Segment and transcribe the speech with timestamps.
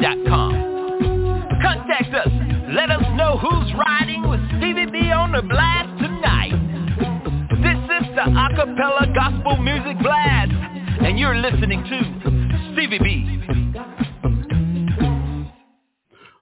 [0.00, 1.58] yahoo.com.
[1.62, 2.28] Contact us.
[2.74, 6.52] Let us know who's riding with Stevie B on the blast tonight.
[7.62, 10.52] This is the Acapella Gospel Music Blast,
[11.04, 13.34] and you're listening to Stevie B.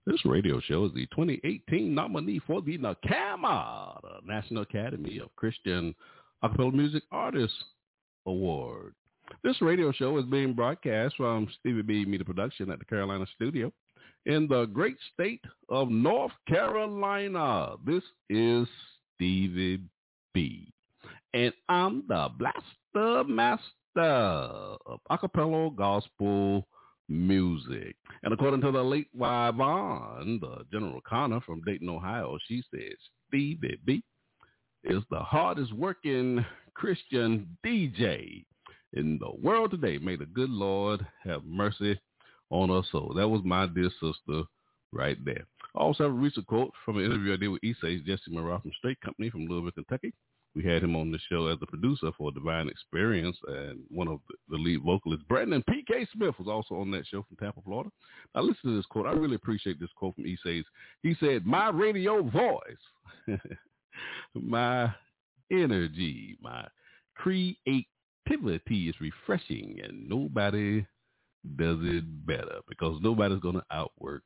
[0.07, 5.95] This radio show is the 2018 nominee for the NACAMA, the National Academy of Christian
[6.45, 7.57] Acapella Music Artists
[8.27, 8.95] Award.
[9.47, 13.73] This radio show is being broadcast from Stevie B Media Production at the Carolina Studio
[14.25, 17.77] in the great state of North Carolina.
[17.87, 18.67] This is
[19.15, 19.83] Stevie
[20.35, 20.73] B.
[21.33, 23.63] And I'm the blaster master
[23.95, 26.67] of acapella gospel
[27.09, 27.95] music.
[28.25, 32.97] And according to the late Yvonne, the general Connor from Dayton, Ohio, she says
[33.29, 34.03] Stevie B
[34.83, 36.45] is the hardest working
[36.75, 38.45] Christian DJ
[38.97, 39.99] in the world today.
[39.99, 42.01] May the good Lord have mercy
[42.51, 43.13] on us soul.
[43.15, 44.43] That was my dear sister
[44.93, 45.47] right there.
[45.77, 48.61] I also have a recent quote from an interview I did with Issei's Jesse Morale
[48.61, 50.13] from Straight Company from Louisville, Kentucky.
[50.55, 54.21] We had him on the show as a producer for Divine Experience, and one of
[54.49, 56.09] the lead vocalists, Brandon P.K.
[56.15, 57.91] Smith, was also on that show from Tampa, Florida.
[58.35, 59.07] Now listen to this quote.
[59.07, 60.65] I really appreciate this quote from Issei's.
[61.03, 63.39] He said, my radio voice,
[64.35, 64.91] my
[65.51, 66.67] energy, my
[67.17, 67.87] creativity
[68.31, 70.87] is refreshing, and nobody
[71.57, 74.23] does it better because nobody's going to outwork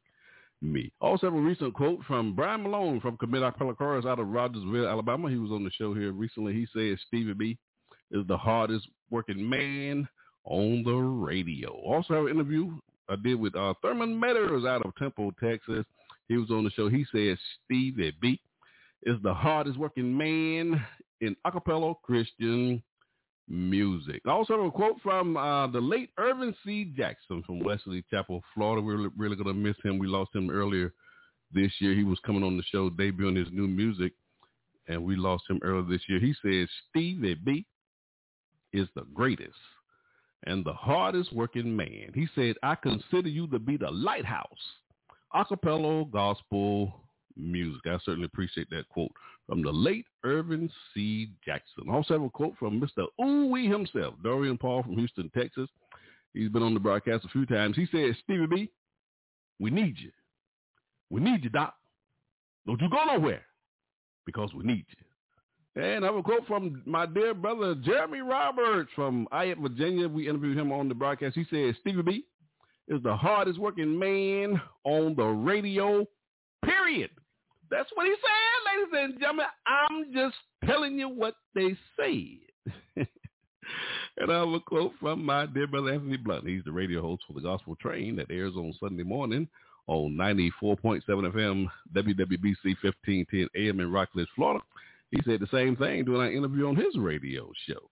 [0.62, 0.92] me.
[1.00, 4.88] Also have a recent quote from Brian Malone from Commit Acapella Chorus out of Rogersville,
[4.88, 5.28] Alabama.
[5.28, 6.52] He was on the show here recently.
[6.52, 7.58] He said Stevie B
[8.10, 10.08] is the hardest working man
[10.44, 11.70] on the radio.
[11.70, 12.78] Also have an interview
[13.08, 15.84] I did with uh, Thurman Meadows out of Temple, Texas.
[16.28, 16.88] He was on the show.
[16.88, 18.40] He said Stevie B
[19.04, 20.84] is the hardest working man
[21.20, 22.82] in acapella Christian
[23.50, 24.22] music.
[24.26, 26.92] Also a quote from uh, the late Irvin C.
[26.96, 28.80] Jackson from Wesley Chapel, Florida.
[28.80, 29.98] We're really, really going to miss him.
[29.98, 30.94] We lost him earlier
[31.52, 31.94] this year.
[31.94, 34.12] He was coming on the show debuting his new music,
[34.88, 36.20] and we lost him earlier this year.
[36.20, 37.66] He says Stevie B
[38.72, 39.58] is the greatest
[40.44, 42.12] and the hardest working man.
[42.14, 44.46] He said, I consider you to be the lighthouse,
[45.34, 46.94] acapella gospel
[47.36, 47.80] music.
[47.86, 49.12] I certainly appreciate that quote
[49.46, 51.30] from the late Irvin C.
[51.44, 51.88] Jackson.
[51.90, 53.06] Also have a quote from Mr.
[53.20, 55.68] Ooey himself, Dorian Paul from Houston, Texas.
[56.34, 57.76] He's been on the broadcast a few times.
[57.76, 58.70] He said, Stevie B,
[59.58, 60.10] we need you.
[61.10, 61.74] We need you, Doc.
[62.66, 63.42] Don't you go nowhere
[64.26, 65.82] because we need you.
[65.82, 70.08] And I have a quote from my dear brother Jeremy Roberts from Ayette, Virginia.
[70.08, 71.36] We interviewed him on the broadcast.
[71.36, 72.24] He said, Stevie B
[72.88, 76.04] is the hardest working man on the radio,
[76.64, 77.10] period.
[77.70, 79.46] That's what he said, ladies and gentlemen.
[79.66, 83.06] I'm just telling you what they said.
[84.16, 86.48] and I have a quote from my dear brother Anthony Blunt.
[86.48, 89.48] He's the radio host for the Gospel Train that airs on Sunday morning
[89.86, 94.62] on 94.7 FM WWBC 1510 AM in Rockledge, Florida.
[95.10, 97.90] He said the same thing during our interview on his radio show.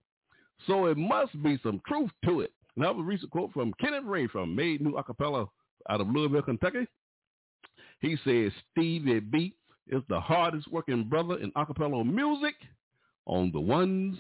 [0.66, 2.52] So it must be some truth to it.
[2.76, 5.48] And I have a recent quote from Kenneth Ray from Made New Acapella
[5.90, 6.86] out of Louisville, Kentucky.
[8.00, 9.54] He says Stevie B
[9.88, 12.54] is the hardest working brother in acapella music
[13.26, 14.16] on the ones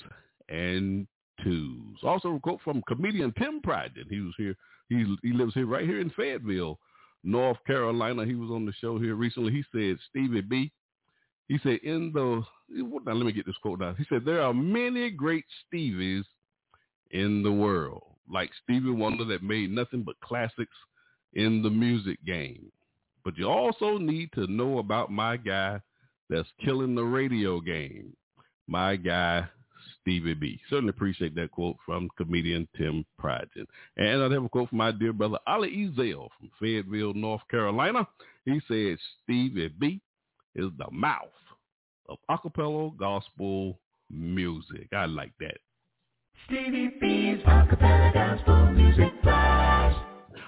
[0.48, 1.06] and
[1.42, 1.98] twos.
[2.02, 4.08] Also a quote from comedian Tim Pridgen.
[4.08, 4.56] He was here.
[4.88, 6.78] He he lives here right here in Fayetteville,
[7.22, 8.24] North Carolina.
[8.24, 9.52] He was on the show here recently.
[9.52, 10.72] He said Stevie B.
[11.48, 13.96] He said in the now let me get this quote down.
[13.96, 16.24] He said there are many great Stevies
[17.10, 20.76] in the world, like Stevie Wonder that made nothing but classics
[21.34, 22.70] in the music game.
[23.24, 25.80] But you also need to know about my guy
[26.30, 28.14] that's killing the radio game,
[28.66, 29.48] my guy
[30.00, 30.60] Stevie B.
[30.70, 33.66] Certainly appreciate that quote from comedian Tim Pridgen.
[33.96, 38.06] And I have a quote from my dear brother Ali Ezell from Fayetteville, North Carolina.
[38.44, 40.00] He said, Stevie B
[40.54, 41.28] is the mouth
[42.08, 43.78] of acapella gospel
[44.10, 44.88] music.
[44.92, 45.58] I like that.
[46.46, 49.98] Stevie B's acapella gospel music blast.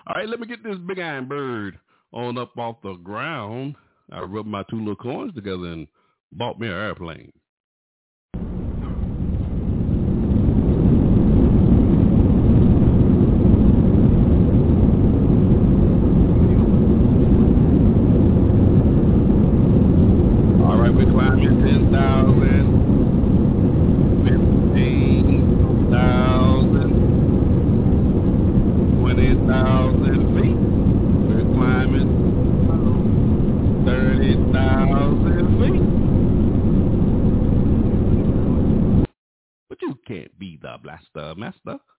[0.06, 1.78] All right, let me get this big iron bird
[2.12, 3.76] on up off the ground.
[4.12, 5.88] I rubbed my two little coins together and
[6.32, 7.32] bought me an airplane.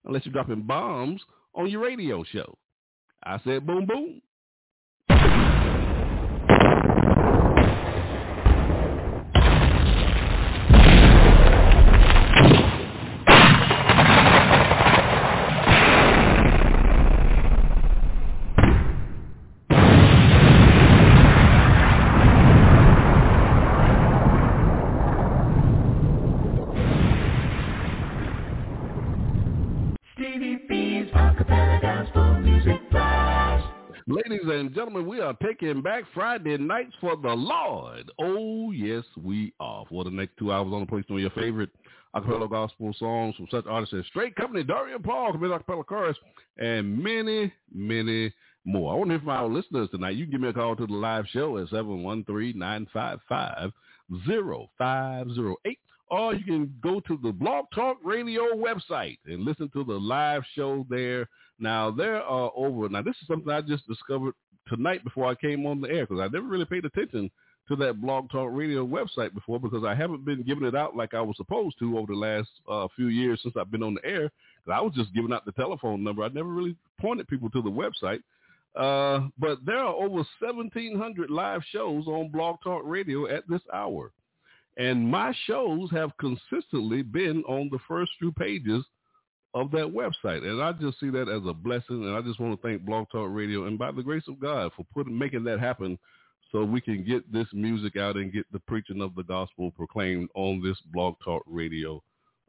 [0.05, 1.21] Unless you're dropping bombs
[1.53, 2.57] on your radio show.
[3.23, 4.21] I said boom, boom.
[34.51, 38.11] And gentlemen, we are taking back Friday nights for the Lord.
[38.19, 39.85] Oh, yes, we are.
[39.89, 41.69] For the next two hours on the place on your favorite
[42.15, 46.17] acapella gospel songs from such artists as Straight Company, Darian Paul, Committed Acapella Chorus,
[46.57, 48.33] and many, many
[48.65, 48.93] more.
[48.93, 50.15] I want to hear from our listeners tonight.
[50.15, 53.71] You can give me a call to the live show at 713-955-0508
[56.11, 60.43] or you can go to the Blog Talk Radio website and listen to the live
[60.53, 61.27] show there.
[61.57, 64.33] Now, there are over, now this is something I just discovered
[64.67, 67.31] tonight before I came on the air because I never really paid attention
[67.69, 71.13] to that Blog Talk Radio website before because I haven't been giving it out like
[71.13, 74.05] I was supposed to over the last uh, few years since I've been on the
[74.05, 74.29] air.
[74.69, 76.23] I was just giving out the telephone number.
[76.23, 78.19] I never really pointed people to the website.
[78.75, 84.11] Uh, but there are over 1,700 live shows on Blog Talk Radio at this hour.
[84.77, 88.85] And my shows have consistently been on the first few pages
[89.53, 90.43] of that website.
[90.43, 92.05] And I just see that as a blessing.
[92.05, 94.71] And I just want to thank Blog Talk Radio and by the grace of God
[94.75, 95.99] for putting making that happen
[96.51, 100.29] so we can get this music out and get the preaching of the gospel proclaimed
[100.35, 102.01] on this Blog Talk Radio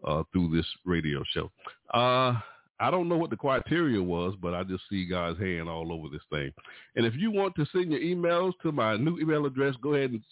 [0.05, 1.51] uh, through this radio show.
[1.95, 2.39] Uh,
[2.81, 6.09] I don't know what the criteria was, but I just see God's hand all over
[6.09, 6.53] this thing.
[6.97, 10.11] And if you want to send your emails to my new email address, go ahead
[10.11, 10.23] and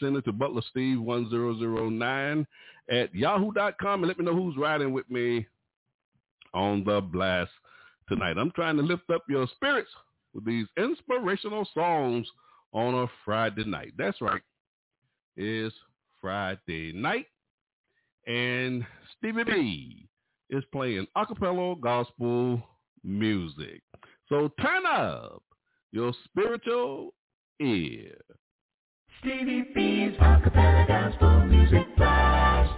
[0.00, 2.46] send it to butlersteve1009
[2.90, 5.46] at yahoo.com and let me know who's riding with me
[6.54, 7.50] on the blast
[8.08, 8.38] tonight.
[8.38, 9.90] I'm trying to lift up your spirits
[10.34, 12.26] with these inspirational songs
[12.72, 13.92] on a Friday night.
[13.96, 14.42] That's right.
[15.36, 15.74] It's
[16.20, 17.26] Friday night.
[18.26, 18.84] And
[19.16, 20.08] Stevie B
[20.50, 22.62] is playing acapella gospel
[23.02, 23.82] music.
[24.28, 25.42] So turn up
[25.92, 27.14] your spiritual
[27.60, 28.16] ear.
[29.20, 32.72] Stevie B's acapella gospel music blast.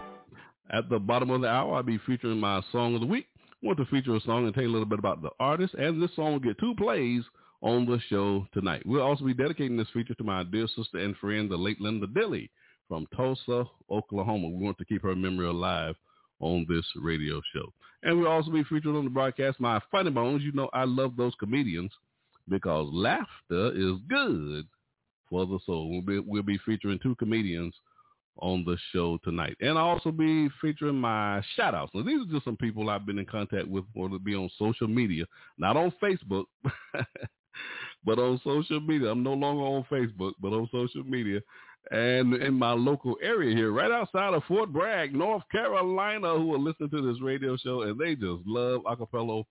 [0.70, 3.26] At the bottom of the hour, I'll be featuring my song of the week
[3.62, 5.74] I want to feature a song and tell you a little bit about the artist,
[5.74, 7.22] and this song will get two plays
[7.60, 8.82] on the show tonight.
[8.86, 12.06] We'll also be dedicating this feature to my dear sister and friend, the late Linda
[12.06, 12.50] Dilly
[12.88, 14.48] from Tulsa, Oklahoma.
[14.48, 15.94] We want to keep her memory alive
[16.38, 17.70] on this radio show.
[18.02, 20.42] And we'll also be featured on the broadcast my funny bones.
[20.42, 21.92] You know I love those comedians
[22.48, 24.66] because laughter is good
[25.30, 25.88] for the soul.
[25.88, 27.74] We'll be, we'll be featuring two comedians
[28.38, 29.56] on the show tonight.
[29.60, 31.92] And I'll also be featuring my shout outs.
[31.94, 34.50] Now, these are just some people I've been in contact with or to be on
[34.58, 35.24] social media,
[35.58, 36.44] not on Facebook,
[38.04, 39.10] but on social media.
[39.10, 41.40] I'm no longer on Facebook, but on social media.
[41.90, 46.58] And in my local area here, right outside of Fort Bragg, North Carolina, who are
[46.58, 49.44] listening to this radio show, and they just love acapella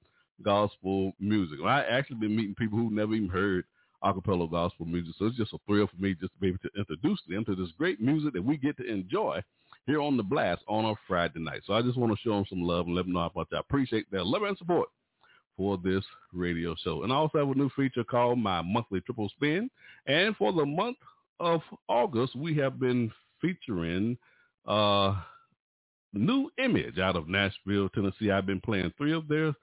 [0.44, 1.60] gospel music.
[1.66, 3.66] I actually been meeting people who never even heard
[4.04, 5.16] acapella gospel music.
[5.18, 7.56] So it's just a thrill for me just to be able to introduce them to
[7.56, 9.42] this great music that we get to enjoy
[9.86, 11.62] here on the blast on a Friday night.
[11.66, 13.50] So I just want to show them some love and let them know how much
[13.54, 14.90] I appreciate their love and support
[15.58, 17.04] for this radio show.
[17.04, 19.70] And I also have a new feature called My Monthly Triple Spin.
[20.08, 20.98] And for the month
[21.40, 24.18] of August, we have been featuring
[24.66, 25.16] uh
[26.14, 28.32] Nu Image out of Nashville, Tennessee.
[28.32, 29.54] I've been playing three of their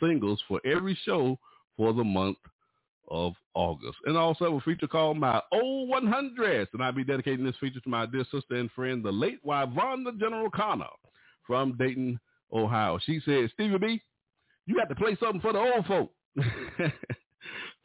[0.00, 1.38] singles for every show
[1.76, 2.38] for the month
[3.08, 3.96] of August.
[4.04, 6.66] And also a feature called My Old 100s.
[6.72, 10.06] And I'll be dedicating this feature to my dear sister and friend, the late Yvonne
[10.18, 10.86] General Connor
[11.46, 12.18] from Dayton,
[12.52, 12.98] Ohio.
[13.04, 14.02] She said, Stevie B,
[14.66, 16.12] you got to play something for the old folk.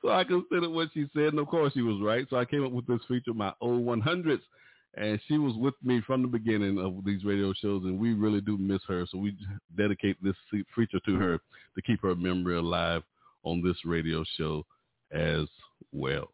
[0.02, 2.26] so I considered what she said, and of course she was right.
[2.30, 4.42] So I came up with this feature, my old 100s,
[4.96, 8.42] and she was with me from the beginning of these radio shows, and we really
[8.42, 9.06] do miss her.
[9.10, 9.38] So we
[9.78, 10.36] dedicate this
[10.76, 13.04] feature to her to keep her memory alive
[13.44, 14.66] on this radio show
[15.14, 15.48] as
[15.92, 16.30] well.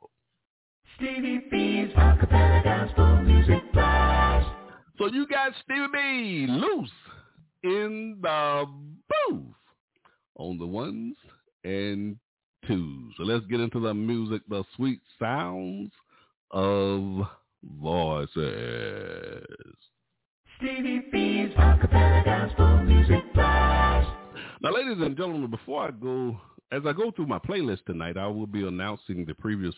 [0.96, 4.48] Stevie B's Acapella Gospel Music Blast.
[4.98, 6.90] So you got Stevie B loose
[7.64, 8.66] in the
[9.30, 9.54] booth
[10.38, 11.16] on the ones
[11.64, 12.18] and
[12.68, 13.14] twos.
[13.18, 15.92] So let's get into the music, the sweet sounds
[16.52, 17.28] of
[17.80, 19.46] voices.
[20.58, 24.10] Stevie B's Acapella Gospel Music Blast.
[24.62, 26.40] Now, ladies and gentlemen, before I go,
[26.72, 29.76] as I go through my playlist tonight, I will be announcing the previous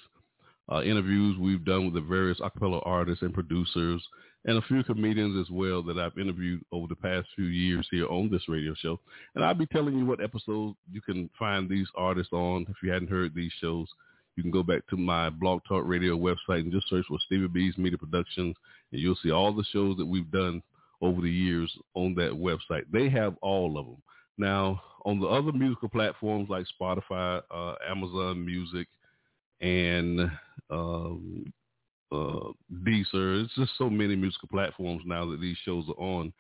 [0.71, 4.01] uh, interviews we've done with the various acapella artists and producers
[4.45, 8.07] and a few comedians as well that I've interviewed over the past few years here
[8.07, 8.99] on this radio show.
[9.35, 12.65] And I'll be telling you what episodes you can find these artists on.
[12.69, 13.87] If you hadn't heard these shows,
[14.35, 17.47] you can go back to my Blog Talk Radio website and just search for Stevie
[17.47, 18.55] B's Media Productions,
[18.91, 20.63] and you'll see all the shows that we've done
[21.01, 22.83] over the years on that website.
[22.91, 24.01] They have all of them.
[24.39, 28.87] Now, on the other musical platforms like Spotify, uh, Amazon Music,
[29.61, 30.31] and
[30.69, 31.45] um,
[32.11, 32.51] uh,
[32.83, 33.43] Deezer.
[33.43, 36.33] It's just so many musical platforms now that these shows are on,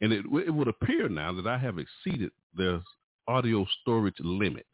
[0.00, 2.82] and it it would appear now that I have exceeded the
[3.26, 4.66] audio storage limit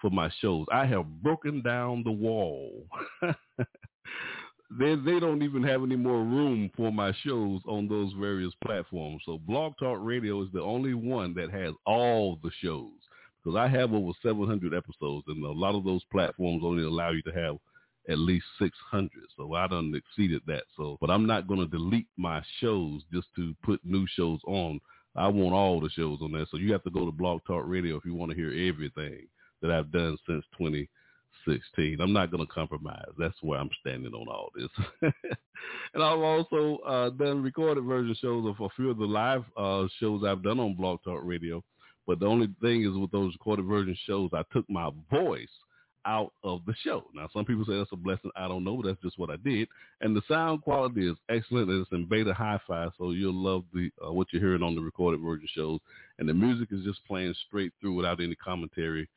[0.00, 0.66] for my shows.
[0.70, 2.86] I have broken down the wall.
[4.70, 9.22] they they don't even have any more room for my shows on those various platforms.
[9.24, 12.92] So Blog Talk Radio is the only one that has all the shows
[13.42, 17.22] because I have over 700 episodes, and a lot of those platforms only allow you
[17.22, 17.56] to have
[18.08, 19.10] at least 600.
[19.36, 20.64] So I done exceeded that.
[20.76, 24.80] So, but I'm not going to delete my shows just to put new shows on.
[25.16, 26.46] I want all the shows on there.
[26.50, 29.26] So you have to go to Blog Talk Radio if you want to hear everything
[29.62, 30.44] that I've done since
[31.48, 32.00] 2016.
[32.00, 33.08] I'm not going to compromise.
[33.18, 34.68] That's where I'm standing on all this.
[35.94, 39.86] and I've also uh, done recorded version shows of a few of the live uh,
[39.98, 41.62] shows I've done on Blog Talk Radio.
[42.06, 45.48] But the only thing is with those recorded version shows, I took my voice
[46.06, 47.04] out of the show.
[47.14, 48.30] Now, some people say that's a blessing.
[48.34, 49.68] I don't know, but that's just what I did.
[50.00, 51.70] And the sound quality is excellent.
[51.70, 55.20] It's in beta hi-fi, so you'll love the uh, what you're hearing on the recorded
[55.20, 55.80] version shows.
[56.18, 59.08] And the music is just playing straight through without any commentary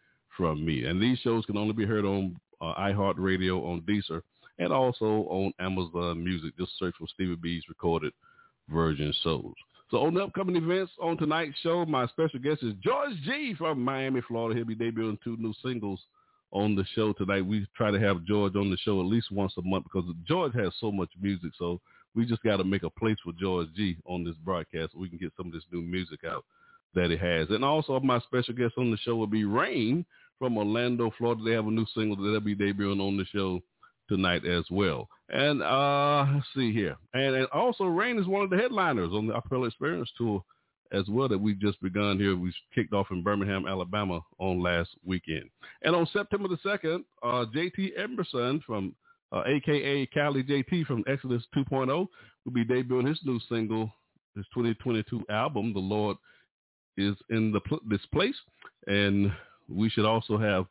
[0.42, 0.86] from me.
[0.86, 4.22] And these shows can only be heard on uh, iHeartRadio, on Deezer,
[4.58, 6.58] and also on Amazon Music.
[6.58, 8.12] Just search for Stevie B's recorded
[8.68, 9.54] version shows.
[9.92, 13.84] So on the upcoming events on tonight's show, my special guest is George Gee from
[13.84, 14.58] Miami, Florida.
[14.58, 16.00] He'll be debuting two new singles
[16.52, 17.46] on the show tonight.
[17.46, 20.56] We try to have George on the show at least once a month because George
[20.56, 21.52] has so much music.
[21.60, 21.80] So
[22.16, 25.10] we just got to make a place for George Gee on this broadcast so we
[25.10, 26.46] can get some of this new music out
[26.96, 27.50] that he has.
[27.52, 30.06] And also my special guest on the show will be Rain
[30.42, 31.44] from Orlando, Florida.
[31.46, 33.62] They have a new single that they'll be debuting on the show
[34.10, 35.08] tonight as well.
[35.30, 36.98] And uh, let's see here.
[37.14, 40.44] And, and also Rain is one of the headliners on the Acapella Experience Tour
[40.92, 42.36] as well that we've just begun here.
[42.36, 45.48] We kicked off in Birmingham, Alabama on last weekend.
[45.84, 48.96] And on September the 2nd, uh, JT Emerson from
[49.32, 53.94] uh, AKA Cali JT from Exodus 2.0 will be debuting his new single,
[54.36, 56.18] his 2022 album, The Lord
[56.98, 58.36] is in the pl- this place.
[58.88, 59.32] And
[59.72, 60.66] we should also have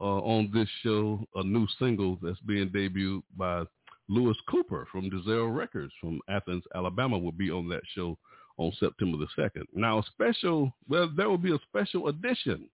[0.00, 3.64] uh, on this show a new single that's being debuted by
[4.08, 8.16] Lewis Cooper from Dezero Records from Athens, Alabama will be on that show
[8.58, 9.64] on September the 2nd.
[9.74, 12.68] Now, a special, well, there will be a special edition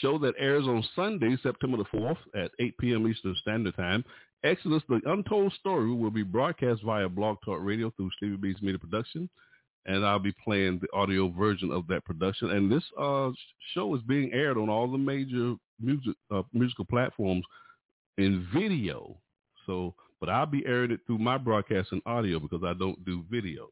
[0.00, 3.06] show that airs on Sunday, September the 4th at 8 p.m.
[3.06, 4.04] Eastern Standard Time.
[4.44, 8.78] Exodus, the Untold Story, will be broadcast via Blog Talk Radio through Stevie B's Media
[8.78, 9.28] Production,
[9.86, 12.50] and I'll be playing the audio version of that production.
[12.50, 13.30] And this uh,
[13.74, 17.44] show is being aired on all the major music uh, musical platforms
[18.18, 19.16] in video.
[19.66, 23.24] So, but I'll be airing it through my broadcast in audio because I don't do
[23.30, 23.68] video.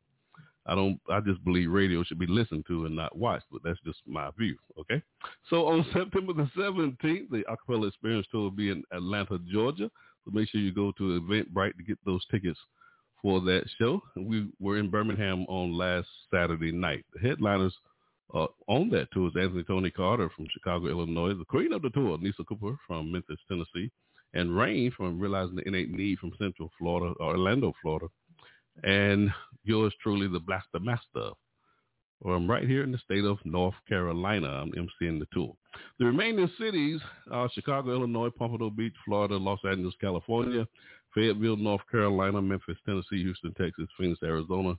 [0.66, 1.00] I don't.
[1.08, 3.46] I just believe radio should be listened to and not watched.
[3.50, 4.56] But that's just my view.
[4.78, 5.02] Okay.
[5.48, 9.90] So on September the seventeenth, the Acapella Experience Tour will be in Atlanta, Georgia.
[10.24, 12.58] So make sure you go to Eventbrite to get those tickets
[13.22, 14.02] for that show.
[14.16, 17.04] We were in Birmingham on last Saturday night.
[17.14, 17.74] The headliners
[18.34, 21.90] uh, on that tour is Anthony Tony Carter from Chicago, Illinois, the queen of the
[21.90, 23.90] tour, Nisa Cooper from Memphis, Tennessee,
[24.34, 28.06] and Rain from Realizing the Innate Need from Central Florida, Orlando, Florida,
[28.84, 29.32] and
[29.64, 31.30] yours truly, the Blaster Master.
[32.22, 34.48] Or I'm right here in the state of North Carolina.
[34.48, 35.56] I'm emceeing the tour.
[35.98, 37.00] The remaining cities
[37.30, 40.68] are Chicago, Illinois, Pompano Beach, Florida, Los Angeles, California,
[41.14, 44.74] Fayetteville, North Carolina, Memphis, Tennessee, Houston, Texas, Phoenix, Arizona,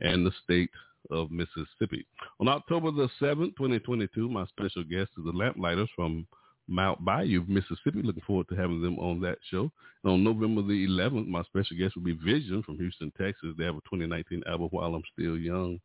[0.00, 0.70] and the state
[1.10, 2.06] of Mississippi.
[2.40, 6.26] On October the 7th, 2022, my special guest is the Lamplighters from
[6.68, 8.02] Mound Bayou, Mississippi.
[8.02, 9.70] Looking forward to having them on that show.
[10.04, 13.54] And on November the 11th, my special guest will be Vision from Houston, Texas.
[13.56, 15.80] They have a 2019 album, While I'm Still Young.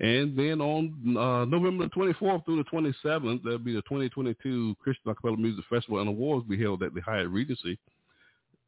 [0.00, 2.70] And then on uh, November the 24th through the
[3.04, 7.00] 27th, there'll be the 2022 Christian Acapella Music Festival and Awards be held at the
[7.00, 7.78] Hyatt Regency,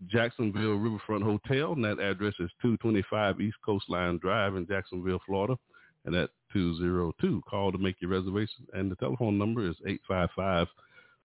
[0.07, 1.73] Jacksonville Riverfront Hotel.
[1.73, 5.57] And that address is 225 East Coastline Drive in Jacksonville, Florida.
[6.05, 7.43] And at 202.
[7.49, 8.67] Call to make your reservation.
[8.73, 10.69] And the telephone number is 855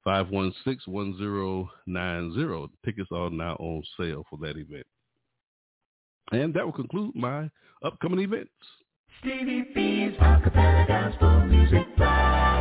[0.04, 2.74] 516 1090.
[2.84, 4.86] Tickets are now on sale for that event.
[6.32, 7.50] And that will conclude my
[7.84, 8.50] upcoming events.
[9.20, 12.61] Stevie B's Acapella Gospel Music Blast.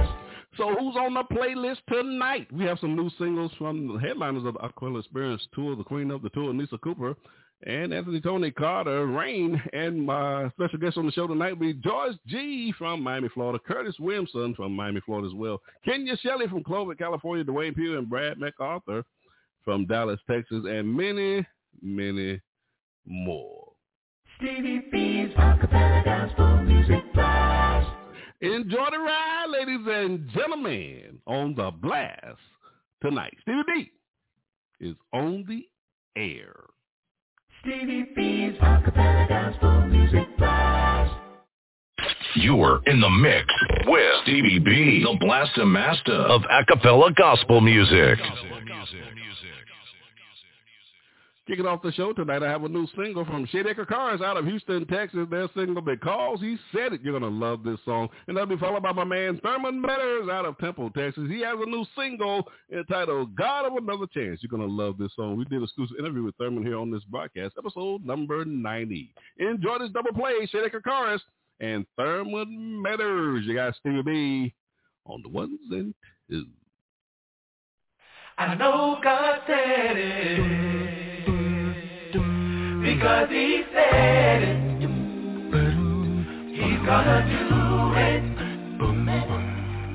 [0.61, 2.47] So who's on the playlist tonight?
[2.53, 6.11] We have some new singles from the headliners of the Acapella Experience Tour, the Queen
[6.11, 7.17] of the Tour, Nisa Cooper,
[7.67, 11.73] and Anthony Tony Carter, Rain, and my special guest on the show tonight will be
[11.73, 16.63] George Gee from Miami, Florida, Curtis Williamson from Miami, Florida as well, Kenya Shelley from
[16.63, 19.03] Clovis, California, Dwayne Pugh, and Brad MacArthur
[19.65, 21.43] from Dallas, Texas, and many,
[21.81, 22.39] many
[23.07, 23.73] more.
[24.37, 27.40] Stevie B's Acapella Gospel Music.
[28.43, 32.39] Enjoy the ride, ladies and gentlemen, on the blast
[33.03, 33.37] tonight.
[33.43, 33.91] Stevie B
[34.81, 35.69] is on the
[36.19, 36.55] air.
[37.61, 41.13] Stevie B's Acapella Gospel Music Blast.
[42.37, 43.45] You're in the mix
[43.87, 48.19] with Stevie B, the Blaster Master of Acapella Gospel Music.
[51.51, 54.47] Kicking off the show tonight, I have a new single from Shadeacre Cars out of
[54.47, 55.27] Houston, Texas.
[55.29, 57.01] Their single, Because He Said It.
[57.03, 58.09] You're going to love this song.
[58.29, 61.25] And that'll be followed by my man Thurman Metters out of Temple, Texas.
[61.29, 64.39] He has a new single entitled God of Another Chance.
[64.45, 65.37] You're going to love this song.
[65.39, 69.13] We did an exclusive interview with Thurman here on this broadcast, episode number 90.
[69.41, 71.21] Enjoy this double play, Shadeacre Cars
[71.59, 73.43] and Thurman Metters.
[73.43, 74.55] You got Stevie B
[75.05, 75.97] on the ones and
[76.31, 76.47] twos.
[78.39, 81.00] I know God said it
[82.83, 84.61] because He said it.
[86.53, 88.23] He's gonna do it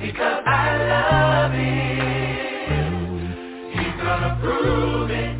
[0.02, 2.94] because I love Him.
[3.74, 5.35] He's gonna prove it.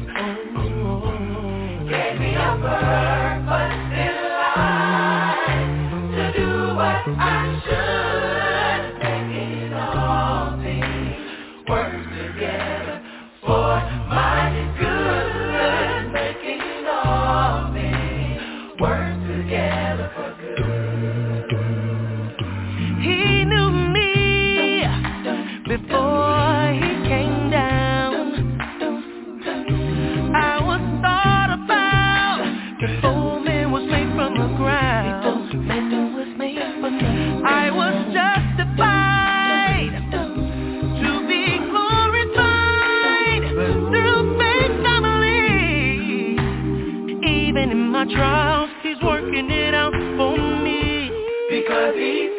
[51.96, 52.35] Because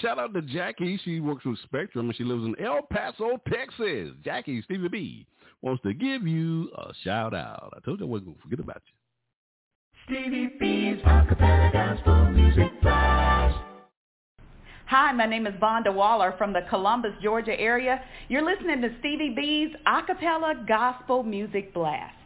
[0.00, 1.00] shout out to Jackie.
[1.04, 4.10] She works with Spectrum and she lives in El Paso, Texas.
[4.24, 5.26] Jackie, Stevie B,
[5.62, 7.72] wants to give you a shout out.
[7.76, 8.92] I told you I wasn't going to forget about you.
[10.06, 13.56] Stevie B's Acapella Gospel Music Blast.
[14.86, 18.02] Hi, my name is Vonda Waller from the Columbus, Georgia area.
[18.28, 22.19] You're listening to Stevie B's Acapella Gospel Music Blast.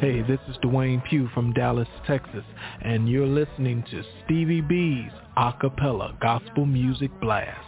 [0.00, 2.44] Hey, this is Dwayne Pugh from Dallas, Texas,
[2.82, 7.58] and you're listening to Stevie B's Acapella Gospel Music Blast.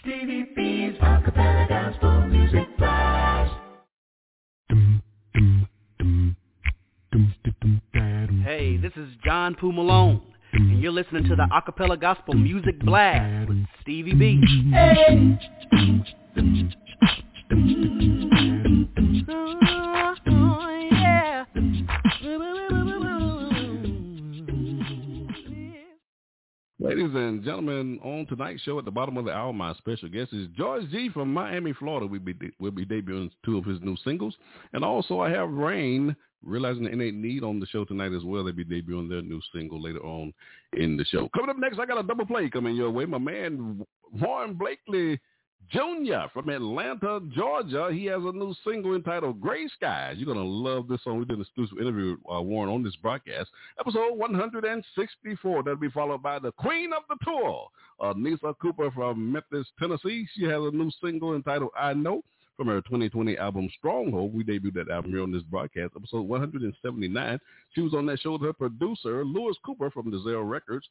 [0.00, 3.54] Stevie B's Acapella Gospel Music Blast.
[8.42, 10.20] Hey, this is John Poo Malone,
[10.52, 14.42] and you're listening to the Acapella Gospel Music Blast with Stevie B.
[14.72, 15.38] Hey.
[16.38, 16.70] Ladies
[27.12, 30.46] and gentlemen, on tonight's show at the bottom of the hour, my special guest is
[30.56, 32.06] George Gee from Miami, Florida.
[32.06, 34.36] We'll be, de- we'll be debuting two of his new singles.
[34.72, 38.44] And also I have Rain, realizing the innate need on the show tonight as well.
[38.44, 40.32] They'll be debuting their new single later on
[40.74, 41.28] in the show.
[41.34, 43.06] Coming up next, I got a double play coming your way.
[43.06, 45.18] My man, Warren Blakely
[45.70, 46.28] Jr.
[46.32, 47.90] from Atlanta, Georgia.
[47.92, 50.14] He has a new single entitled Gray Skies.
[50.16, 51.18] You're going to love this song.
[51.18, 53.50] We did an exclusive interview with uh, Warren on this broadcast.
[53.78, 55.62] Episode 164.
[55.62, 57.68] That'll be followed by the queen of the tour,
[58.00, 60.26] uh, Nisa Cooper from Memphis, Tennessee.
[60.34, 62.22] She has a new single entitled I Know
[62.56, 64.34] from her 2020 album Stronghold.
[64.34, 67.38] We debuted that album here on this broadcast, episode 179.
[67.74, 70.88] She was on that show with her producer, Lewis Cooper from Zero Records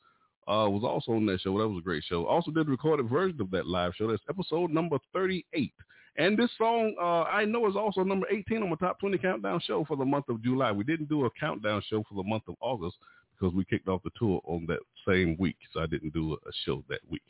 [0.47, 1.57] uh, was also on that show.
[1.57, 2.25] That was a great show.
[2.25, 4.09] Also did a recorded version of that live show.
[4.09, 5.73] That's episode number 38.
[6.17, 9.61] And this song, uh, I know, is also number 18 on my top 20 countdown
[9.65, 10.71] show for the month of July.
[10.71, 12.95] We didn't do a countdown show for the month of August
[13.39, 15.57] because we kicked off the tour on that same week.
[15.73, 17.21] So I didn't do a show that week.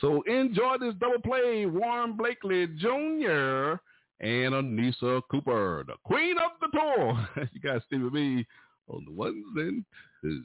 [0.00, 1.66] So enjoy this double play.
[1.66, 3.80] Warren Blakely Jr.
[4.20, 7.48] and Anissa Cooper, the queen of the tour.
[7.52, 8.46] you guys Stevie B
[8.88, 9.84] on the ones and
[10.22, 10.44] twos.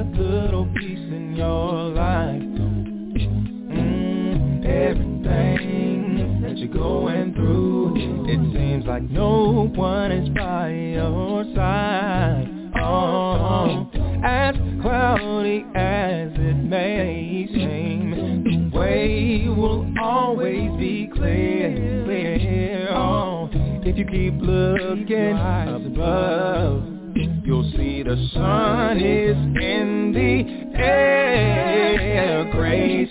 [0.00, 2.40] a little peace in your life.
[3.70, 12.48] Mm, everything that you're going through, it seems like no one is by your side.
[12.76, 13.90] Oh,
[14.24, 22.88] as cloudy as it may seem, the way will always be clear.
[22.90, 26.84] Oh, if you keep looking up above,
[27.44, 29.89] you'll see the sun is in
[32.72, 33.09] air.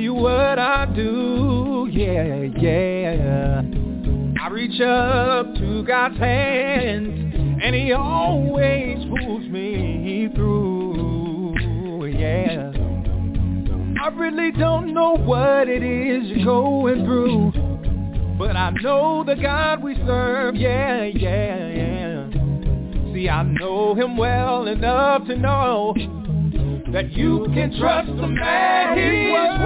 [0.00, 1.88] You what I do.
[1.92, 3.62] Yeah, yeah.
[4.40, 12.06] I reach up to God's hand, and He always pulls me through.
[12.06, 12.72] Yeah.
[14.02, 17.52] I really don't know what it is you're going through,
[18.38, 20.56] but I know the God we serve.
[20.56, 22.30] Yeah, yeah, yeah.
[23.12, 25.94] See, I know Him well enough to know
[26.92, 27.99] that you can trust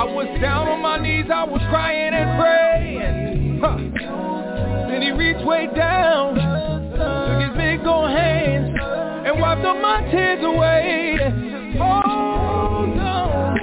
[0.00, 3.60] I was down on my knees, I was crying and praying.
[3.60, 3.76] Huh.
[4.88, 6.36] Then he reached way down,
[6.96, 8.74] took his big old hands,
[9.26, 11.18] and wiped all my tears away.
[11.76, 13.58] Hold on,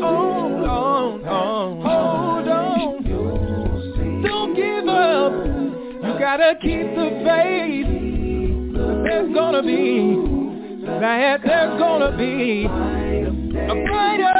[0.00, 3.02] hold on, hold on.
[4.22, 5.32] Don't give up.
[6.06, 7.90] You gotta keep the faith.
[9.02, 10.14] There's gonna be,
[11.00, 14.39] that there's gonna be a brighter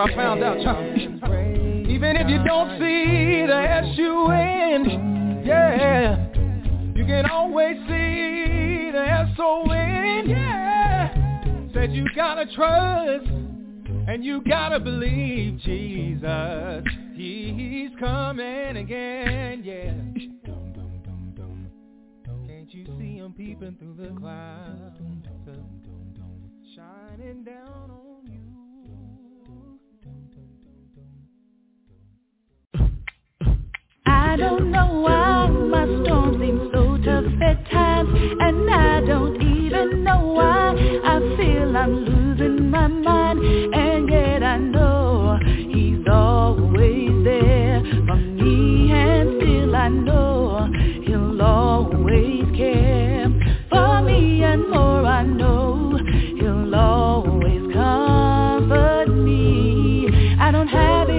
[0.00, 6.26] what I found out, Even if you don't see the S-U-N, yeah,
[6.94, 11.70] you can always see the S-O-N, yeah.
[11.74, 16.84] Said you gotta trust and you gotta believe Jesus.
[17.14, 19.92] He's coming again, yeah.
[22.46, 24.96] Can't you see him peeping through the clouds?
[26.74, 28.09] Shining down on
[34.30, 40.04] I don't know why my storm seems so tough at times, and I don't even
[40.04, 40.70] know why
[41.04, 43.40] I feel I'm losing my mind,
[43.74, 50.68] and yet I know He's always there for me, and still I know
[51.04, 53.28] He'll always care
[53.68, 55.98] for me, and more I know
[56.38, 60.36] He'll always comfort me.
[60.38, 61.09] I don't have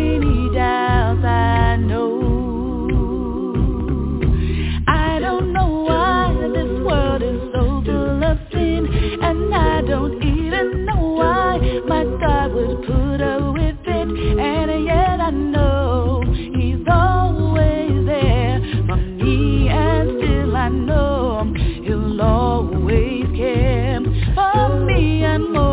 [25.42, 25.71] one more.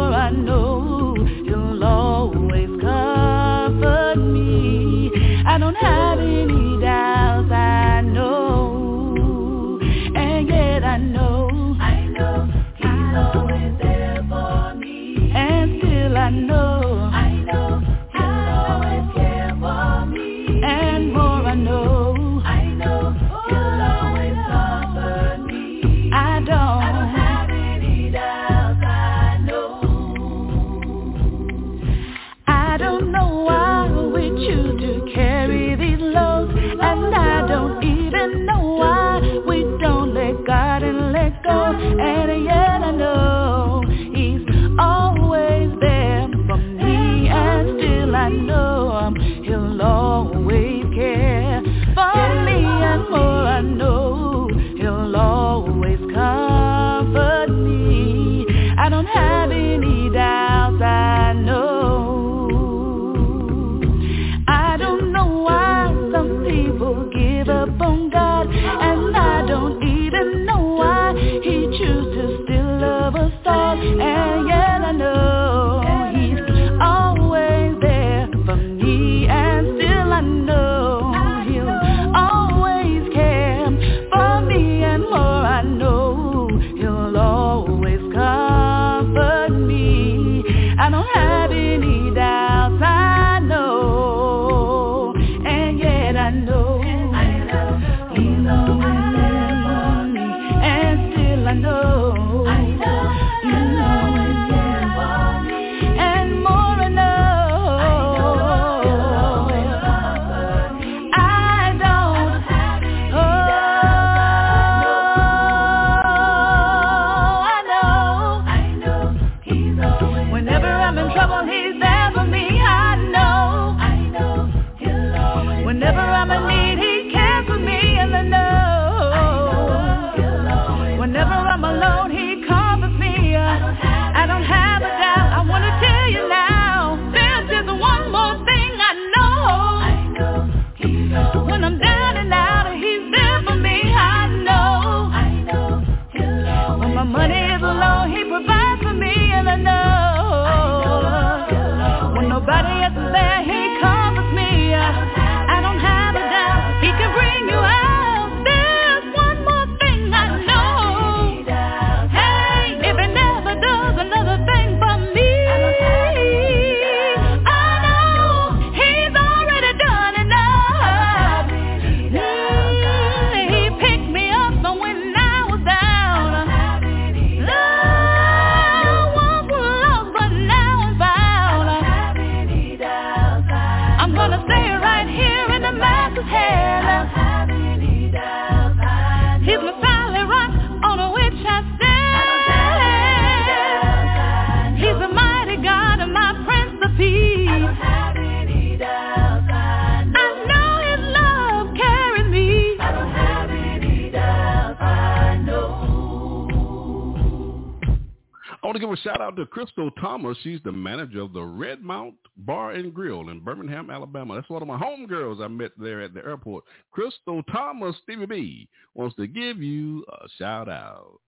[209.58, 210.38] Crystal Thomas.
[210.44, 214.36] She's the manager of the Red Mount Bar and Grill in Birmingham, Alabama.
[214.36, 216.62] That's one of my homegirls I met there at the airport.
[216.92, 221.18] Crystal Thomas, Stevie B, wants to give you a shout out.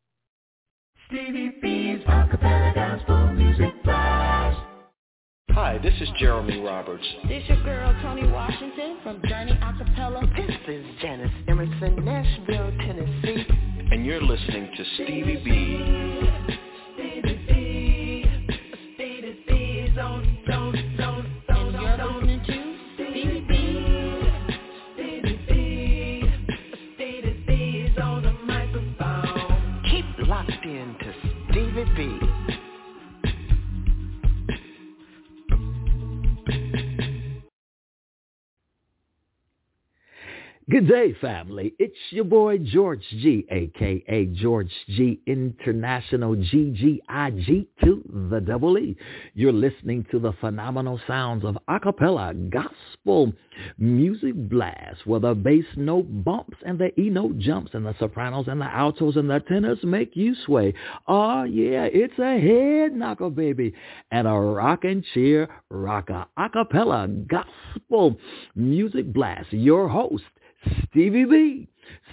[1.08, 4.60] Stevie B's Acapella Gospel Music Blast.
[5.50, 7.02] Hi, this is Jeremy Roberts.
[7.26, 10.22] This your girl Tony Washington from Journey Acapella.
[10.36, 13.44] This is Janice Emerson, Nashville, Tennessee.
[13.90, 16.59] And you're listening to Stevie B.
[40.70, 41.74] Good day, family.
[41.80, 48.96] It's your boy George Gee, aka George Gee International GGIG to the double E.
[49.34, 53.32] You're listening to the phenomenal sounds of acapella gospel
[53.78, 58.46] music blast, where the bass note bumps and the E note jumps, and the sopranos
[58.46, 60.72] and the altos and the tenors make you sway.
[61.08, 63.74] Oh yeah, it's a head knocker, baby,
[64.12, 68.16] and a rock and cheer rocker acapella gospel
[68.54, 69.52] music blast.
[69.52, 70.22] Your host.
[70.90, 71.68] Stevie B,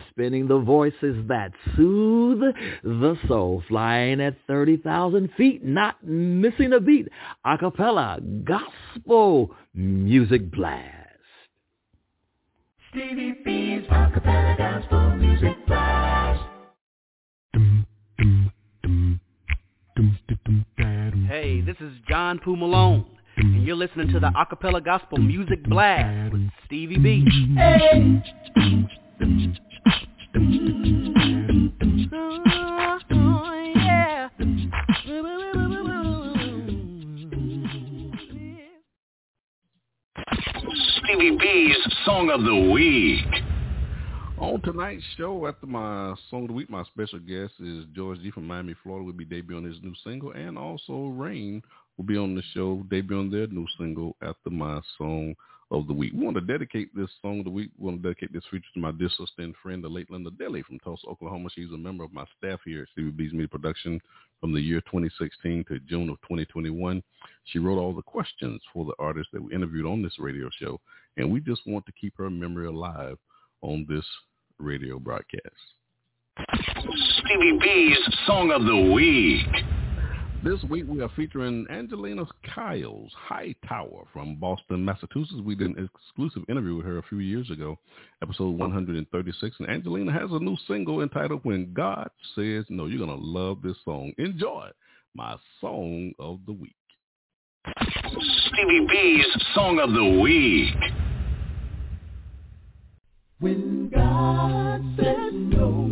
[0.10, 2.42] spinning the voices that soothe
[2.84, 7.08] the soul, flying at 30,000 feet, not missing a beat.
[7.46, 10.94] Acapella gospel music blast.
[12.92, 16.42] Stevie B's Acapella Gospel Music Blast.
[21.28, 23.06] Hey, this is John Poo Malone,
[23.38, 27.26] and you're listening to the Acapella Gospel Music Blast with Stevie B.
[27.56, 28.24] Hey.
[33.12, 34.30] Oh, yeah.
[40.98, 43.26] Stevie B's Song of the Week.
[44.40, 48.30] On tonight's show, after my song of the week, my special guest is George Gee
[48.30, 49.04] from Miami, Florida.
[49.04, 51.64] Will be debuting his new single, and also Rain
[51.98, 55.36] will be on the show debuting their new single after my song
[55.70, 56.14] of the week.
[56.14, 57.72] We want to dedicate this song of the week.
[57.78, 60.80] We want to dedicate this feature to my and friend, the late Linda Daly from
[60.80, 61.50] Tulsa, Oklahoma.
[61.54, 64.00] She's a member of my staff here at CBB's Media Production
[64.40, 67.04] from the year 2016 to June of 2021.
[67.46, 70.80] She wrote all the questions for the artists that we interviewed on this radio show,
[71.18, 73.18] and we just want to keep her memory alive
[73.62, 74.06] on this
[74.60, 75.44] radio broadcast.
[77.20, 79.77] Stevie B's Song of the Week.
[80.44, 85.42] This week we are featuring Angelena Kyles Hightower from Boston, Massachusetts.
[85.44, 87.78] We did an exclusive interview with her a few years ago,
[88.22, 89.56] episode 136.
[89.60, 92.86] And Angelena has a new single entitled When God Says No.
[92.86, 94.14] You're going to love this song.
[94.20, 94.70] Enjoy
[95.16, 96.76] my song of the week.
[97.76, 99.26] Stevie B's
[99.56, 100.76] Song of the Week.
[103.40, 105.92] When God says no,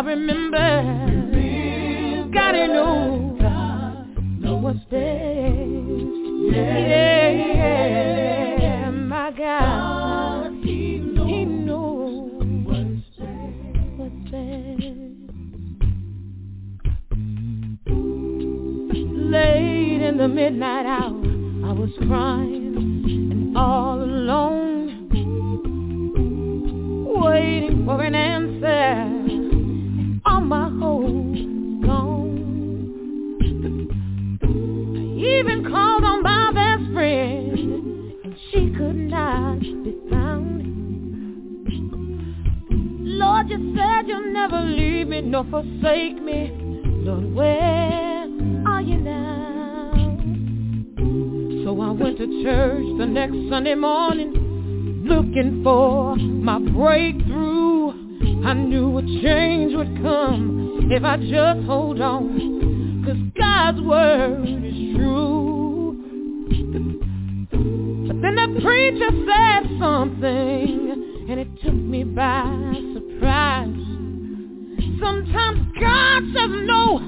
[0.00, 0.56] I remember,
[2.32, 3.36] gotta know
[4.62, 4.96] what's best.
[6.56, 7.28] Yeah,
[8.58, 11.00] yeah, my God, He
[11.44, 12.32] knows.
[19.04, 21.12] Late in the midnight hour,
[21.68, 25.10] I was crying and all alone,
[27.22, 29.19] waiting for an answer.
[30.50, 31.38] My hope
[31.86, 33.38] gone.
[34.42, 34.46] I
[35.38, 37.52] even called on my best friend,
[38.24, 40.66] and she could not be found.
[43.06, 46.50] Lord, you said you'll never leave me nor forsake me.
[47.06, 48.26] Lord, where
[48.66, 49.92] are you now?
[51.62, 57.49] So I went to church the next Sunday morning, looking for my breakthrough.
[58.42, 64.96] I knew a change would come if I just hold on, cause God's word is
[64.96, 65.94] true.
[68.08, 73.68] But then the preacher said something, and it took me by surprise.
[75.00, 76.98] Sometimes God says no,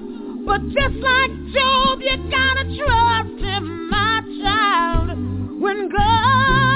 [0.47, 5.09] but just like Job, you gotta trust him, my child.
[5.61, 6.72] When God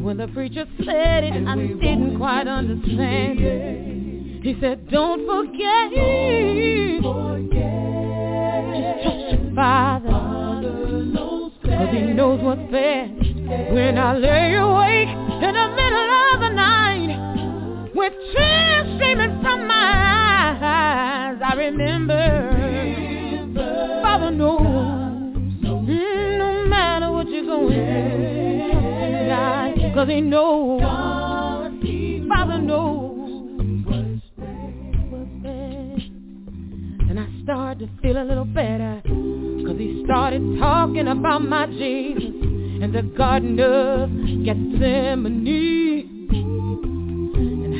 [0.00, 4.42] but when the preacher said it, I didn't quite understand it.
[4.42, 5.90] He said, don't forget,
[8.72, 10.08] just trust your Father,
[11.64, 13.12] cause he knows what's best.
[13.72, 20.56] When I lay awake in the middle of the night, with tears streaming from my
[20.62, 22.48] eyes, I remember,
[24.02, 24.62] Father knows,
[25.62, 28.39] no matter what you're going through,
[29.94, 30.80] cause he knows,
[32.28, 33.60] Father knows
[35.10, 36.10] what's best.
[37.08, 42.34] And I started to feel a little better, cause he started talking about my Jesus
[42.82, 44.10] And the Garden of
[44.44, 45.69] Gethsemane.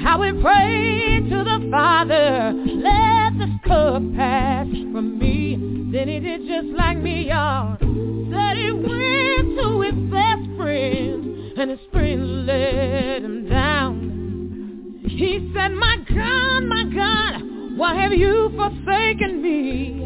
[0.03, 5.57] How he prayed to the Father, let this cup pass from me.
[5.92, 7.76] Then he did just like me, y'all.
[7.78, 15.01] Said he went to his best friend, and his friends let him down.
[15.05, 17.42] He said, my God, my God,
[17.76, 20.01] why have you forsaken me?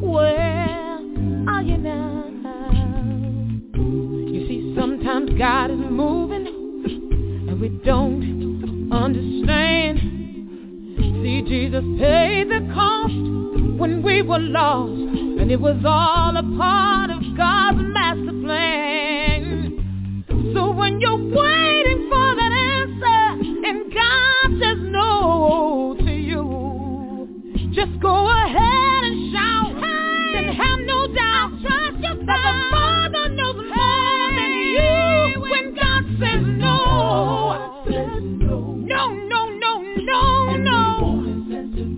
[0.00, 0.98] Where
[1.48, 2.24] are you now?
[3.74, 6.46] You see, sometimes God is moving
[7.48, 8.47] and we don't
[8.92, 9.98] understand.
[11.22, 13.14] See, Jesus paid the cost
[13.78, 14.90] when we were lost
[15.40, 20.24] and it was all a part of God's master plan.
[20.54, 28.28] So when you're waiting for that answer and God says no to you, just go
[28.28, 29.72] ahead and shout
[30.34, 36.42] and have no doubt trust that the Father knows more than you when God says.
[36.58, 37.47] No,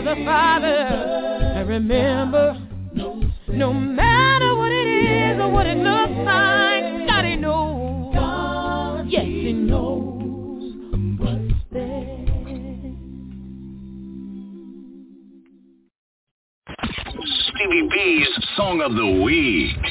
[0.00, 2.56] of the Father and remember,
[3.48, 9.06] no matter what it is or what it looks like, God He knows.
[9.10, 10.72] Yes, He knows
[11.18, 12.20] what's best.
[17.52, 19.89] Stevie B's Song of the Week.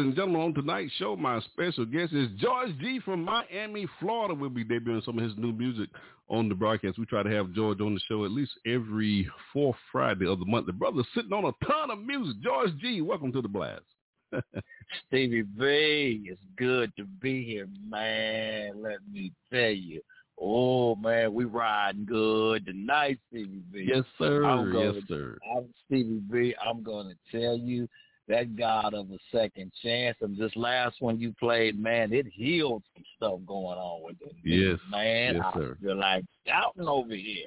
[0.00, 4.32] And gentlemen, on tonight's show, my special guest is George Gee from Miami, Florida.
[4.32, 5.90] We'll be debuting some of his new music
[6.30, 6.98] on the broadcast.
[6.98, 10.46] We try to have George on the show at least every fourth Friday of the
[10.46, 10.64] month.
[10.64, 12.40] The brother's sitting on a ton of music.
[12.40, 13.82] George Gee, welcome to the blast.
[15.06, 18.82] Stevie B, it's good to be here, man.
[18.82, 20.00] Let me tell you.
[20.40, 23.86] Oh man, we riding good tonight, Stevie B.
[23.86, 24.44] Yes, sir.
[24.46, 25.36] I'm gonna, yes, sir.
[25.54, 26.54] I'm Stevie B.
[26.66, 27.86] I'm gonna tell you
[28.28, 30.16] that God of a second chance.
[30.20, 34.34] And this last one you played, man, it healed some stuff going on with it.
[34.44, 35.36] Yes, man.
[35.36, 35.76] yes, sir.
[35.82, 37.46] feel like shouting over here.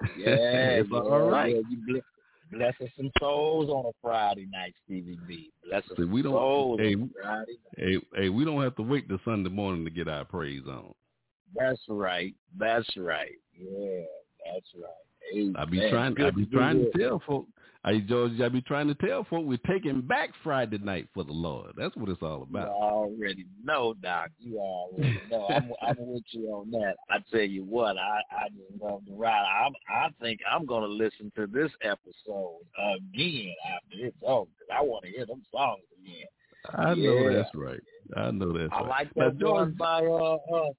[0.16, 1.54] Yeah, It's all right.
[1.54, 2.02] yeah, you bless,
[2.50, 5.52] blessing some souls on a Friday night, Stevie B.
[5.68, 6.32] Blessing See, we don't.
[6.32, 9.84] souls Hey, on a Friday hey, hey, we don't have to wait till Sunday morning
[9.84, 10.92] to get our praise on.
[11.54, 12.34] That's right.
[12.58, 13.36] That's right.
[13.56, 14.00] Yeah,
[14.52, 15.34] that's right.
[15.36, 15.54] Amen.
[15.56, 16.20] I be trying.
[16.20, 17.46] I be trying to tell folk.
[17.84, 21.32] I George, I be trying to tell folk we're taking back Friday night for the
[21.32, 21.72] Lord.
[21.76, 22.68] That's what it's all about.
[22.68, 24.30] You already know, Doc.
[24.38, 25.46] You already know.
[25.48, 26.94] I'm, I'm with you on that.
[27.10, 29.44] I tell you what, I I just love the ride.
[29.66, 34.82] I'm I think I'm gonna listen to this episode again after it's over because I
[34.82, 36.26] want to hear them songs again.
[36.78, 37.82] I know that's right.
[38.16, 38.88] I know that's I right.
[38.88, 40.70] like Now, that George, one by uh uh,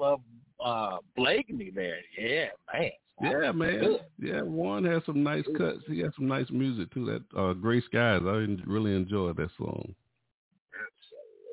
[0.00, 0.16] uh
[0.60, 1.98] uh Blakeney there.
[2.18, 2.90] Yeah, man.
[3.20, 3.96] Yeah, man.
[4.18, 5.78] Yeah, Warren has some nice cuts.
[5.86, 7.06] He has some nice music too.
[7.06, 9.94] That uh, Gray Skies, I really enjoyed that song.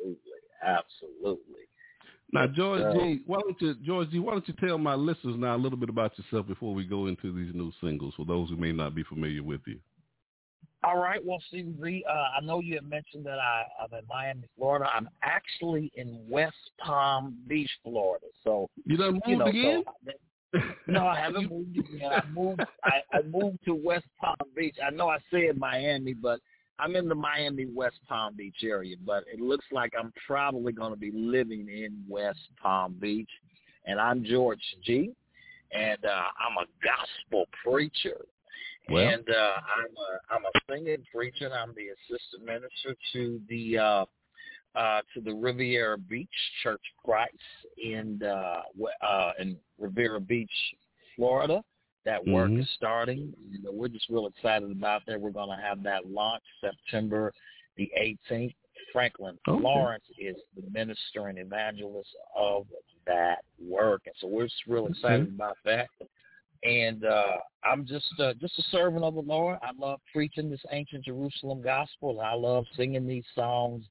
[0.02, 1.56] Absolutely, absolutely.
[2.32, 2.94] Now, George sir.
[2.94, 5.78] G, why don't you, George Gee, why don't you tell my listeners now a little
[5.78, 8.94] bit about yourself before we go into these new singles for those who may not
[8.94, 9.80] be familiar with you.
[10.84, 11.24] All right.
[11.24, 14.88] Well, CZ, uh, I know you had mentioned that I, I'm in Miami, Florida.
[14.94, 18.28] I'm actually in West Palm Beach, Florida.
[18.44, 19.84] So You done moved you know, again?
[19.86, 20.12] So,
[20.88, 22.12] no, I haven't moved again.
[22.12, 22.62] I moved.
[22.84, 24.76] I, I moved to West Palm Beach.
[24.86, 26.40] I know I said Miami, but
[26.80, 28.96] I'm in the Miami West Palm Beach area.
[29.06, 33.30] But it looks like I'm probably going to be living in West Palm Beach,
[33.86, 35.12] and I'm George Gee.
[35.72, 38.26] and uh, I'm a gospel preacher.
[38.90, 39.08] Well.
[39.08, 41.50] And uh, I'm a I'm a singing preacher.
[41.52, 44.06] I'm the assistant minister to the uh,
[44.76, 46.30] uh, to the Riviera Beach
[46.62, 47.34] Church of Christ
[47.82, 48.62] in uh,
[49.02, 50.76] uh, in Riviera Beach,
[51.16, 51.64] Florida.
[52.04, 52.60] That work Mhm.
[52.60, 53.34] is starting.
[53.50, 55.20] You know, we're just real excited about that.
[55.20, 57.34] We're going to have that launch September
[57.78, 58.56] the 18th.
[58.92, 59.62] Franklin Okay.
[59.62, 62.68] Lawrence is the minister and evangelist of
[63.06, 65.36] that work, and so we're just real excited Okay.
[65.36, 65.90] about that.
[66.64, 69.60] And uh, I'm just uh, just a servant of the Lord.
[69.62, 72.20] I love preaching this ancient Jerusalem gospel.
[72.22, 73.86] I love singing these songs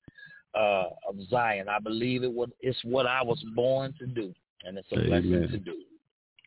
[0.55, 1.69] uh, of Zion.
[1.69, 5.35] I believe it was it's what I was born to do, and it's a blessing
[5.35, 5.49] Amen.
[5.49, 5.75] to do.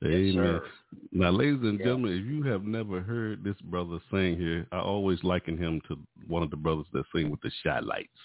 [0.06, 0.34] Amen.
[0.34, 0.64] sir.
[1.12, 1.86] now, ladies and Yeah.
[1.86, 5.98] gentlemen, if you have never heard this brother sing here, I always liken him to
[6.28, 8.20] one of the brothers that sing with the shy lights.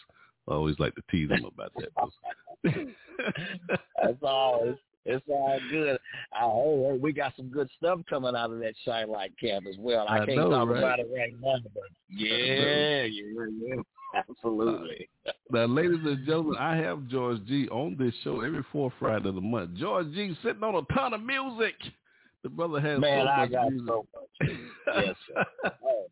[0.49, 1.93] I always like to tease him about that.
[4.03, 4.65] That's all.
[4.65, 5.99] It's, it's all good.
[6.33, 9.77] I, oh, we got some good stuff coming out of that Shine Light camp as
[9.79, 10.07] well.
[10.09, 10.79] I, I can't know, talk right?
[10.79, 13.75] about it right now, but yeah, yeah, yeah,
[14.15, 15.09] absolutely.
[15.51, 19.35] Now, ladies and gentlemen, I have George Gee on this show every fourth Friday of
[19.35, 19.75] the month.
[19.77, 21.75] George Gee sitting on a ton of music.
[22.43, 23.89] The brother has Man, so I much got music.
[23.89, 24.51] so much.
[25.07, 25.45] yes, sir.
[25.85, 26.07] Oh,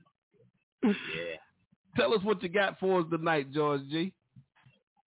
[0.85, 0.93] yeah.
[1.97, 4.13] Tell us what you got for us tonight, George Gee.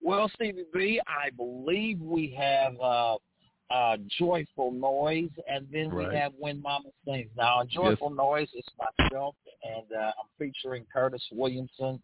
[0.02, 3.16] Well, Stevie B, I believe we have uh,
[3.70, 6.08] uh, Joyful Noise, and then Right.
[6.10, 7.30] we have When Mama Sings.
[7.36, 8.64] Now, Joyful Noise is
[9.00, 9.34] myself,
[9.64, 12.02] and uh, I'm featuring Curtis Williamson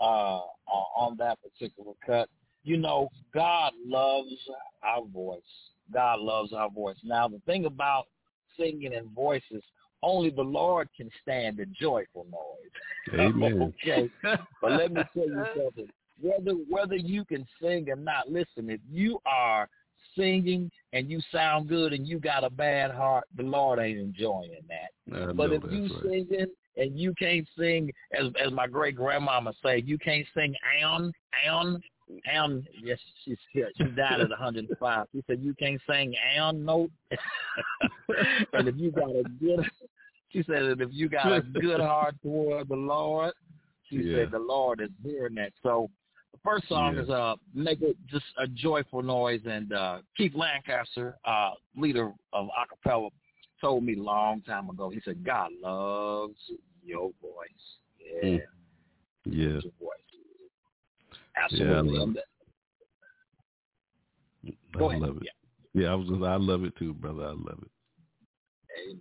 [0.00, 2.28] uh, on on that particular cut.
[2.62, 4.34] You know, God loves
[4.82, 5.42] our voice.
[5.92, 6.96] God loves our voice.
[7.04, 8.04] Now, the thing about
[8.58, 9.62] singing and voices,
[10.02, 13.20] only the Lord can stand the joyful noise.
[13.20, 13.74] Amen.
[13.82, 14.10] okay.
[14.62, 15.88] But let me tell you something.
[16.20, 19.68] Whether whether you can sing or not, listen, if you are
[20.16, 24.50] singing and you sound good and you got a bad heart, the Lord ain't enjoying
[24.68, 24.90] that.
[25.14, 26.02] I but if you right.
[26.02, 26.46] singing
[26.76, 31.12] and you can't sing, as as my great grandmama say, you can't sing "aon,
[31.46, 31.80] aon,
[32.32, 35.06] aon." Yes, she she she died at 105.
[35.12, 39.64] She said you can't sing "aon" note, and if you got a good,
[40.30, 43.32] she said that if you got a good heart toward the Lord,
[43.88, 44.16] she Yeah.
[44.16, 45.52] said the Lord is hearing that.
[45.62, 45.90] So
[46.44, 47.02] first song Yeah.
[47.02, 52.48] is uh make it just a joyful noise and uh Keith Lancaster, uh leader of
[52.58, 53.10] Acappella,
[53.60, 54.90] told me a long time ago.
[54.90, 56.38] He said, God loves
[56.84, 57.78] your voice.
[57.98, 58.42] Yeah, Mm.
[59.24, 59.46] Yeah.
[59.46, 59.98] your voice.
[61.34, 61.98] Yeah, I Absolutely.
[61.98, 62.18] love And
[64.76, 65.02] I ahead.
[65.02, 65.28] love it.
[65.72, 67.24] Yeah, I was just, I love it too, brother.
[67.24, 67.70] I love it.
[68.86, 69.00] Amen.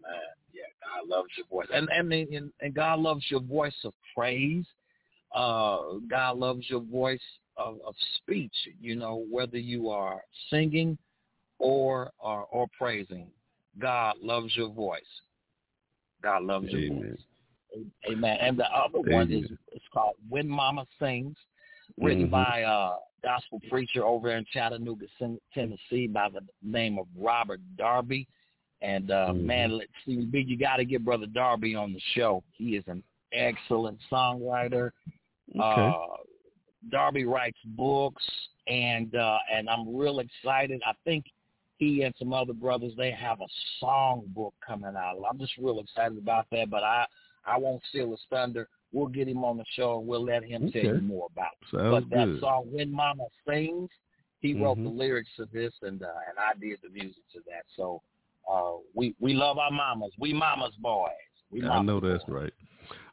[0.54, 4.66] Yeah, God loves your voice, and and and, and God loves your voice of praise.
[5.34, 7.22] Uh, God loves your voice
[7.58, 8.54] of, of speech.
[8.80, 10.98] You know, whether you are singing
[11.60, 13.28] or or, or praising,
[13.80, 15.02] God loves your voice.
[16.22, 17.20] God loves your voice.
[18.10, 18.38] Amen.
[18.40, 21.36] And the other one is it's called When Mama Sings,
[21.98, 22.32] written Mhm.
[22.32, 25.08] by a gospel preacher over in Chattanooga,
[25.54, 28.28] Tennessee, by the name of Robert Darby.
[28.82, 29.44] And uh, Mhm.
[29.44, 32.44] man, let's see, big, you got to get Brother Darby on the show.
[32.54, 34.92] He is an excellent songwriter.
[35.52, 35.62] Okay.
[35.62, 36.18] Uh,
[36.90, 38.24] Darby writes books,
[38.68, 40.82] and uh, and I'm real excited.
[40.86, 41.26] I think
[41.78, 43.48] he and some other brothers they have a
[43.80, 45.22] song book coming out.
[45.30, 46.70] I'm just real excited about that.
[46.70, 47.06] But I
[47.46, 48.68] I won't steal his thunder.
[48.92, 51.54] We'll get him on the show and we'll let him tell you more about.
[51.62, 51.68] it.
[51.78, 52.40] Sounds but that good.
[52.42, 53.90] song "When Mama Sings,"
[54.40, 54.98] he wrote the Mhm.
[54.98, 57.64] lyrics to this, and uh, and I did the music to that.
[57.76, 58.02] So
[58.50, 60.12] uh, we we love our mamas.
[60.20, 61.12] We mamas boys.
[61.70, 62.54] I know that's right.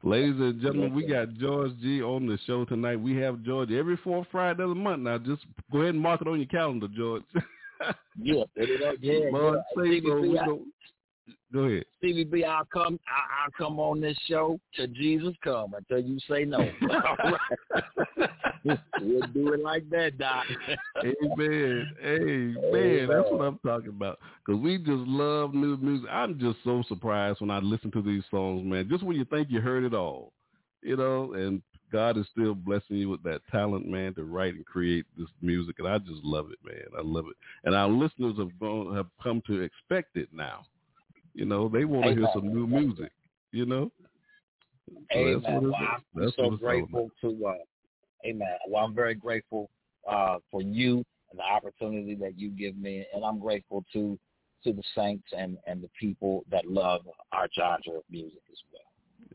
[0.03, 2.97] Ladies and gentlemen, we got George Gee on the show tonight.
[2.97, 5.03] We have George every fourth Friday of the month.
[5.03, 7.23] Now, just go ahead and mark it on your calendar, George.
[8.17, 9.19] Yeah, yeah, yeah.
[9.31, 9.83] Lord yeah.
[9.83, 10.23] say Stevie so.
[10.23, 10.39] B, We
[11.53, 11.85] go, ahead.
[11.99, 12.99] Stevie B, I'll come.
[13.09, 16.59] I, I'll come on this show till Jesus come until you say no.
[19.01, 20.45] We'll do it like that, Doc.
[20.99, 21.89] Amen.
[22.05, 23.09] Amen.
[23.09, 24.19] That's what I'm talking about.
[24.45, 26.09] Because we just love new music.
[26.11, 28.89] I'm just so surprised when I listen to these songs, man.
[28.91, 30.33] Just when you think you heard it all,
[30.83, 34.65] you know, and God is still blessing you with that talent, man, to write and
[34.65, 35.79] create this music.
[35.79, 36.85] And I just love it, man.
[36.97, 37.37] I love it.
[37.65, 40.65] And our listeners have gone, have come to expect it now.
[41.35, 43.13] You know, they want to hear some new music,
[43.53, 43.91] you know?
[44.89, 45.33] So Amen.
[45.33, 47.47] that's what it's- Well, I'm that's so grateful to.
[47.47, 47.55] Uh,
[48.27, 48.59] amen.
[48.69, 49.71] Well, I'm very grateful
[50.09, 54.19] uh, for you and the opportunity that you give me, and I'm grateful to
[54.65, 57.03] to the saints and and the people that love
[57.33, 58.83] our genre of music as well.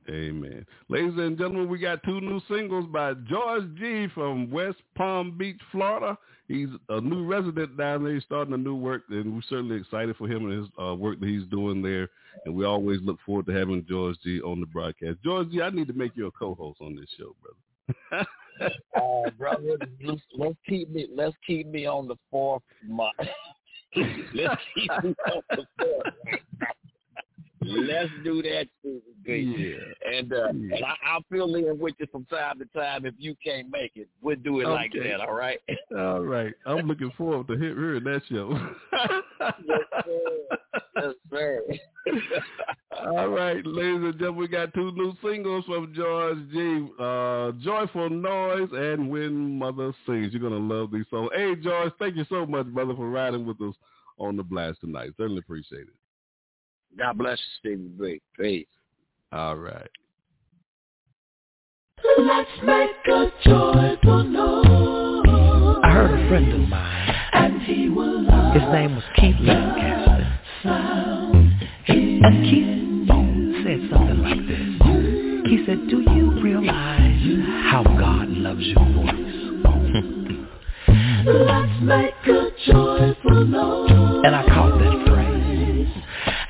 [0.09, 0.65] Amen.
[0.87, 5.59] Ladies and gentlemen, we got two new singles by George Gee from West Palm Beach,
[5.71, 6.17] Florida.
[6.47, 8.13] He's a new resident down there.
[8.13, 11.19] He's starting a new work, and we're certainly excited for him and his uh, work
[11.19, 12.07] that he's doing there.
[12.45, 15.17] And we always look forward to having George Gee on the broadcast.
[15.23, 18.27] George Gee, I need to make you a co-host on this show, brother.
[18.95, 23.13] uh, brother, let's, let's keep me let's keep me on the fourth month.
[24.35, 26.39] let's keep me on the fourth.
[27.65, 28.67] Let's do that,
[29.25, 29.77] Yeah.
[30.05, 30.75] And uh, yeah.
[30.75, 33.91] and I, I'll fill in with you from time to time if you can't make
[33.95, 34.07] it.
[34.21, 34.73] We'll do it okay.
[34.73, 35.59] like that, all right?
[35.97, 36.53] all right.
[36.65, 38.57] I'm looking forward to hearing that show.
[39.67, 40.61] yes, sir.
[40.97, 41.61] Yes, sir.
[43.01, 46.87] all right, ladies and gentlemen, we got two new singles from George Gee.
[46.99, 50.33] Uh, Joyful Noise and When Mother Sings.
[50.33, 51.29] You're going to love these songs.
[51.35, 53.75] Hey, George, thank you so much, brother, for riding with us
[54.17, 55.11] on the blast tonight.
[55.17, 55.93] Certainly appreciate it.
[56.97, 58.21] God bless you, Stevie B.
[58.39, 58.67] Peace.
[59.31, 59.89] All right.
[62.17, 65.25] Let's make a joyful noise.
[65.83, 67.15] I heard a friend of mine.
[67.33, 70.39] And he will love His name was Keith Lancaster.
[71.87, 72.75] And Keith
[73.65, 74.65] said something like this.
[75.49, 79.41] He said, do you realize how God loves your voice?
[81.27, 84.21] Let's make a joyful noise.
[84.25, 85.04] And I caught that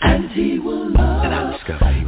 [0.02, 2.06] and he will love And I discovered he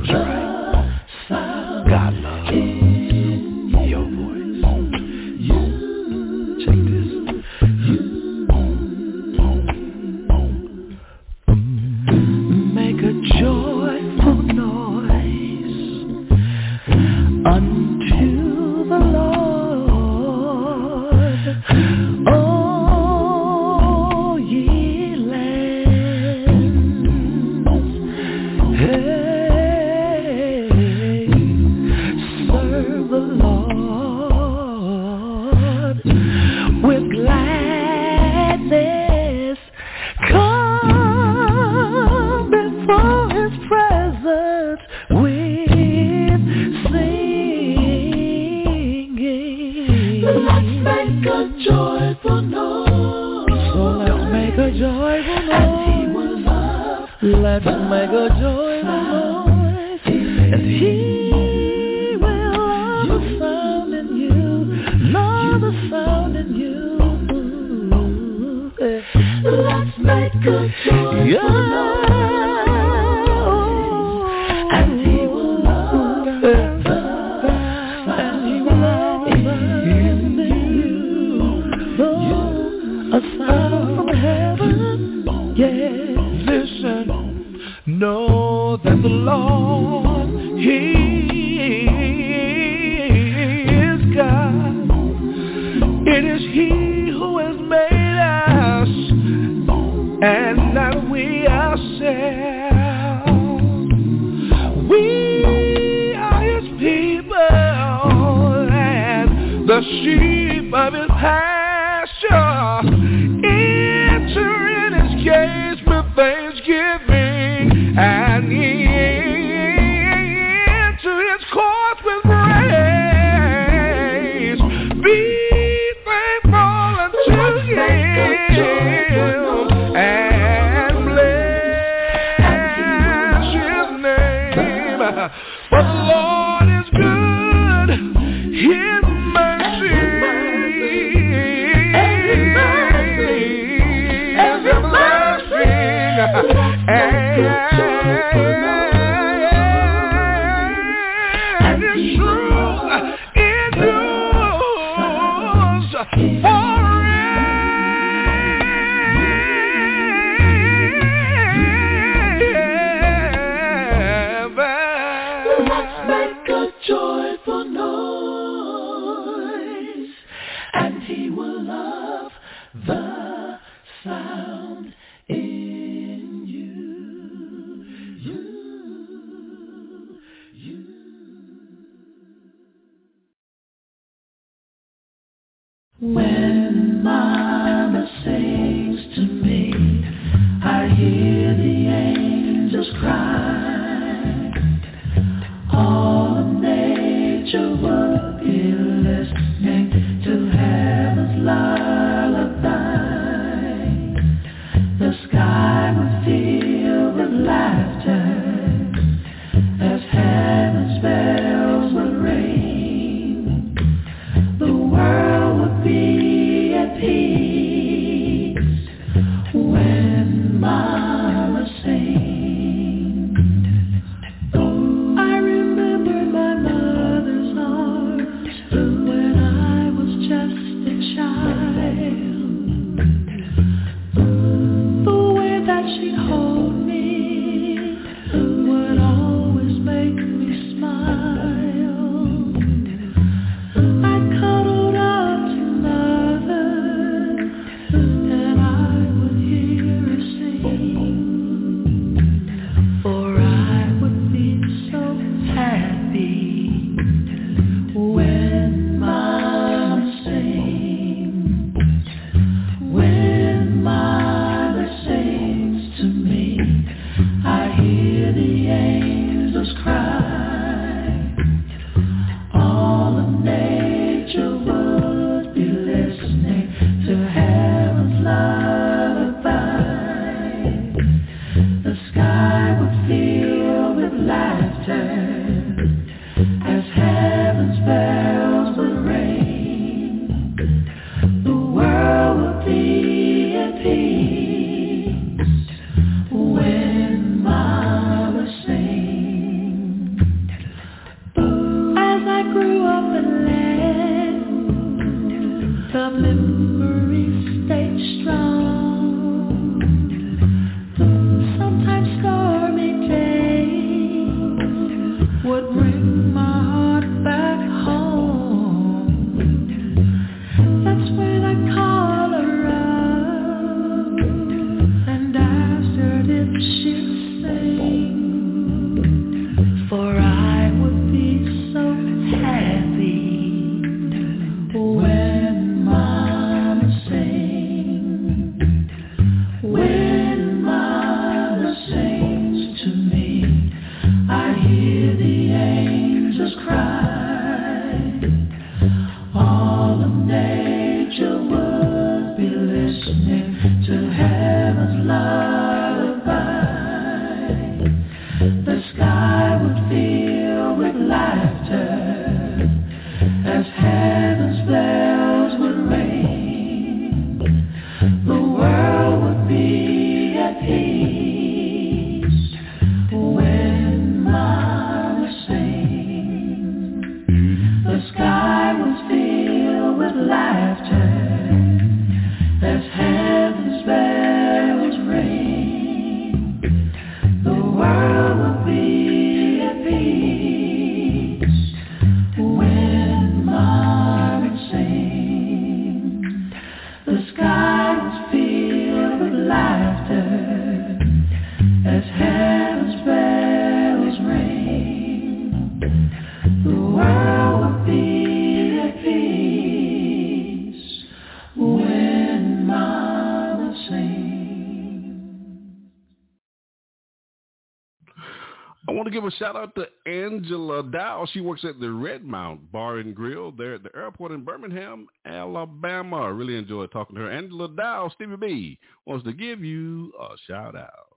[419.37, 421.27] shout out to Angela Dow.
[421.31, 426.23] She works at the Redmount Bar and Grill there at the airport in Birmingham, Alabama.
[426.23, 427.31] I really enjoyed talking to her.
[427.31, 431.07] Angela Dow, Stevie B, wants to give you a shout out.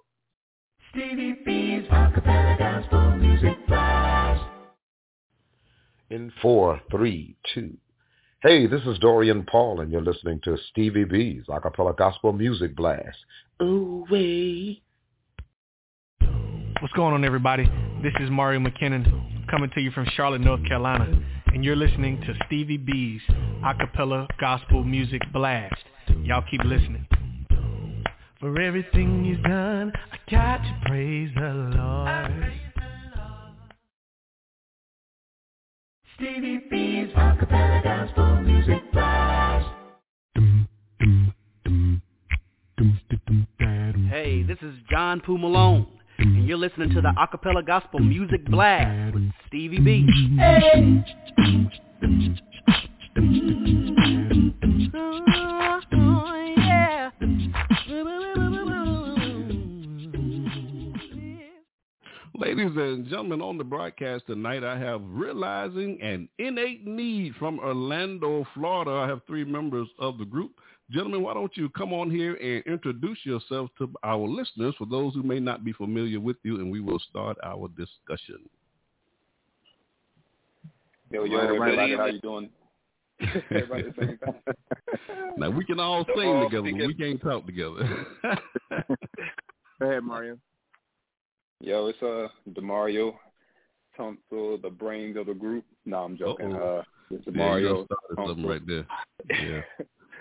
[0.91, 4.45] Stevie B's Acappella Gospel Music Blast.
[6.11, 7.77] In four, three, two.
[8.43, 13.19] Hey, this is Dorian Paul, and you're listening to Stevie B's Acappella Gospel Music Blast.
[13.63, 14.83] Ooh, wee.
[16.81, 17.71] What's going on, everybody?
[18.03, 21.07] This is Mario McKinnon coming to you from Charlotte, North Carolina,
[21.49, 23.21] and you're listening to Stevie B's
[23.63, 25.77] Acappella Gospel Music Blast.
[26.23, 27.07] Y'all keep listening.
[28.41, 32.53] For everything he's done, I got to praise the Lord.
[36.17, 39.69] Stevie B's Acappella Gospel Music Blast.
[44.09, 45.87] Hey, this is John Poo Malone
[46.21, 50.07] and you're listening to the Acappella Gospel Music Blast with Stevie B.
[50.39, 51.05] Hey.
[62.35, 68.47] Ladies and gentlemen, on the broadcast tonight, I have realizing an innate need from Orlando,
[68.55, 68.91] Florida.
[68.91, 70.60] I have three members of the group.
[70.91, 75.15] Gentlemen, why don't you come on here and introduce yourself to our listeners for those
[75.15, 78.41] who may not be familiar with you, and we will start our discussion.
[81.11, 82.51] Yo, yo, everybody, how you doing?
[83.51, 84.19] everybody the same
[85.37, 88.07] now, we can all so, sing together, but we can't talk together.
[89.81, 90.39] Go ahead, Mario.
[91.61, 93.15] Yo, it's uh Demario
[93.99, 95.65] Tunsil, the brains of the group.
[95.85, 96.55] No, I'm joking.
[96.55, 96.79] Uh-oh.
[96.79, 97.87] Uh, it's Demario.
[97.91, 98.87] Yeah, something right there.
[99.29, 99.61] Yeah.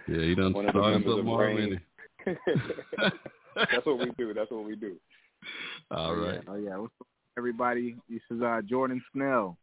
[0.10, 1.80] Yeah, he done One started something already.
[3.56, 4.34] That's what we do.
[4.34, 4.96] That's what we do.
[5.92, 6.42] All right.
[6.48, 6.70] Oh yeah.
[6.70, 6.78] Oh, yeah.
[6.78, 7.08] What's up,
[7.38, 7.96] everybody?
[8.10, 9.58] This is uh, Jordan Snell.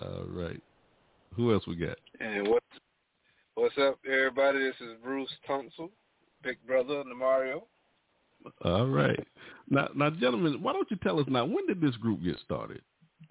[0.00, 0.60] All right.
[1.36, 1.98] Who else we got?
[2.18, 2.64] And what's
[3.56, 4.60] what's up, everybody?
[4.60, 5.90] This is Bruce Tunsil,
[6.42, 7.66] big brother Mario.
[8.64, 9.20] All right.
[9.68, 11.44] Now, now, gentlemen, why don't you tell us now?
[11.44, 12.80] When did this group get started?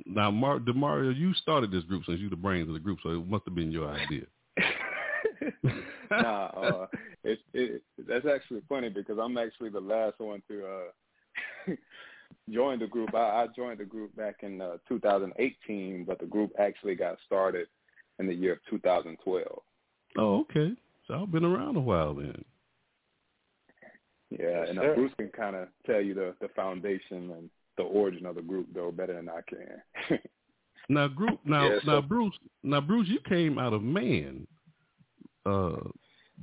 [0.06, 3.10] Now, Mar- Demario, you started this group since you're the brains of the group, so
[3.10, 4.24] it must have been your idea.
[6.10, 6.88] Nah, uh,
[7.24, 11.74] it, it, that's actually funny because I'm actually the last one to uh,
[12.50, 13.14] join the group.
[13.14, 17.68] I, I joined the group back in uh, 2018, but the group actually got started
[18.20, 19.62] in the year of 2012.
[20.18, 20.74] Oh, okay.
[21.08, 22.44] So I've been around a while then.
[24.30, 28.26] Yeah, and uh, Bruce can kind of tell you the the foundation and the origin
[28.26, 30.20] of the group though better than I can.
[30.90, 31.40] now, group.
[31.44, 32.34] Now, yeah, so, now, Bruce.
[32.64, 34.48] Now, Bruce, you came out of man
[35.46, 35.76] uh,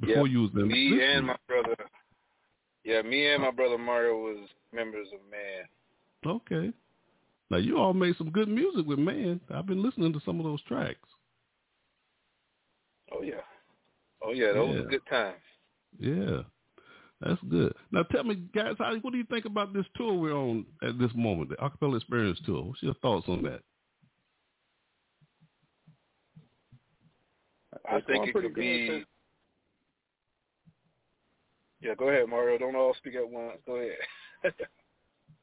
[0.01, 1.76] before yeah, you was in me and my brother.
[2.84, 5.64] Yeah, me and my brother Mario was members of Man.
[6.26, 6.72] Okay.
[7.51, 9.40] Now, you all made some good music with Man.
[9.53, 10.99] I've been listening to some of those tracks.
[13.12, 13.40] Oh yeah.
[14.22, 14.80] Oh yeah, those Yeah.
[14.82, 15.36] were good times.
[15.99, 16.42] Yeah,
[17.20, 17.74] that's good.
[17.90, 20.99] Now tell me, guys, how, what do you think about this tour we're on at
[20.99, 22.64] this moment, the Acapella Experience Tour?
[22.64, 23.62] What's your thoughts on that?
[27.91, 28.86] I think it could be.
[28.86, 29.05] too.
[31.80, 32.59] Yeah, go ahead, Mario.
[32.59, 33.59] Don't all speak at once.
[33.66, 34.55] Go ahead.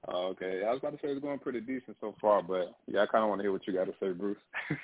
[0.07, 0.61] Oh, okay.
[0.63, 3.23] I was about to say it's going pretty decent so far, but yeah, I kind
[3.23, 4.37] of want to hear what you got to say, Bruce.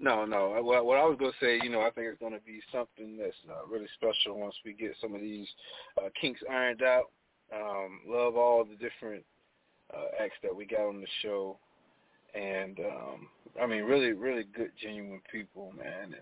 [0.00, 0.50] No, no.
[0.62, 2.60] What, what I was going to say, you know, I think it's going to be
[2.70, 5.48] something that's uh, really special once we get some of these
[5.98, 7.10] uh, kinks ironed out.
[7.52, 9.24] Um, love all the different
[9.92, 11.58] uh, acts that we got on the show,
[12.34, 13.28] and um,
[13.60, 16.14] I mean, really, really good, genuine people, man,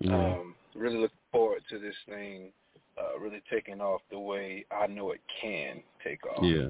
[0.00, 2.50] and um, really look forward to this thing
[2.98, 6.42] uh, really taking off the way I know it can take off.
[6.42, 6.68] Yeah.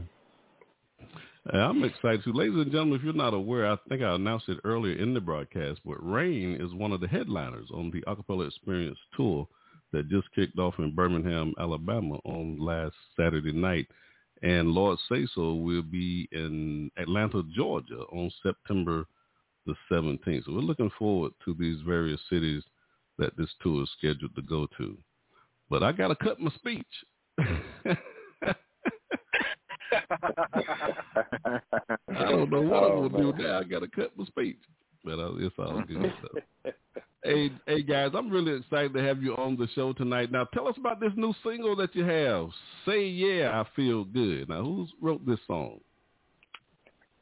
[1.53, 2.33] I'm excited too.
[2.33, 5.21] Ladies and gentlemen, if you're not aware, I think I announced it earlier in the
[5.21, 9.47] broadcast, but Rain is one of the headliners on the Acapella Experience Tour
[9.93, 13.87] that just kicked off in Birmingham, Alabama on last Saturday night.
[14.45, 19.07] And Lord Say So will be in Atlanta, Georgia on September
[19.67, 20.45] the 17th.
[20.45, 22.63] So we're looking forward to these various cities
[23.19, 24.99] that this tour is scheduled to go to.
[25.71, 26.85] But I got to cut my speech.
[27.39, 27.57] I
[32.31, 33.59] don't know what I'm Oh, gonna do oh, now.
[33.61, 34.59] I gotta cut my speech,
[35.05, 36.13] but it's all good.
[36.65, 36.71] So.
[37.25, 40.31] hey, hey guys, I'm really excited to have you on the show tonight.
[40.31, 42.49] Now, tell us about this new single that you have.
[42.87, 44.49] Say yeah, I feel good.
[44.49, 45.81] Now, who's wrote this song?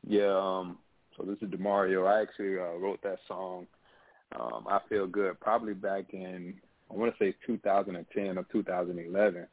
[0.06, 0.78] Yeah, um,
[1.16, 2.06] so this is Demario.
[2.08, 3.66] I actually uh, wrote that song.
[4.38, 6.54] Um, I feel good probably back in
[6.92, 9.46] I want to say 2010 or 2011.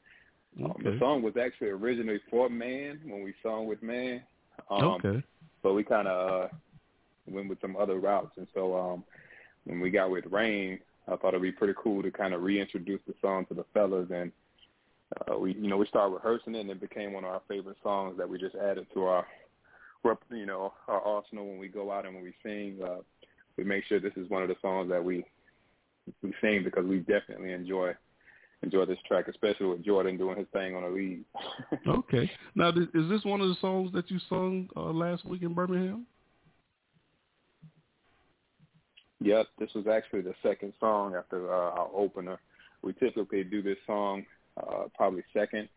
[0.64, 4.22] Um, the song was actually originally for Man when we sung with Man.
[4.70, 5.24] Um, Okay.
[5.62, 6.48] But we kind of uh,
[7.32, 9.04] went with some other routes, and so um,
[9.66, 13.02] when we got with Rain, I thought it'd be pretty cool to kind of reintroduce
[13.08, 14.32] the song to the fellas, and
[15.28, 17.78] uh, we, you know, we started rehearsing it, and it became one of our favorite
[17.82, 19.26] songs that we just added to our,
[20.32, 22.80] you know, our arsenal when we go out and when we sing.
[22.84, 23.02] Uh,
[23.58, 25.26] we make sure this is one of the songs that we
[26.24, 27.94] we sing because we definitely enjoy
[28.64, 31.24] enjoy this track, especially with Jordan doing his thing on the lead.
[31.88, 32.30] Okay.
[32.56, 36.06] Now, is this one of the songs that you sung uh, last week in Birmingham?
[39.22, 42.40] Yep, this was actually the second song after uh, our opener.
[42.82, 44.26] We typically do this song
[44.58, 45.68] uh, probably second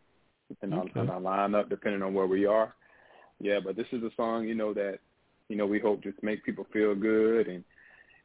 [0.63, 1.01] in our, Okay.
[1.01, 2.75] in our lineup, depending on where we are.
[3.41, 4.99] Yeah, but this is a song, you know, that
[5.49, 7.65] you know we hope just make people feel good, and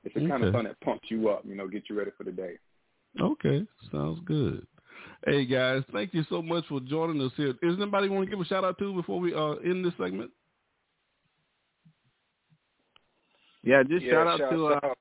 [0.04, 2.24] it's the kind of song that pumps you up, you know, get you ready for
[2.24, 2.60] the day.
[3.20, 4.66] Okay, sounds good.
[5.26, 7.56] Hey guys, thank you so much for joining us here.
[7.64, 10.30] Is anybody want to give a shout out to before we uh, end this segment?
[13.64, 14.98] Yeah, just Yeah, shout out shouts to uh, out.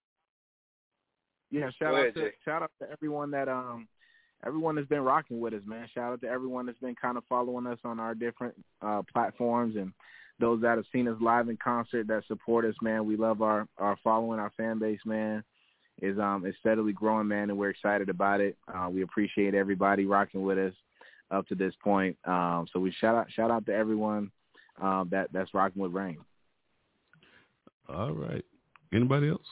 [1.51, 2.34] Yeah, shout Go out to Jay.
[2.44, 3.88] shout out to everyone that um
[4.44, 5.88] everyone that's been rocking with us, man.
[5.94, 9.76] Shout out to everyone that's been kind of following us on our different uh platforms
[9.76, 9.92] and
[10.38, 13.07] those that have seen us live in concert that support us, man.
[13.07, 15.42] We love our our following, our fan base, man.
[16.03, 18.57] Is um is steadily growing, man, and we're excited about it.
[18.72, 20.74] Uh, we appreciate everybody rocking with us
[21.30, 22.16] up to this point.
[22.24, 24.30] Um, so we shout out shout out to everyone
[24.80, 26.18] um, that that's rocking with Rain.
[27.88, 28.44] All right.
[28.92, 29.47] Anybody else?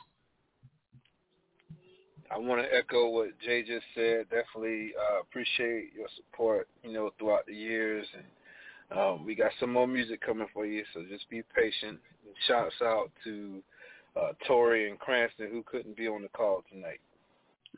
[2.35, 4.27] I want to echo what Jay just said.
[4.31, 8.07] Definitely uh, appreciate your support, you know, throughout the years.
[8.15, 12.01] And um, we got some more music coming for you, so just be patient.
[12.27, 13.63] And shouts out to
[14.21, 17.01] uh, Tori and Cranston who couldn't be on the call tonight.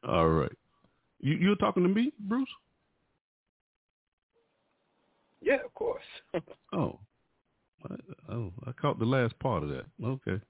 [0.07, 0.53] All right.
[1.21, 2.49] You you were talking to me, Bruce?
[5.41, 6.03] Yeah, of course.
[6.73, 6.99] Oh.
[7.89, 9.85] I, oh, I caught the last part of that.
[10.03, 10.41] Okay.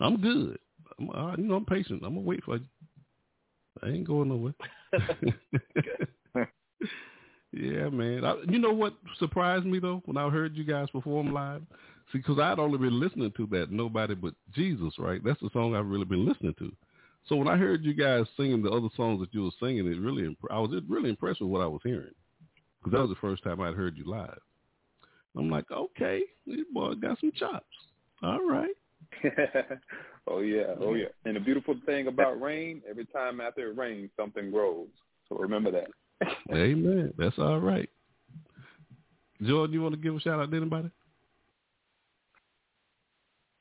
[0.00, 0.58] I'm good.
[0.98, 2.02] I'm, I, you know, I'm patient.
[2.04, 2.64] I'm gonna wait for you.
[3.82, 4.54] I ain't going nowhere.
[7.52, 8.24] yeah, man.
[8.24, 11.62] I, you know what surprised me though when I heard you guys perform live?
[12.12, 15.22] See, because I'd only been listening to that "Nobody But Jesus," right?
[15.24, 16.72] That's the song I've really been listening to.
[17.28, 19.98] So when I heard you guys singing the other songs that you were singing, it
[19.98, 22.12] really imp- I was really impressed with what I was hearing
[22.78, 24.38] because that was the first time I'd heard you live.
[25.36, 27.64] I'm like, okay, this boy got some chops.
[28.22, 28.74] All right.
[30.26, 31.06] oh yeah, oh yeah.
[31.24, 34.88] And the beautiful thing about rain, every time after it rains, something grows.
[35.28, 35.88] So remember that.
[36.52, 37.12] Amen.
[37.18, 37.88] That's all right.
[39.42, 40.90] Jordan, you want to give a shout out to anybody?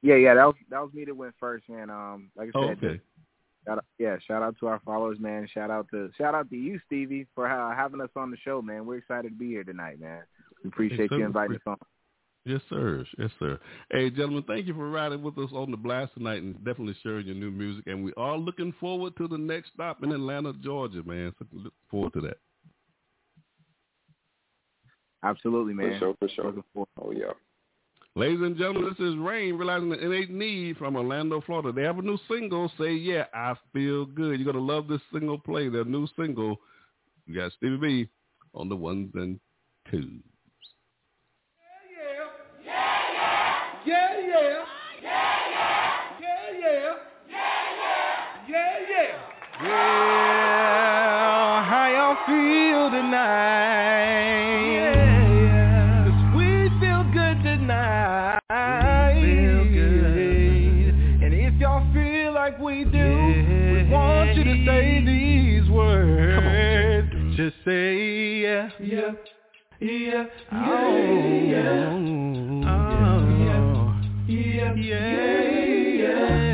[0.02, 1.89] Yeah, yeah, that was that was me that went first, man.
[1.89, 3.02] Um, like I Oh, said, okay.
[3.66, 5.48] Shout out, yeah, shout out to our followers, man.
[5.54, 8.62] Shout out to shout out to you, Stevie, for uh, having us on the show,
[8.62, 8.86] man.
[8.86, 10.24] We're excited to be here tonight, man.
[10.64, 11.78] We appreciate you inviting us on.
[12.46, 13.06] Yes, sir.
[13.18, 13.58] Yes, sir.
[13.89, 17.26] Hey, gentlemen, thank you for riding with us on the blast tonight and definitely sharing
[17.26, 17.86] your new music.
[17.88, 21.34] And we are looking forward to the next stop in Atlanta, Georgia, man.
[21.39, 22.38] So look forward to that.
[25.24, 25.93] Absolutely, man.
[26.00, 26.86] For sure, for sure.
[27.01, 27.32] Oh, yeah.
[28.16, 31.72] Ladies and gentlemen, this is Rain realizing the innate need from Orlando, Florida.
[31.72, 34.39] They have a new single, Say Yeah, I Feel Good.
[34.39, 36.58] You're going to love this single play, their new single.
[37.26, 38.09] You got Stevie B
[38.54, 39.39] on the ones and
[39.89, 40.22] twos.
[44.34, 44.66] yeah.
[45.01, 46.22] Yeah, yeah.
[46.22, 46.93] Yeah, yeah.
[48.50, 49.14] Yeah, yeah.
[49.62, 50.84] Yeah, yeah.
[51.70, 54.24] How y'all feel tonight?
[54.74, 56.05] Yeah.
[56.05, 56.47] Cause we
[56.80, 58.39] feel good tonight.
[59.16, 60.89] We feel good.
[61.24, 63.10] And if y'all feel like we do,
[63.74, 66.36] we want you to say these words.
[66.36, 68.70] Come on, just say yeah.
[68.80, 69.12] Yeah.
[69.80, 69.92] Yeah.
[69.92, 70.26] yeah.
[70.51, 70.97] Oh.
[71.50, 71.93] Yeah.
[72.66, 72.84] Oh.
[73.46, 73.83] Yeah
[74.72, 75.42] yeah,
[76.00, 76.53] yeah.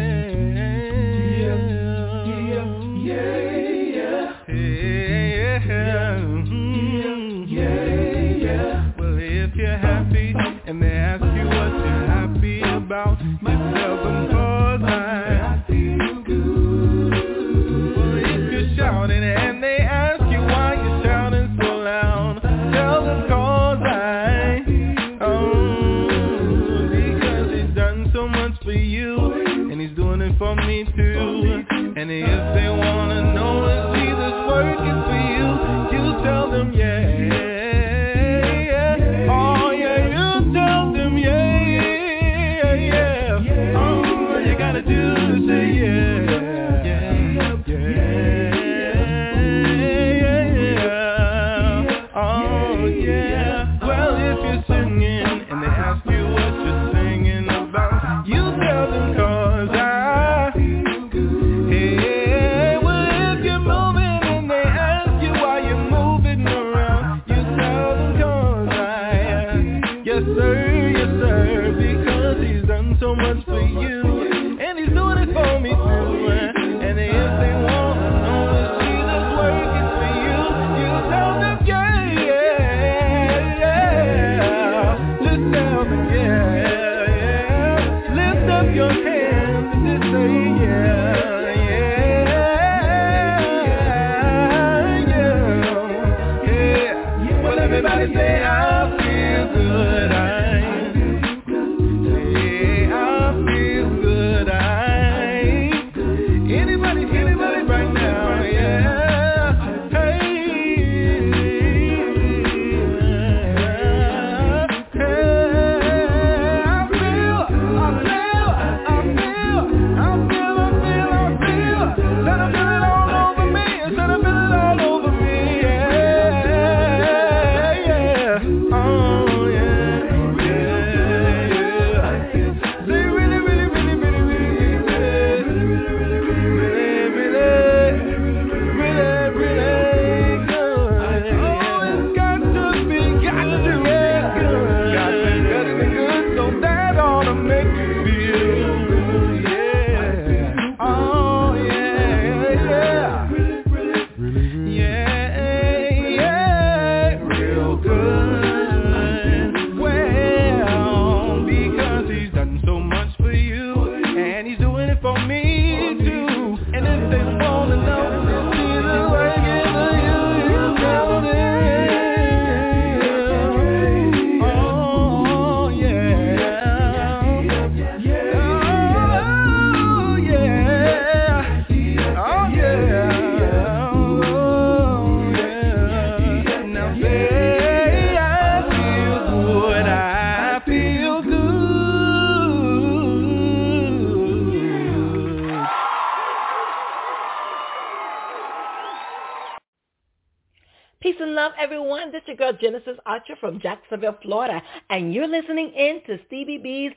[202.30, 204.61] your girl Genesis Archer from Jacksonville, Florida,
[204.91, 206.91] and you're listening in to Stevie B's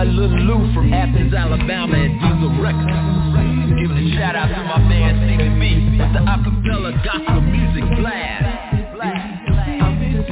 [0.00, 2.88] Boy Lil Lou from Athens, Alabama at Diesel Records.
[3.76, 5.60] Giving a shout out to my man CB
[5.98, 8.48] with the acapella gospel music blast.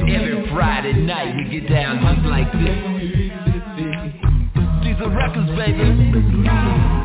[0.09, 2.77] Every Friday night we get down just like this.
[4.81, 6.98] Diesel Records, baby.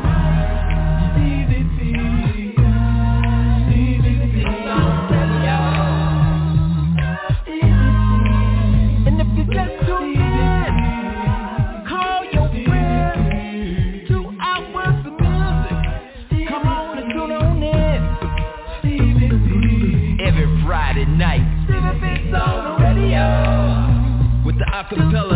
[24.97, 25.34] Acapella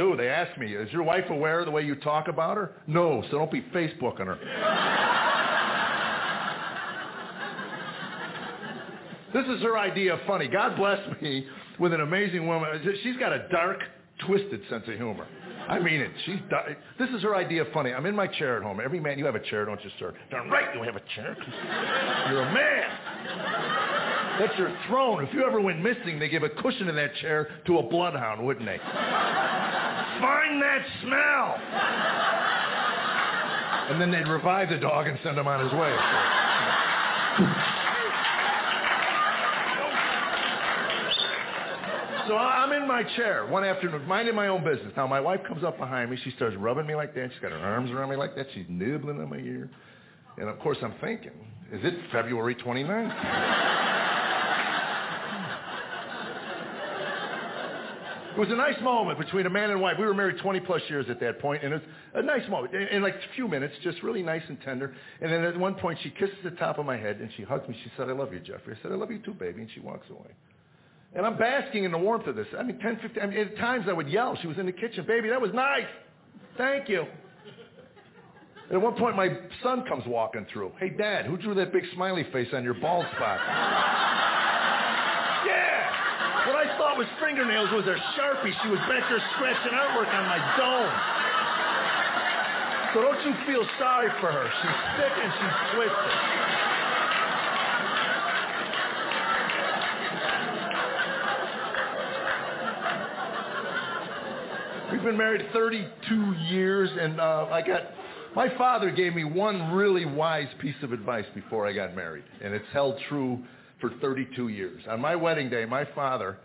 [0.00, 0.14] too.
[0.16, 3.22] They ask me, "Is your wife aware of the way you talk about her?" No,
[3.30, 4.38] so don't be Facebooking her.
[9.34, 10.48] this is her idea of funny.
[10.48, 11.46] God bless me
[11.78, 12.70] with an amazing woman.
[13.02, 13.82] She's got a dark,
[14.26, 15.26] twisted sense of humor.
[15.68, 16.10] I mean it.
[16.24, 17.92] She's di- this is her idea of funny.
[17.92, 18.80] I'm in my chair at home.
[18.82, 20.14] Every man, you have a chair, don't you, sir?
[20.30, 21.36] Darn right, you have a chair.
[22.30, 22.90] You're a man.
[24.40, 25.22] That's your throne.
[25.22, 28.44] If you ever went missing, they give a cushion in that chair to a bloodhound,
[28.44, 28.78] wouldn't they?
[30.20, 31.56] Find that smell.
[33.90, 35.96] And then they'd revive the dog and send him on his way.
[42.28, 44.92] So I'm in my chair one afternoon, minding my own business.
[44.96, 46.18] Now my wife comes up behind me.
[46.22, 47.30] She starts rubbing me like that.
[47.32, 48.46] She's got her arms around me like that.
[48.54, 49.68] She's nibbling on my ear.
[50.38, 51.32] And of course I'm thinking,
[51.72, 53.99] is it February 29th?
[58.32, 59.96] It was a nice moment between a man and wife.
[59.98, 62.74] We were married 20 plus years at that point, and it was a nice moment.
[62.74, 64.94] In, in like a few minutes, just really nice and tender.
[65.20, 67.68] And then at one point, she kisses the top of my head, and she hugs
[67.68, 67.76] me.
[67.82, 68.76] She said, I love you, Jeffrey.
[68.78, 69.62] I said, I love you too, baby.
[69.62, 70.30] And she walks away.
[71.14, 72.46] And I'm basking in the warmth of this.
[72.56, 74.38] I mean, 10, 15, I mean, at times I would yell.
[74.40, 75.04] She was in the kitchen.
[75.06, 75.88] Baby, that was nice.
[76.56, 77.04] Thank you.
[78.68, 80.70] And at one point, my son comes walking through.
[80.78, 84.29] Hey, Dad, who drew that big smiley face on your bald spot?
[86.80, 88.56] Thought was fingernails was her Sharpie.
[88.62, 90.88] She was back there scratching artwork on my dome.
[92.94, 94.48] So don't you feel sorry for her.
[94.48, 96.12] She's sick and she's twisted.
[104.90, 107.82] We've been married 32 years, and uh, I got
[108.34, 112.54] my father gave me one really wise piece of advice before I got married, and
[112.54, 113.44] it's held true
[113.82, 114.82] for 32 years.
[114.88, 116.38] On my wedding day, my father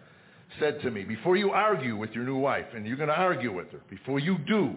[0.59, 3.53] said to me, before you argue with your new wife, and you're going to argue
[3.53, 4.73] with her, before you do,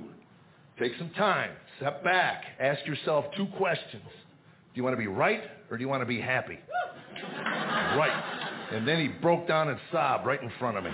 [0.78, 4.02] take some time, step back, ask yourself two questions.
[4.02, 6.58] Do you want to be right or do you want to be happy?
[7.96, 8.68] right.
[8.72, 10.90] And then he broke down and sobbed right in front of me.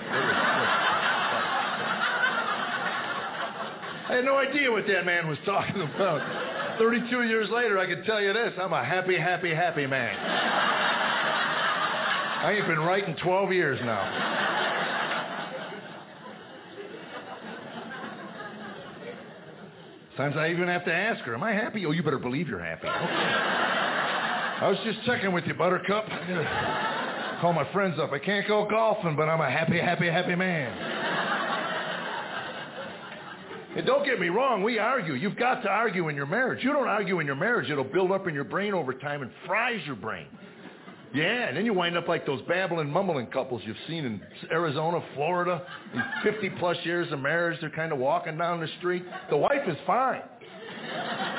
[4.06, 6.78] I had no idea what that man was talking about.
[6.78, 8.52] 32 years later, I can tell you this.
[8.60, 10.14] I'm a happy, happy, happy man.
[12.44, 14.53] I ain't been right in 12 years now.
[20.16, 21.85] Sometimes I even have to ask her, am I happy?
[21.86, 22.86] Oh, you better believe you're happy.
[22.86, 22.95] Okay.
[22.95, 26.05] I was just checking with you, Buttercup.
[26.09, 28.12] I gotta call my friends up.
[28.12, 31.03] I can't go golfing, but I'm a happy, happy, happy man.
[33.77, 35.15] And don't get me wrong, we argue.
[35.15, 36.62] You've got to argue in your marriage.
[36.62, 39.32] You don't argue in your marriage, it'll build up in your brain over time and
[39.47, 40.27] fries your brain.
[41.15, 44.20] Yeah, and then you wind up like those babbling, mumbling couples you've seen in
[44.51, 45.62] Arizona, Florida.
[45.95, 49.05] These 50 plus years of marriage, they're kind of walking down the street.
[49.31, 50.23] The wife is fine.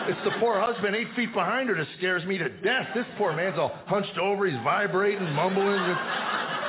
[0.07, 2.87] It's the poor husband eight feet behind her that scares me to death.
[2.95, 5.95] This poor man's all hunched over, he's vibrating, mumbling.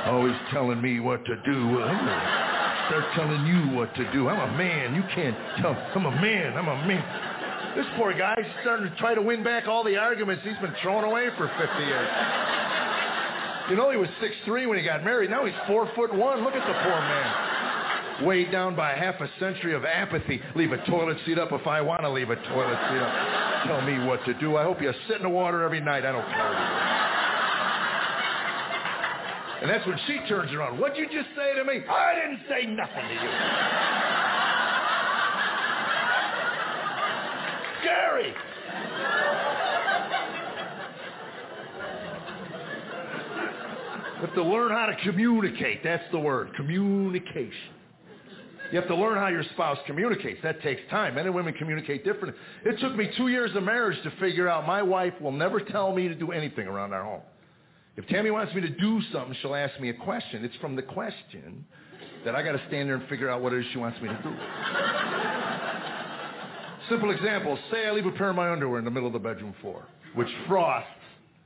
[0.07, 1.83] Always telling me what to do.
[1.83, 4.29] I'm telling you what to do.
[4.29, 4.95] I'm a man.
[4.95, 5.77] You can't tell.
[5.95, 6.57] I'm a man.
[6.57, 7.77] I'm a man.
[7.77, 11.05] This poor guy's starting to try to win back all the arguments he's been throwing
[11.05, 12.09] away for 50 years.
[13.69, 15.31] You know he was six three when he got married.
[15.31, 16.45] Now he's 4 foot 1.
[16.45, 18.27] Look at the poor man.
[18.27, 20.41] Weighed down by half a century of apathy.
[20.55, 23.67] Leave a toilet seat up if I want to leave a toilet seat up.
[23.67, 24.57] Tell me what to do.
[24.57, 26.07] I hope you sit in the water every night.
[26.07, 26.97] I don't care.
[29.63, 30.79] And that's when she turns around.
[30.79, 31.83] What'd you just say to me?
[31.89, 33.31] I didn't say nothing to you.
[37.83, 38.35] Scary.
[44.16, 45.83] You have to learn how to communicate.
[45.85, 47.75] That's the word, communication.
[48.73, 50.41] You have to learn how your spouse communicates.
[50.43, 51.15] That takes time.
[51.15, 52.35] Men and women communicate differently.
[52.65, 55.95] It took me two years of marriage to figure out my wife will never tell
[55.95, 57.23] me to do anything around our home.
[57.97, 60.45] If Tammy wants me to do something, she'll ask me a question.
[60.45, 61.65] It's from the question
[62.25, 64.09] that I got to stand there and figure out what it is she wants me
[64.09, 64.35] to do.
[66.89, 67.57] Simple example.
[67.71, 69.85] Say I leave a pair of my underwear in the middle of the bedroom floor,
[70.15, 70.91] which frosts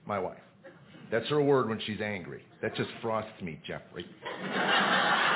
[0.07, 0.39] my wife.
[1.11, 2.43] That's her word when she's angry.
[2.63, 4.07] That just frosts me, Jeffrey.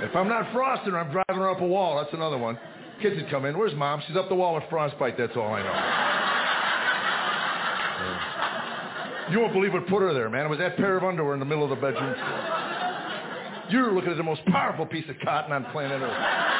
[0.00, 1.96] If I'm not frosting her, I'm driving her up a wall.
[1.96, 2.58] That's another one.
[3.00, 3.56] Kids would come in.
[3.56, 4.02] Where's mom?
[4.06, 5.16] She's up the wall with frostbite.
[5.16, 6.10] That's all I know.
[9.30, 10.44] You won't believe what put her there, man.
[10.44, 12.14] It was that pair of underwear in the middle of the bedroom.
[13.70, 16.53] You're looking at the most powerful piece of cotton on planet Earth.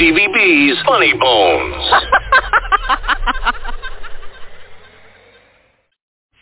[0.00, 1.92] Stevie B's Funny Bones.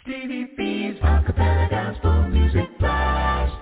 [0.02, 3.52] Stevie B's acapella gospel music blast.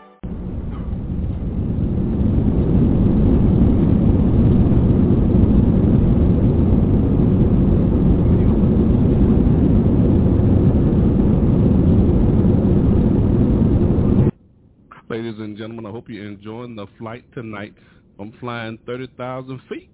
[15.09, 17.73] Ladies and gentlemen, I hope you're enjoying the flight tonight.
[18.19, 19.91] I'm flying 30,000 feet,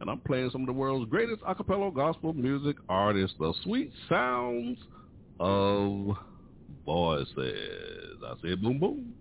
[0.00, 4.78] and I'm playing some of the world's greatest acapella gospel music artists, the sweet sounds
[5.38, 6.16] of
[6.84, 8.16] voices.
[8.24, 9.14] I say boom, boom.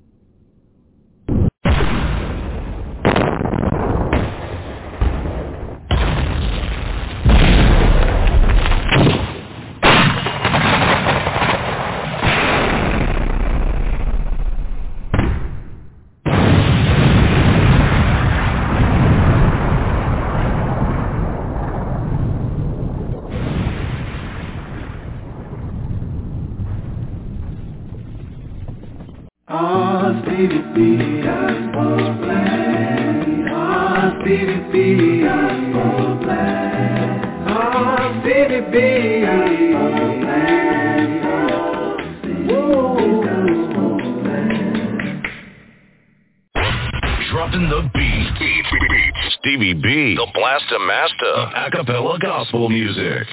[52.46, 53.28] Gospel music.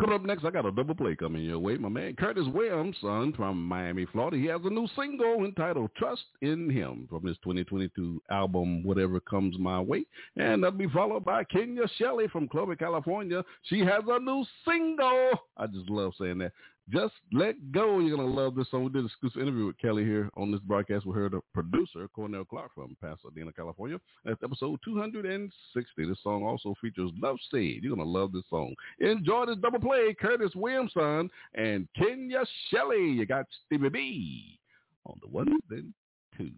[0.00, 1.76] Coming up next, I got a double play coming your way.
[1.76, 6.68] My man Curtis Williamson from Miami, Florida, he has a new single entitled Trust in
[6.68, 10.06] Him from his 2022 album, Whatever Comes My Way.
[10.36, 13.44] And that'll be followed by Kenya Shelley from Clover, California.
[13.62, 15.30] She has a new single.
[15.56, 16.52] I just love saying that.
[16.90, 17.98] Just Let Go.
[17.98, 18.84] You're going to love this song.
[18.84, 21.04] We did an exclusive interview with Kelly here on this broadcast.
[21.04, 23.98] We heard the producer, Cornell Clark from Pasadena, California.
[24.24, 26.08] That's episode 260.
[26.08, 27.80] This song also features Love Stage.
[27.82, 28.74] You're going to love this song.
[29.00, 30.14] Enjoy this double play.
[30.18, 33.10] Curtis Williamson and Kenya Shelley.
[33.10, 34.58] You got Stevie B
[35.04, 35.92] on the one, then
[36.36, 36.50] two.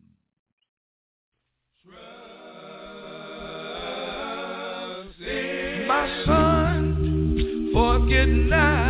[5.89, 8.90] My son, forget not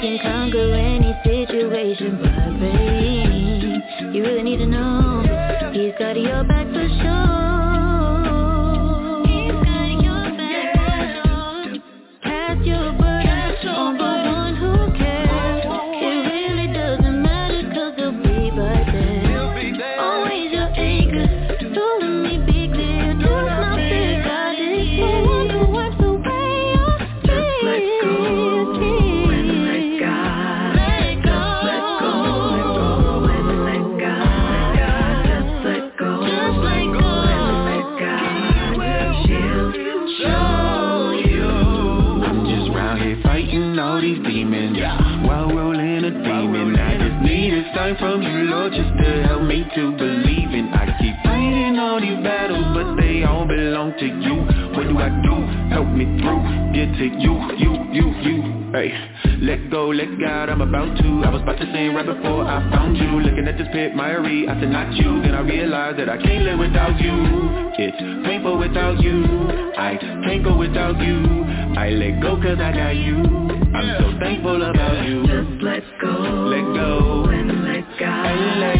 [0.00, 3.82] can conquer any situation, but baby,
[4.16, 5.22] you really need to know
[5.72, 7.47] he's got your back for sure.
[58.78, 58.94] Hey,
[59.42, 61.22] let go, let God, I'm about to.
[61.26, 63.10] I was about to sing right before I found you.
[63.18, 65.20] Looking at this pit, myri, I said not you.
[65.20, 67.10] Then I realized that I can't live without you.
[67.74, 69.24] It's painful without you.
[69.76, 71.42] I can't go without you.
[71.74, 73.18] I let go cause I got you.
[73.18, 75.26] I'm so thankful about you.
[75.26, 76.14] Just let go
[76.46, 77.24] Let go.
[77.34, 78.77] And let God and let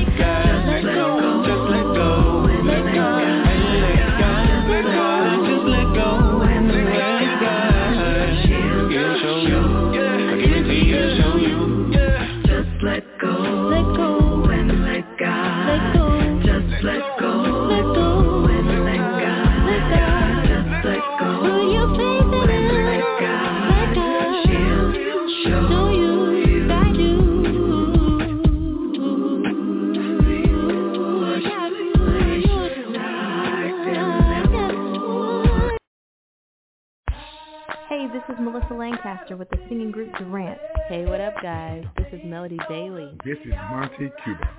[41.43, 41.85] guys?
[41.97, 43.16] This is Melody Bailey.
[43.24, 44.51] This is Monty Cuba.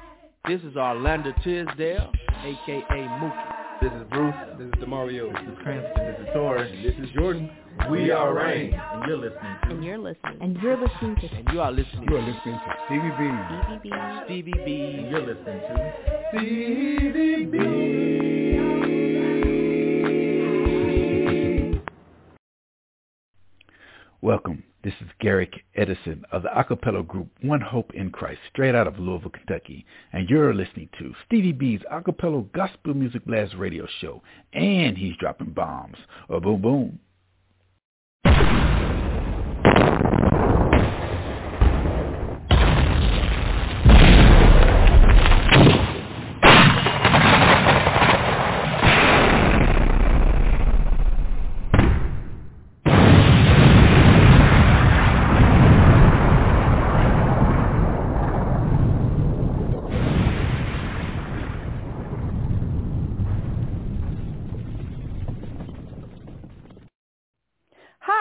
[0.48, 2.12] This is Orlando Tisdale,
[2.44, 3.56] aka Mookie.
[3.82, 4.36] This is Bruce.
[4.58, 5.32] This is Demario.
[5.32, 6.06] This is Cranston.
[6.06, 6.72] This is Tori.
[6.72, 7.50] And this is Jordan.
[7.90, 8.74] We, we are Rain.
[8.74, 9.70] And you're listening to.
[9.70, 10.38] And you're listening.
[10.42, 11.28] And you're listening to.
[11.36, 12.10] And you are listening.
[12.10, 13.30] You are listening to Stevie B.
[13.66, 13.90] Stevie B.
[14.26, 14.96] Stevie B.
[14.98, 15.94] And you're listening to.
[16.34, 17.58] Stevie B.
[24.22, 24.64] Welcome.
[24.82, 28.98] This is Garrick Edison of the acapella group One Hope in Christ, straight out of
[28.98, 29.86] Louisville, Kentucky.
[30.14, 34.22] And you're listening to Stevie B's acappella gospel music blast radio show.
[34.54, 35.98] And he's dropping bombs.
[36.30, 37.00] Oh, boom, boom.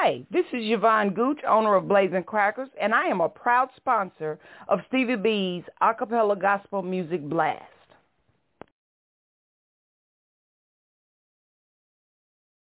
[0.09, 4.39] Hi, this is Yvonne Gooch, owner of Blazing Crackers, and I am a proud sponsor
[4.67, 7.63] of Stevie B's Acappella Gospel Music Blast.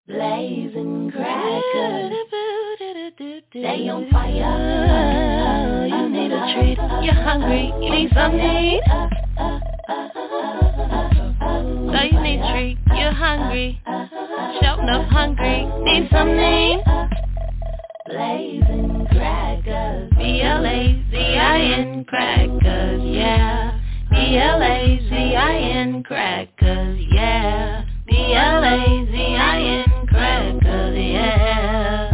[0.08, 2.14] Blazing crackers,
[3.54, 5.86] they on fire.
[5.86, 8.82] You need a treat, you're hungry, you need something.
[11.94, 17.19] So you need a treat, you're hungry, shouting up hungry, need something.
[18.10, 23.80] Blazing crackers, B-L-A-Z-I-N crackers, yeah.
[24.10, 27.86] B-L-A-Z-I-N crackers, yeah.
[28.08, 32.10] B-L-A-Z-I-N crackers, yeah.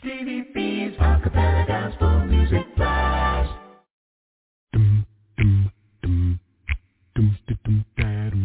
[0.00, 0.42] Stevie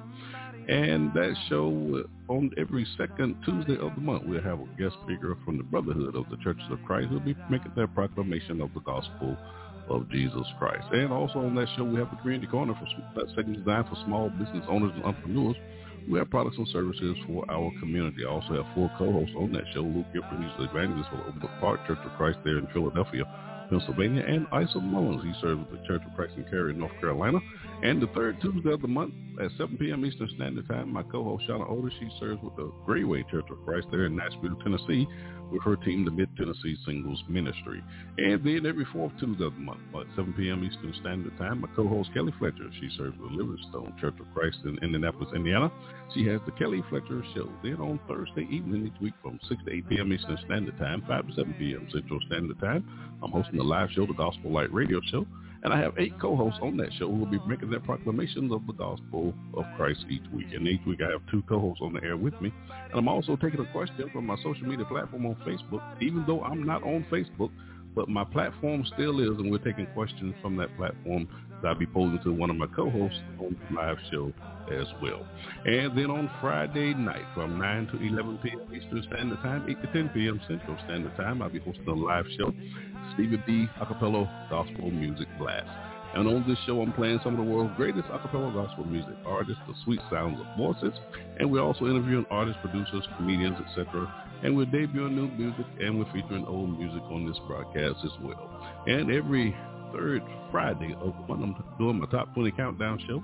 [0.69, 5.37] And that show on every second Tuesday of the month, we'll have a guest speaker
[5.45, 8.81] from the Brotherhood of the Churches of Christ who'll be making their proclamation of the
[8.81, 9.37] gospel
[9.89, 10.87] of Jesus Christ.
[10.93, 13.97] And also on that show, we have the Community Corner for that segment designed for
[14.07, 15.57] small business owners and entrepreneurs.
[16.09, 18.25] We have products and services for our community.
[18.25, 19.81] I also have four co-hosts on that show.
[19.81, 23.25] Luke Gifford, he's the evangelist for the Overbrook Park Church of Christ there in Philadelphia,
[23.71, 24.25] Pennsylvania.
[24.27, 27.39] And Isa Mullins, he serves the Church of Christ in Cary, North Carolina.
[27.83, 30.05] And the third Tuesday of the month at 7 p.m.
[30.05, 33.87] Eastern Standard Time, my co-host Shauna Otis, she serves with the Grayway Church of Christ
[33.91, 35.07] there in Nashville, Tennessee,
[35.51, 37.83] with her team, the Mid-Tennessee Singles Ministry.
[38.19, 40.65] And then every fourth Tuesday of the month at 7 p.m.
[40.65, 44.79] Eastern Standard Time, my co-host Kelly Fletcher, she serves with Livingstone Church of Christ in
[44.83, 45.71] Indianapolis, Indiana.
[46.15, 47.49] She has the Kelly Fletcher Show.
[47.63, 50.13] Then on Thursday evening each week from 6 to 8 p.m.
[50.13, 51.89] Eastern Standard Time, 5 to 7 p.m.
[51.93, 52.85] Central Standard Time,
[53.23, 55.27] I'm hosting the live show, the Gospel Light Radio Show.
[55.63, 58.67] And I have eight co-hosts on that show who will be making their proclamations of
[58.67, 60.47] the gospel of Christ each week.
[60.55, 62.53] And each week I have two co-hosts on the air with me.
[62.91, 66.43] And I'm also taking a question from my social media platform on Facebook, even though
[66.43, 67.51] I'm not on Facebook,
[67.95, 71.29] but my platform still is, and we're taking questions from that platform
[71.65, 74.33] I'll be posing to one of my co-hosts on the live show
[74.73, 75.27] as well.
[75.65, 78.61] And then on Friday night from 9 to 11 p.m.
[78.75, 80.41] Eastern Standard Time, 8 to 10 p.m.
[80.49, 82.53] Central Standard Time, I'll be hosting a live show,
[83.15, 85.69] Stevie B Acappella Gospel Music Blast.
[86.15, 89.63] And on this show, I'm playing some of the world's greatest acapella gospel music artists,
[89.69, 90.99] the sweet sounds of voices,
[91.39, 94.13] and we're also interviewing artists, producers, comedians, etc.
[94.43, 98.75] And we're debuting new music, and we're featuring old music on this broadcast as well.
[98.87, 99.55] And every
[99.93, 103.23] third Friday of the month, I'm doing my top 20 countdown show.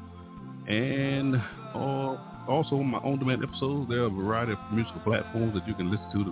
[0.72, 1.36] And
[1.74, 2.16] uh,
[2.48, 6.08] also my on-demand episodes, there are a variety of musical platforms that you can listen
[6.12, 6.24] to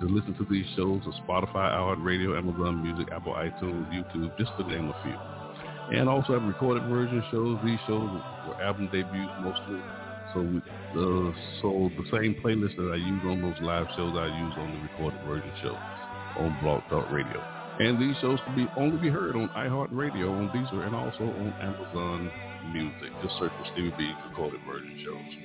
[0.00, 4.64] to, listen to these shows, on Spotify, iHeartRadio, Amazon Music, Apple iTunes, YouTube, just to
[4.66, 5.98] name a few.
[5.98, 7.58] And also have recorded version shows.
[7.64, 8.08] These shows
[8.48, 9.80] were album debuts mostly.
[10.32, 10.58] So, we,
[10.96, 11.30] uh,
[11.62, 14.80] so the same playlist that I use on those live shows, I use on the
[14.88, 15.78] recorded version shows
[16.38, 17.38] on Blog Talk Radio.
[17.78, 21.52] And these shows can be only be heard on iHeartRadio, on Deezer, and also on
[21.60, 22.30] Amazon
[22.72, 23.10] Music.
[23.22, 25.43] Just search for Stevie B's recorded version shows.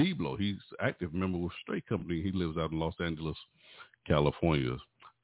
[0.00, 0.38] Deblo.
[0.38, 2.22] He's active member with Straight Company.
[2.22, 3.36] He lives out in Los Angeles,
[4.06, 4.76] California.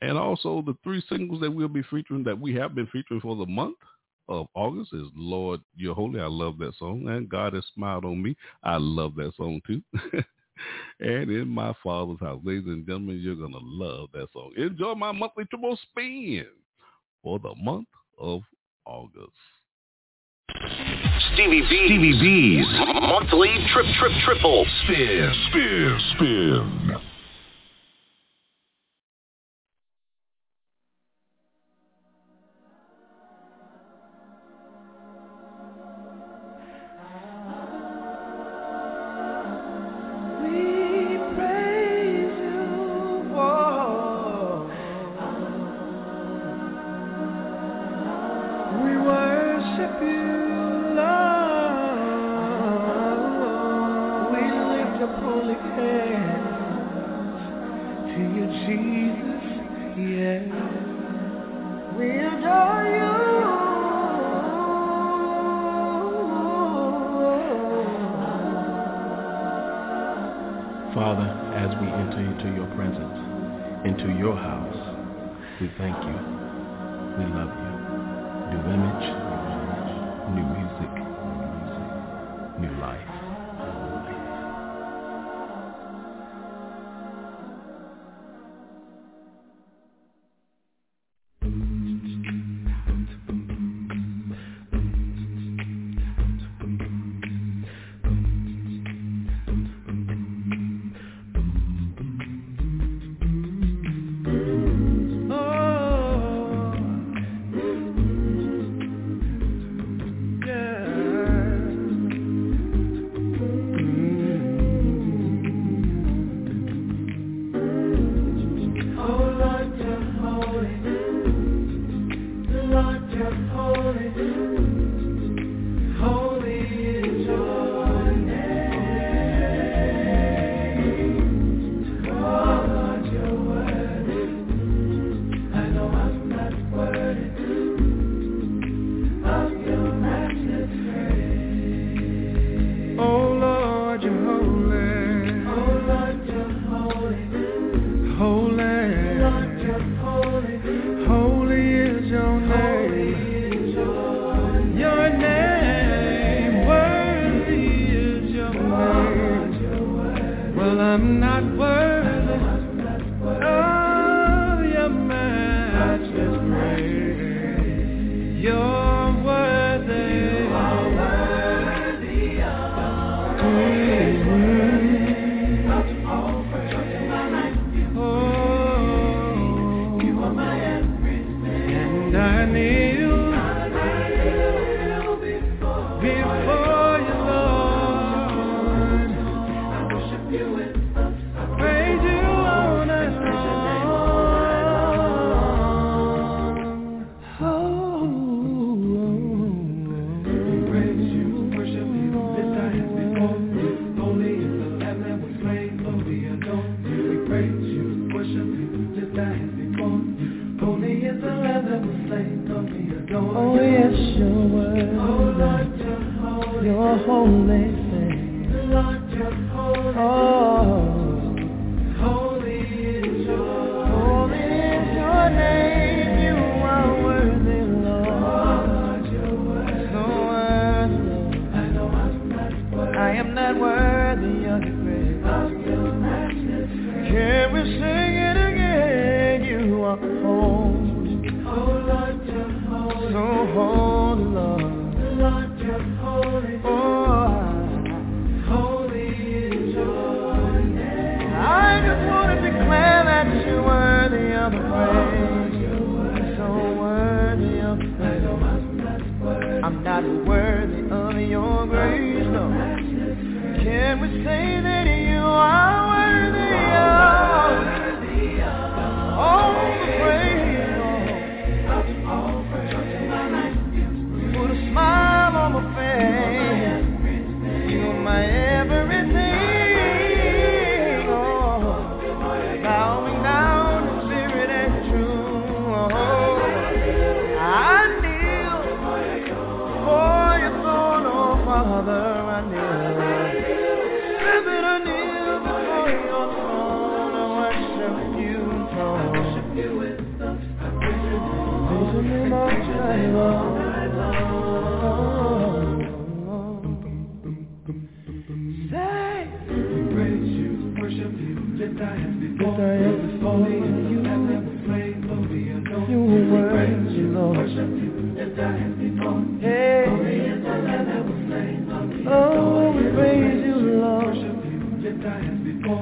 [0.02, 3.36] And also the three singles that we'll be featuring that we have been featuring for
[3.36, 3.76] the month
[4.28, 6.20] of August is Lord You're Holy.
[6.20, 7.08] I love that song.
[7.08, 8.36] And God has smiled on me.
[8.62, 9.82] I love that song too.
[11.00, 12.40] and in my father's house.
[12.44, 14.52] Ladies and gentlemen, you're gonna love that song.
[14.56, 16.46] Enjoy my monthly triple spin
[17.22, 17.88] for the month
[18.18, 18.42] of
[18.86, 19.30] August.
[21.34, 21.86] Stevie B.
[21.86, 22.66] Stevie B's
[23.02, 27.09] monthly trip trip triple spin spin spin.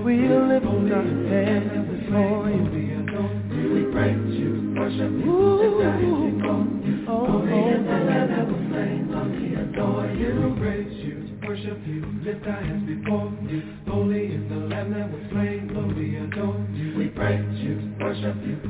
[0.08, 2.64] We'll lift our hands before you.
[3.74, 7.04] We praise you, worship you, and I you.
[7.04, 10.32] Holy and unlevel flame, we adore you.
[10.48, 10.60] We
[11.04, 13.62] you, worship you, lift our hands before you.
[13.86, 16.96] Holy is the Lamb that was slain, Lord, we adore you.
[16.96, 18.67] We praise you, worship you.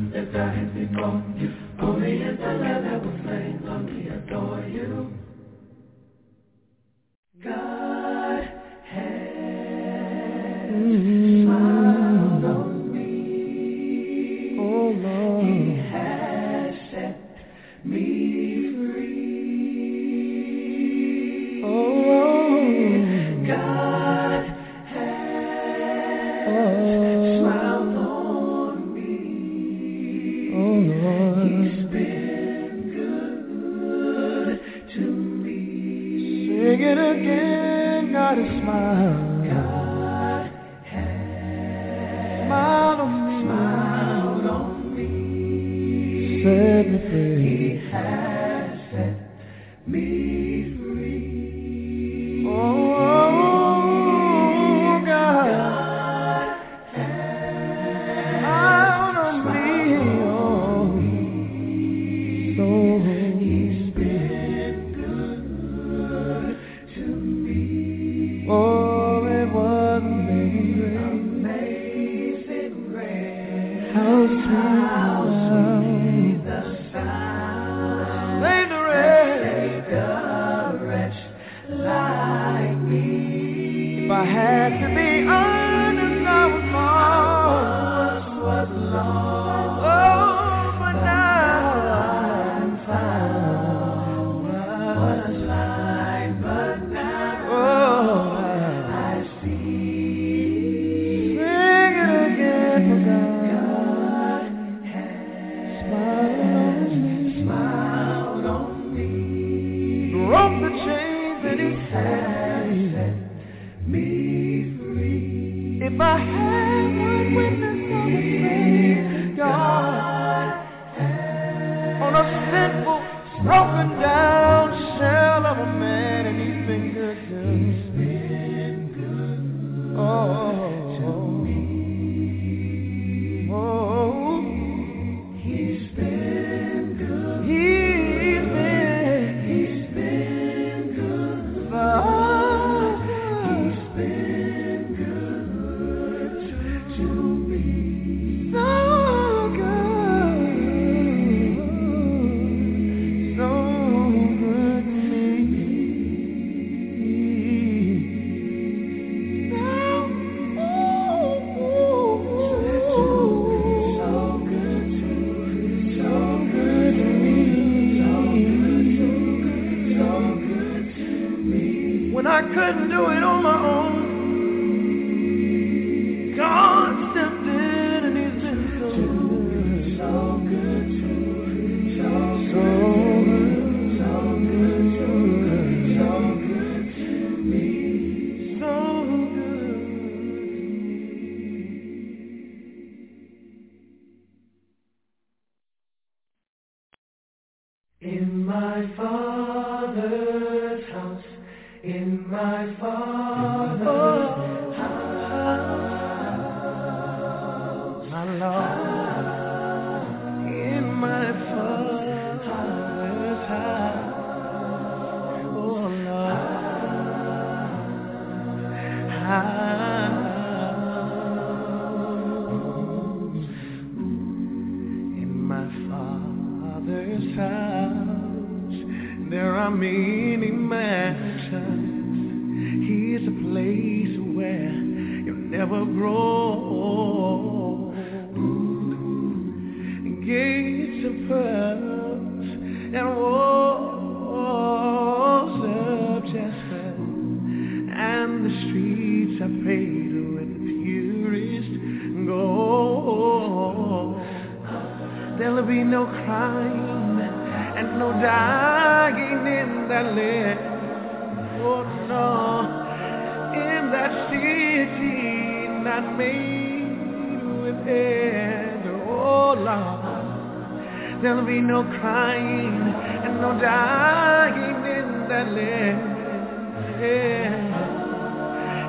[273.61, 276.01] dying in that land.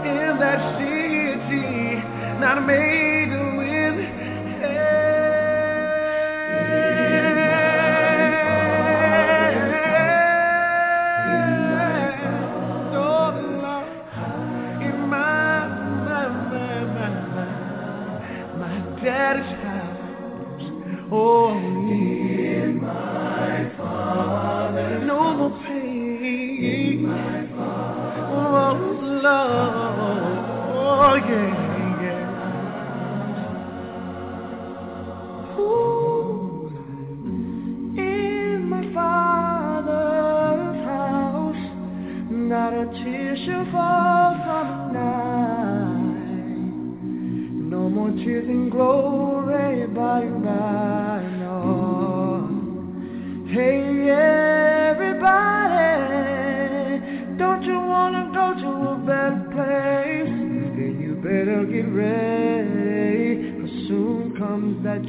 [0.06, 2.02] In that city,
[2.40, 3.19] not made.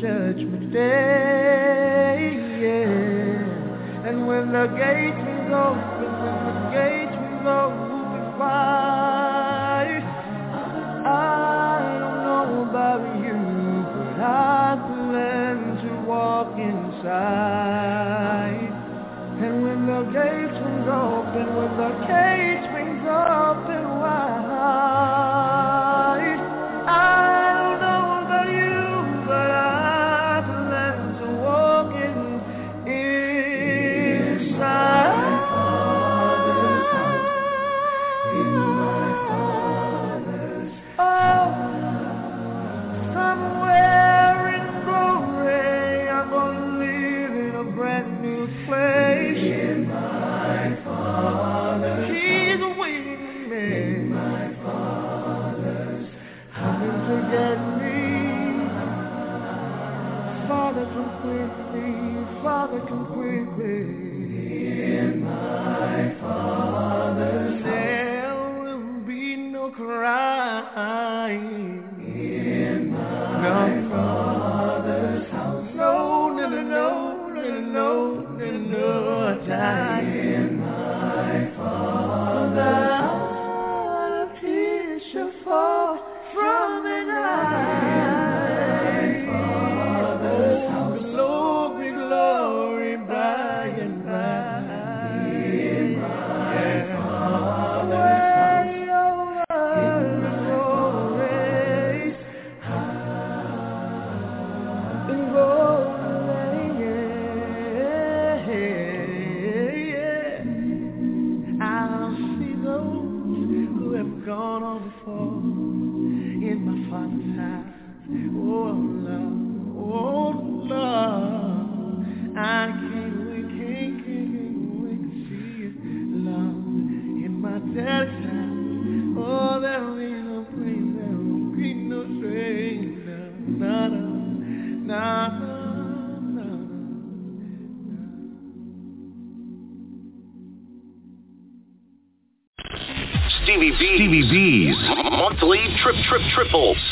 [0.00, 2.32] judgment day.
[2.58, 4.08] Yeah.
[4.08, 10.04] And when the gate was open, when the gate was open wide,
[11.04, 11.08] I
[12.00, 13.38] don't know about you,
[13.92, 17.90] but I plan to walk inside.
[19.42, 22.29] And when the gate was open, when the gate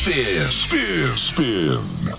[0.03, 2.15] spin spin spin.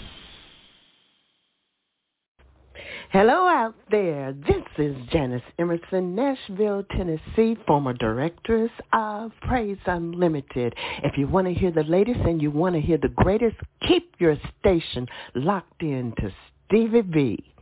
[3.11, 4.33] Hello out there.
[4.47, 10.75] This is Janice Emerson, Nashville, Tennessee, former directress of Praise Unlimited.
[11.03, 13.55] If you want to hear the latest and you want to hear the greatest,
[13.87, 16.31] keep your station locked in to
[16.67, 17.53] Stevie B.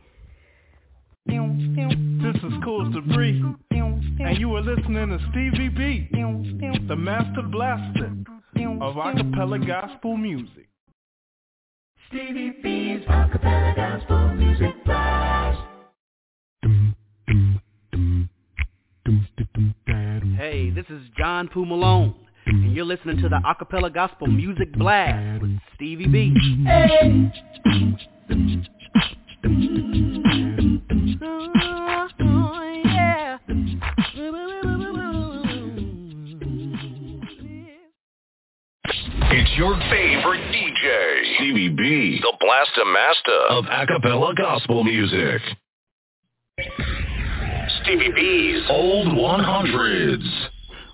[1.26, 6.08] This is Cool Debris, and you are listening to Stevie B,
[6.88, 8.12] the master blaster
[8.56, 10.68] of acapella gospel music.
[12.08, 15.60] Stevie B's acappella gospel music blast.
[20.36, 22.14] Hey, this is John Poo Malone,
[22.46, 26.32] and you're listening to the Acappella Gospel Music Blast with Stevie B.
[31.10, 31.77] It's
[39.58, 45.42] your favorite DJ, Stevie B, the Blaster Master of acapella gospel music.
[47.82, 50.48] Stevie B's Old 100s.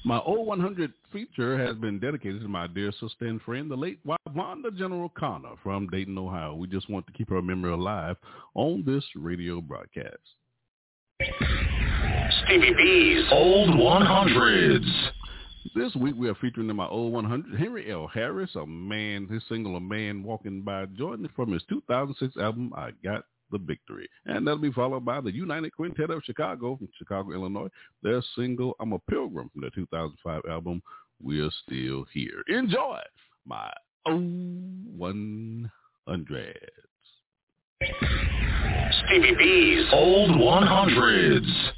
[0.07, 3.99] My old 100 feature has been dedicated to my dear sister and friend, the late
[4.35, 6.55] Wanda General Connor from Dayton, Ohio.
[6.55, 8.17] We just want to keep her memory alive
[8.55, 10.17] on this radio broadcast.
[12.47, 15.11] Stevie B's Old 100s.
[15.75, 18.07] This week we are featuring in my old 100 Henry L.
[18.07, 22.93] Harris, a man, his single "A Man Walking By," joined from his 2006 album "I
[23.03, 27.33] Got the Victory," and that'll be followed by the United Quintet of Chicago from Chicago,
[27.33, 27.67] Illinois.
[28.05, 30.81] Their single "I'm a Pilgrim" from their 2005 album
[31.21, 33.01] "We're Still Here." Enjoy
[33.45, 33.73] my
[34.07, 34.23] old
[34.97, 35.69] 100s.
[39.07, 41.73] Stevie B's Old 100s.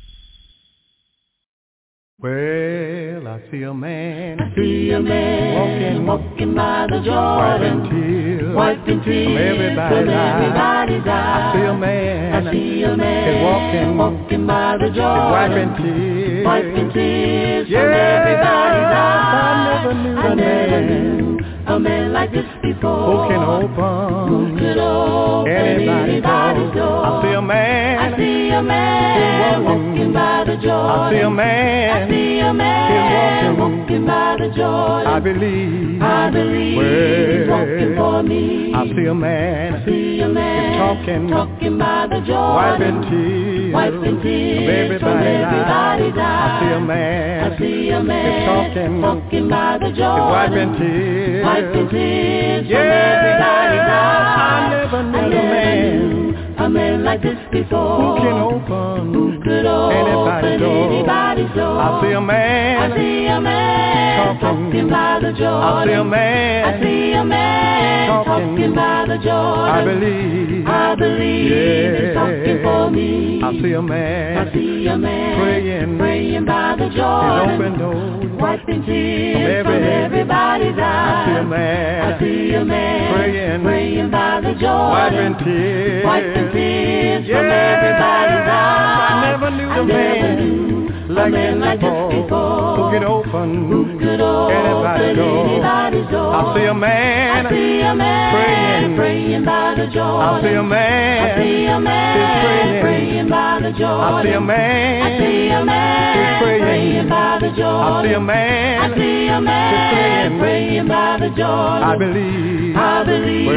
[2.18, 4.40] Well, I see a man.
[4.40, 10.09] I see a man walking, walking by the Jordan, wiping tears, wiping tears from everybody's,
[10.09, 11.44] everybody's eyes.
[11.44, 12.47] I see a man.
[12.48, 17.93] I see a man walking, walking by the Jordan, wiping tears, wiping tears yeah, from
[17.93, 19.36] everybody's eyes.
[19.36, 23.12] I never knew I a never man knew a man like this before.
[23.12, 26.80] who can open, Who could open anybody's anybody's door.
[26.80, 27.05] door.
[27.05, 27.98] I see a man.
[28.01, 30.06] I see a man walking, walking
[30.47, 30.70] the Jordan.
[30.70, 31.90] I see a man.
[31.90, 35.06] I see a man He's walking, walking by the Jordan.
[35.06, 36.02] I believe.
[36.02, 38.73] I believe he's walking for me.
[38.74, 39.74] I see a man.
[39.74, 42.55] I see a man He's talking, talking by the Jordan.
[42.56, 46.47] wiping tears, wiping tears from everybody's, from everybody's eyes.
[46.47, 47.52] I see a man.
[47.52, 50.31] I see a man He's talking, talking by the he's Jordan.
[50.31, 52.86] wiping tears, wiping tears yeah, from
[53.16, 54.36] everybody's eyes.
[54.36, 57.97] I never knew I a never man knew a man like this before.
[58.01, 60.93] who can open, Who could anybody's open door.
[60.93, 61.81] anybody's door.
[61.81, 62.93] I see a man.
[62.93, 65.62] I see a man talking, talking by the Jordan.
[65.62, 66.65] I see a man.
[66.65, 69.74] I see a man talking, talking by the Jordan.
[69.74, 70.66] I believe.
[70.66, 72.07] I believe yeah.
[72.07, 73.43] he's talking for me.
[73.43, 74.49] I see a man.
[74.49, 77.51] I see a man praying, praying by the Jordan.
[77.55, 78.41] open doors.
[78.41, 81.47] Wiping tears From from, every- everybody's I see a eyes.
[81.49, 82.13] man.
[82.13, 85.33] I see a man praying, praying by the Jordan.
[85.33, 87.37] wiping tears, Wiping tears yeah.
[87.37, 89.11] from everybody's eyes.
[89.11, 92.76] I never knew I a never man knew like a man like before, this before.
[92.76, 95.47] who could open, Who could open anybody's door.
[95.48, 96.34] anybody's door.
[96.34, 100.20] I see a man, I see a man praying, praying by the Jordan.
[100.22, 101.16] I see a man.
[101.16, 102.82] I see a man praying.
[102.82, 104.05] praying by the Jordan.
[104.06, 105.02] I see a man.
[105.02, 106.62] I see a man praying.
[106.62, 107.86] praying by the Jordan.
[107.86, 108.76] I see a man.
[108.76, 110.38] I see a man praying.
[110.40, 111.82] praying by the Jordan.
[111.82, 112.76] I believe.
[112.76, 113.48] I believe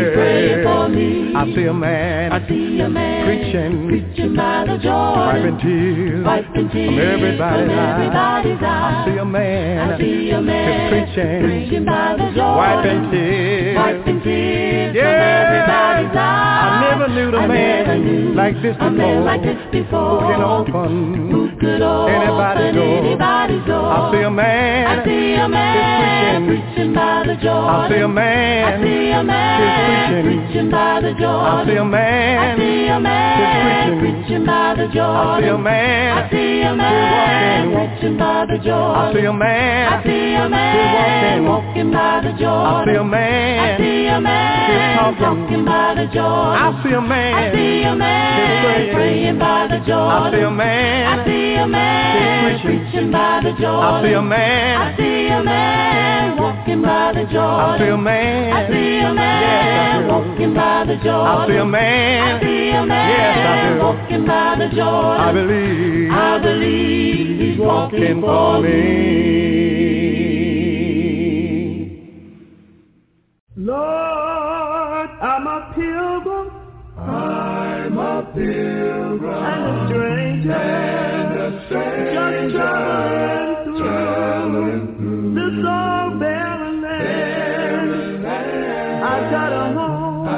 [0.00, 1.34] he's praying for me.
[1.34, 2.32] I see a man.
[2.32, 3.88] I see a man preaching.
[3.88, 5.26] preaching by the Jordan.
[5.28, 6.24] Wiping tears.
[6.24, 9.06] Wiping tears everybody's, everybody's eyes.
[9.06, 9.92] I see a man.
[9.92, 11.42] I see a man preaching.
[11.42, 12.56] preaching by the Jordan.
[12.56, 13.76] Wiping tears.
[13.76, 15.02] Wiping tears yeah.
[15.02, 15.20] from
[15.52, 16.62] everybody's eyes.
[16.62, 18.88] I never knew the I man knew like this before.
[18.88, 20.20] A man like this before.
[20.20, 22.98] Who can open Who could open anybody's door.
[22.98, 23.86] anybody's door.
[23.92, 24.86] I see a man.
[24.86, 26.72] I see a man preaching.
[26.72, 27.68] preaching by the Jordan.
[27.68, 28.64] I see a man.
[28.64, 30.40] I see a man preaching.
[30.42, 31.52] preaching by the Jordan.
[31.52, 32.38] I see a man.
[32.42, 35.22] I see a man preaching by the Jordan.
[35.22, 36.16] I see a man.
[36.16, 38.96] I see a man preaching by the Jordan.
[38.96, 39.92] I see a man.
[39.92, 42.72] I see a man walking by the Jordan.
[42.72, 43.58] I see a man.
[43.60, 46.56] I see a man talking by the Jordan.
[46.62, 47.34] I see a man.
[47.34, 50.10] I see a man praying by the Jordan.
[50.10, 51.20] I see a man.
[51.20, 52.12] I see a man
[52.62, 53.82] preaching by the Jordan.
[53.82, 54.80] I see a man.
[54.80, 57.42] I see a man walking by the Jordan.
[57.42, 58.52] I see a man.
[58.52, 61.26] I see a man yes, walking by the Jordan.
[61.26, 62.22] I see a man.
[62.22, 63.80] I see a man yes, I do.
[63.82, 65.20] walking by the Jordan.
[65.20, 66.10] I believe.
[66.10, 69.32] I believe he's walking for me.
[73.56, 76.31] Lord, I'm a pilgrim.
[78.02, 78.04] A
[78.34, 86.76] pilgrim and a stranger, and a stranger just traveling through, traveling through this old barren
[86.82, 88.26] land.
[89.04, 90.30] I got a home, I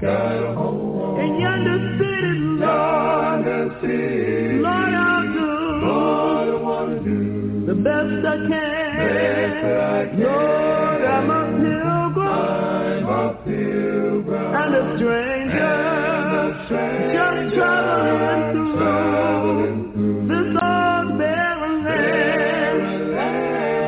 [0.00, 3.44] got a home in yonder city, Lord.
[3.82, 4.64] city.
[4.64, 5.48] Lord, I'll do,
[5.86, 7.18] Lord, I wanna do
[7.66, 8.48] the best I can.
[8.48, 10.20] best I can.
[10.22, 15.29] Lord, I'm a pilgrim I'm a pilgrim and a stranger
[16.70, 18.78] just traveling through,
[20.28, 23.14] this old barren land.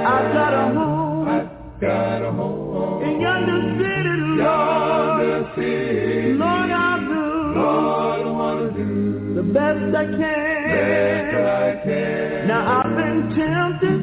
[0.07, 1.51] I got a home
[1.81, 5.47] got a home in yonder city, Lord.
[5.55, 6.33] city.
[6.35, 7.23] Lord, I'll do
[7.55, 11.37] Lord, I wanna do the best I.
[11.39, 12.49] I can.
[12.49, 14.01] Now I've been tempted,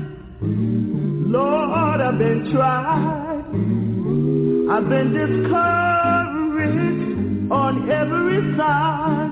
[1.31, 3.43] Lord, I've been tried.
[4.71, 5.88] I've been discouraged
[7.51, 9.31] on every side.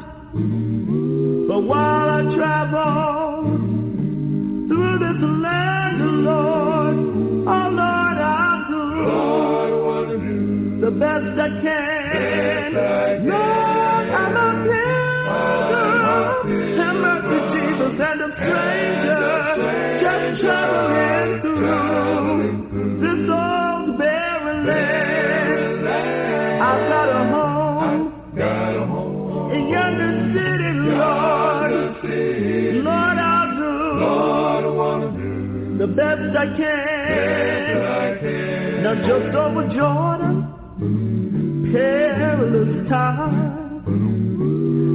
[1.47, 3.43] But while I travel
[4.67, 6.97] through this land, oh Lord,
[7.47, 13.56] oh Lord, I'll do Lord, I wanna do the best I can.
[35.97, 37.77] Best I can.
[37.81, 38.83] I can.
[38.83, 40.35] Now just over Jordan,
[41.73, 43.57] perilous time.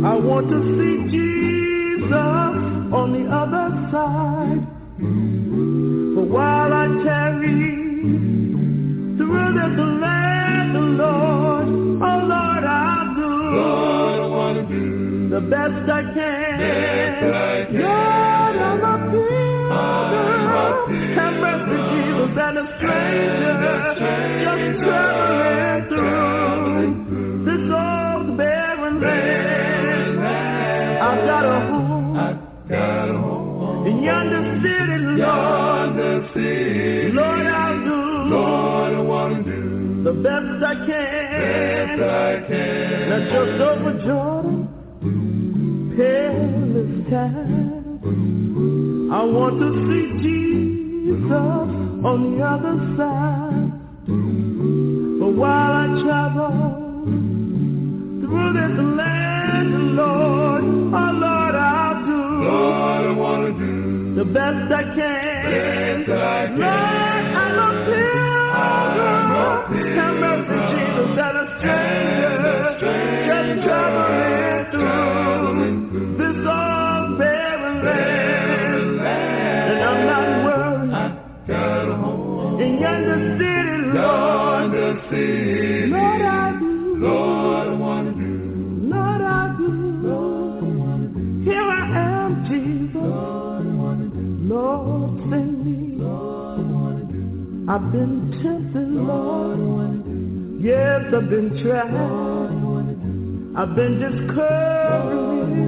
[0.07, 4.63] I want to see Jesus on the other side.
[6.15, 7.75] But while I tarry
[9.19, 10.73] through this land,
[11.03, 11.69] Lord,
[12.07, 16.59] oh Lord, I'll do Lord, I do the best I can.
[16.63, 17.83] best I can.
[17.83, 18.12] Lord,
[21.15, 23.53] Have mercy, Jesus, and a stranger.
[23.53, 23.67] And a
[23.97, 24.43] stranger.
[24.43, 30.21] Just traveling through this old barren land.
[31.03, 32.15] I've got a home
[32.69, 35.19] got a home in yonder city, Lord.
[35.19, 37.13] yonder city.
[37.13, 37.97] Lord, I'll do
[38.35, 41.99] Lord, I wanna do the best I can.
[41.99, 42.05] best I
[42.49, 43.09] can.
[43.11, 44.59] Now just over Jordan,
[45.97, 47.71] perilous time.
[49.13, 50.42] I want to see Jesus
[52.05, 53.71] on the other side.
[55.21, 56.53] But while I travel
[58.21, 64.83] through this land, Lord, oh Lord, I'll do Lord, I wanna do the best I
[64.83, 66.05] can.
[66.05, 66.59] best I can.
[66.59, 68.33] Lord, I'm a pilgrim.
[69.99, 72.37] Have mercy, Jesus, and a stranger.
[73.29, 74.02] Just traveling
[82.81, 84.73] yonder city, Lord.
[84.73, 85.87] yonder city.
[85.93, 86.71] Lord, I do.
[86.97, 88.31] Lord, I do
[88.93, 89.69] Lord, I do.
[90.03, 92.95] Lord, I wanna do Here I am, Jesus.
[92.95, 94.23] Lord, I wanna do
[94.55, 95.97] Lord, send me.
[95.97, 97.21] Lord, I wanna do
[97.69, 100.17] I've been tempted, Lord, I do
[100.63, 102.93] Yes, I've been trying.
[103.55, 105.61] I've been discouraged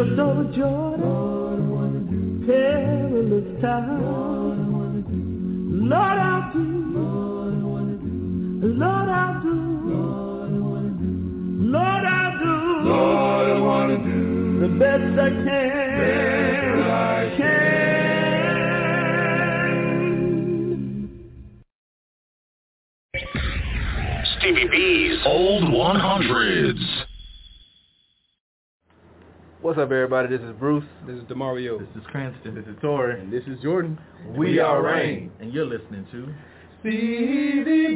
[0.01, 4.01] Just over Jordan, perilous time.
[5.89, 6.65] Lord, I'll do.
[8.79, 9.53] Lord, I'll do.
[11.61, 12.49] Lord, I'll do.
[12.89, 15.45] Lord, I wanna do the best I can.
[16.01, 17.37] Best I
[24.39, 27.00] Stevie B's Old 100s.
[29.71, 30.27] What's up, everybody?
[30.27, 30.83] This is Bruce.
[31.07, 31.79] This is Demario.
[31.79, 32.55] This is Cranston.
[32.55, 33.17] This is Tori.
[33.21, 33.97] And this is Jordan.
[34.35, 35.31] We, we are Rain.
[35.39, 36.33] And you're listening to
[36.81, 37.95] Stevie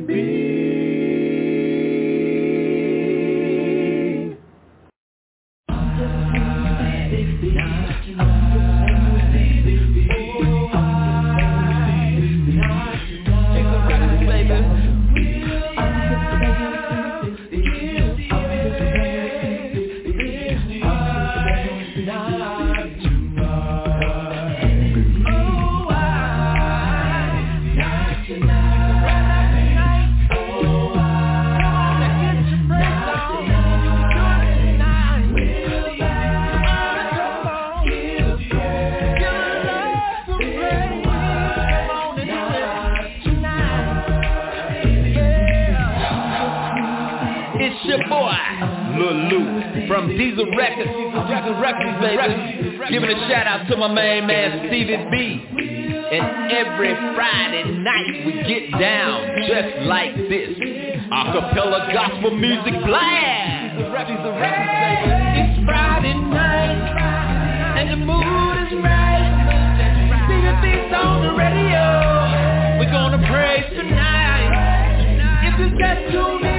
[49.96, 52.28] from Diesel Records, Diesel Records, baby.
[52.92, 55.40] Giving a shout out to my main man Stevie B.
[56.12, 60.52] And every Friday night we get down just like this.
[61.08, 63.80] Acappella gospel music blast.
[63.80, 66.76] It's Friday night
[67.80, 69.32] and the mood is right.
[70.28, 72.84] Stevie B's on the radio.
[72.84, 74.52] We're gonna praise tonight.
[75.48, 76.55] If you just tune in,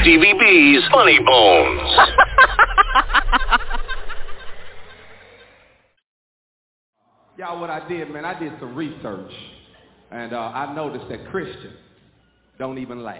[0.00, 1.98] Stevie B's Funny Bones.
[7.38, 9.32] Y'all, what I did, man, I did some research.
[10.10, 11.76] And uh, I noticed that Christians
[12.58, 13.18] don't even laugh.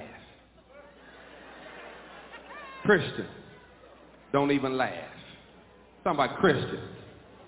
[2.85, 3.29] Christians
[4.33, 4.93] don't even laugh.
[6.05, 6.89] Talking about Christians.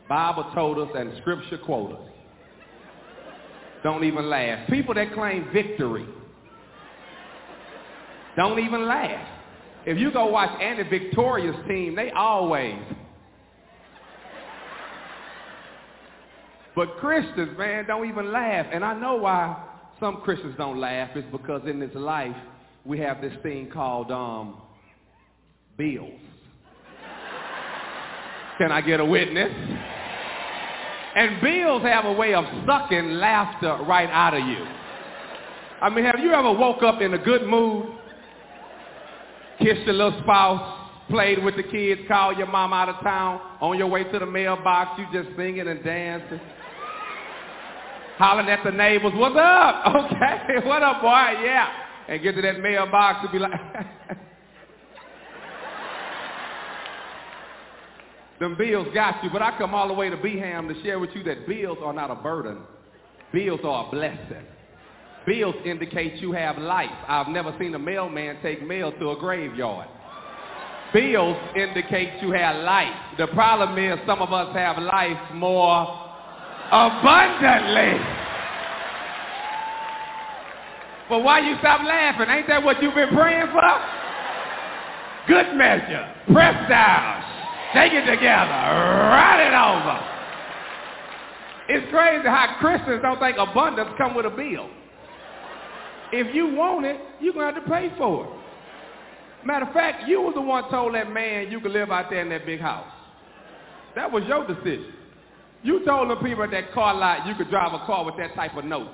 [0.08, 2.00] Bible told us and scripture quote us.
[3.82, 4.68] Don't even laugh.
[4.68, 6.06] People that claim victory
[8.36, 9.26] don't even laugh.
[9.86, 12.78] If you go watch Andy Victoria's team, they always.
[16.74, 18.66] But Christians, man, don't even laugh.
[18.70, 19.64] And I know why
[19.98, 21.10] some Christians don't laugh.
[21.14, 22.36] It's because in this life,
[22.84, 24.60] we have this thing called um,
[25.78, 26.20] bills.
[28.58, 29.52] Can I get a witness?
[31.16, 34.66] And bills have a way of sucking laughter right out of you.
[35.80, 37.95] I mean, have you ever woke up in a good mood,
[39.58, 43.78] kissed your little spouse, played with the kids, called your mom out of town, on
[43.78, 46.40] your way to the mailbox, you just singing and dancing,
[48.18, 49.84] hollering at the neighbors, what's up?
[50.12, 51.42] Okay, what up, boy?
[51.44, 51.68] Yeah.
[52.08, 53.52] And get to that mailbox and be like,
[58.38, 61.10] Them bills got you, but I come all the way to Beham to share with
[61.14, 62.58] you that bills are not a burden.
[63.32, 64.44] Bills are a blessing.
[65.26, 66.90] Bills indicate you have life.
[67.08, 69.88] I've never seen a mailman take mail to a graveyard.
[70.92, 72.94] Bills indicate you have life.
[73.18, 75.82] The problem is some of us have life more
[76.70, 78.00] abundantly.
[81.08, 82.26] But why you stop laughing?
[82.30, 83.62] Ain't that what you've been praying for?
[85.26, 86.08] Good measure.
[86.32, 87.22] Press down.
[87.74, 88.50] Take it together.
[88.50, 90.16] Ride it over.
[91.68, 94.70] It's crazy how Christians don't think abundance come with a bill.
[96.12, 99.46] If you want it, you're going to have to pay for it.
[99.46, 102.20] Matter of fact, you was the one told that man you could live out there
[102.20, 102.90] in that big house.
[103.94, 104.92] That was your decision.
[105.62, 108.34] You told the people at that car lot you could drive a car with that
[108.34, 108.90] type of note.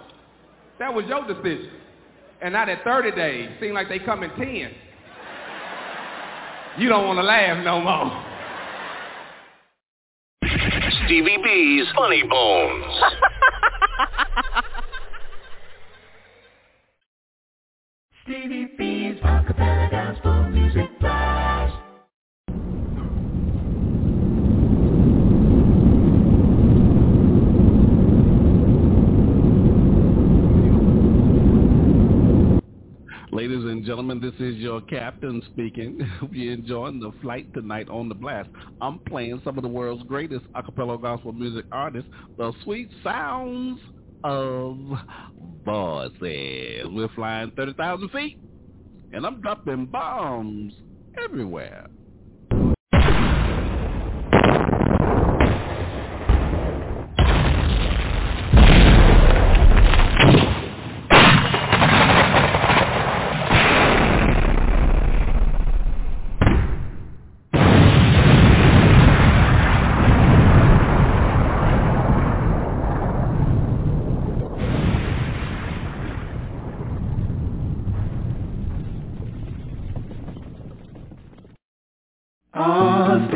[0.78, 1.70] That was your decision.
[2.40, 4.70] And now that 30 days seem like they come in 10.
[6.78, 8.24] You don't want to laugh no more.
[11.04, 13.02] Stevie B's Funny Bones.
[18.24, 20.88] Stevie B's Acappella Gospel Music
[33.32, 35.98] Ladies and gentlemen, this is your captain speaking.
[36.30, 38.50] We're enjoying the flight tonight on the blast.
[38.80, 42.08] I'm playing some of the world's greatest acappella gospel music artists,
[42.38, 43.80] the Sweet Sounds
[44.24, 44.76] of
[45.64, 46.86] voices.
[46.90, 48.38] We're flying 30,000 feet,
[49.12, 50.74] and I'm dropping bombs
[51.24, 51.88] everywhere.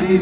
[0.09, 0.15] Ah,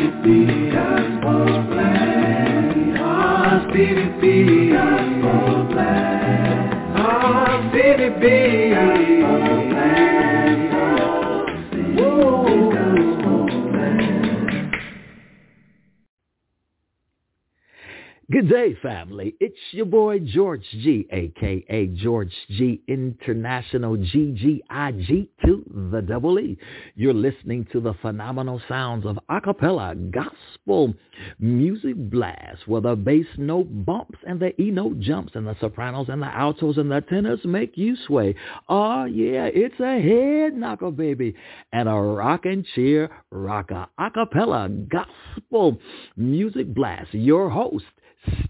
[18.35, 19.33] Good day, family.
[19.39, 26.57] It's your boy George Gee, aka George Gee International GGIG to the double E.
[26.95, 30.93] You're listening to the phenomenal sounds of acappella gospel
[31.39, 36.09] music blast, where the bass note bumps and the E note jumps, and the sopranos
[36.09, 38.35] and the altos and the tenors make you sway.
[38.67, 41.35] Oh yeah, it's a head knocker, baby,
[41.71, 45.79] and a rockin' cheer rocker acappella gospel
[46.17, 47.13] music blast.
[47.13, 47.85] Your host.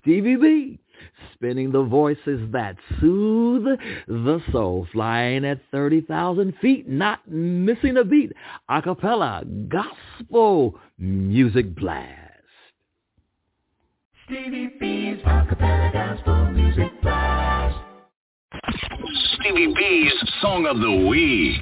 [0.02, 0.80] Stevie B,
[1.34, 3.66] spinning the voices that soothe
[4.08, 8.32] the soul, flying at 30,000 feet, not missing a beat.
[8.70, 12.26] Acappella gospel music blast.
[14.26, 17.78] Stevie B's Acappella Gospel Music Blast.
[19.36, 21.62] Stevie B's Song of the Week.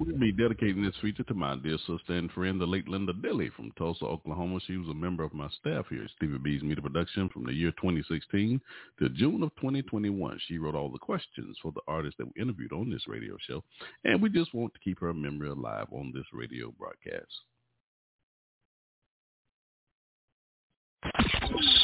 [0.00, 3.50] We'll be dedicating this feature to my dear sister and friend, the late Linda Dilly
[3.54, 4.58] from Tulsa, Oklahoma.
[4.66, 7.52] She was a member of my staff here at Stevie B's Media Production from the
[7.52, 8.58] year 2016
[8.98, 10.40] to June of 2021.
[10.48, 13.62] She wrote all the questions for the artists that we interviewed on this radio show,
[14.04, 17.26] and we just want to keep her memory alive on this radio broadcast.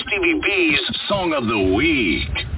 [0.00, 2.55] Stevie B's Song of the Week.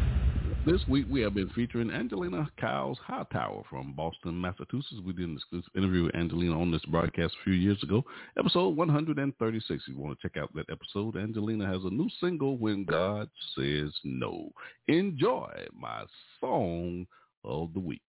[0.66, 5.00] This week we have been featuring Angelena Kyles Hightower from Boston, Massachusetts.
[5.04, 8.04] We did an exclusive interview with Angelena on this broadcast a few years ago,
[8.38, 9.82] episode 136.
[9.82, 13.30] If you want to check out that episode, Angelena has a new single, When God
[13.56, 14.50] Says No.
[14.88, 16.02] Enjoy my
[16.40, 17.06] song
[17.44, 18.02] of the week.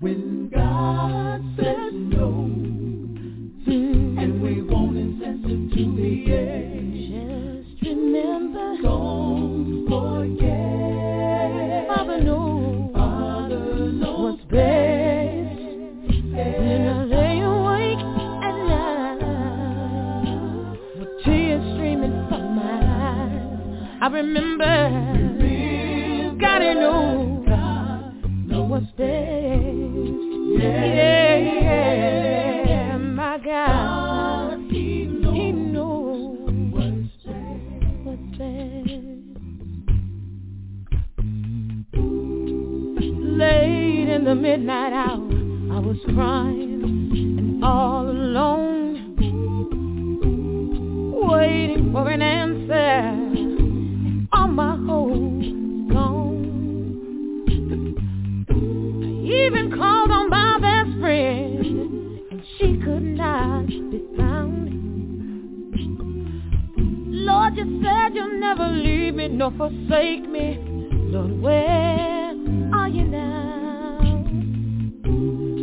[0.00, 2.50] When God says no,
[3.68, 8.82] and we won't insist it to the edge, Just remember,
[24.02, 24.64] I remember,
[26.40, 27.38] gotta know,
[28.46, 29.06] know what's best.
[30.60, 31.36] Yeah,
[32.66, 35.04] yeah, my God, He
[35.52, 37.14] knows what's
[38.36, 38.90] best.
[43.38, 45.30] Late in the midnight hour,
[45.76, 46.82] I was crying
[47.38, 49.14] and all alone,
[51.30, 53.31] waiting for an answer.
[67.54, 70.58] Lord, you said you'll never leave me nor forsake me.
[70.90, 72.32] Lord, where
[72.72, 73.98] are you now?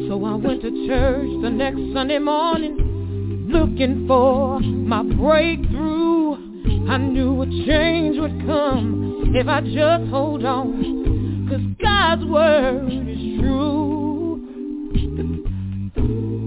[0.07, 6.89] So I went to church the next Sunday morning, looking for my breakthrough.
[6.89, 13.39] I knew a change would come if I just hold on, cause God's word is
[13.39, 14.45] true.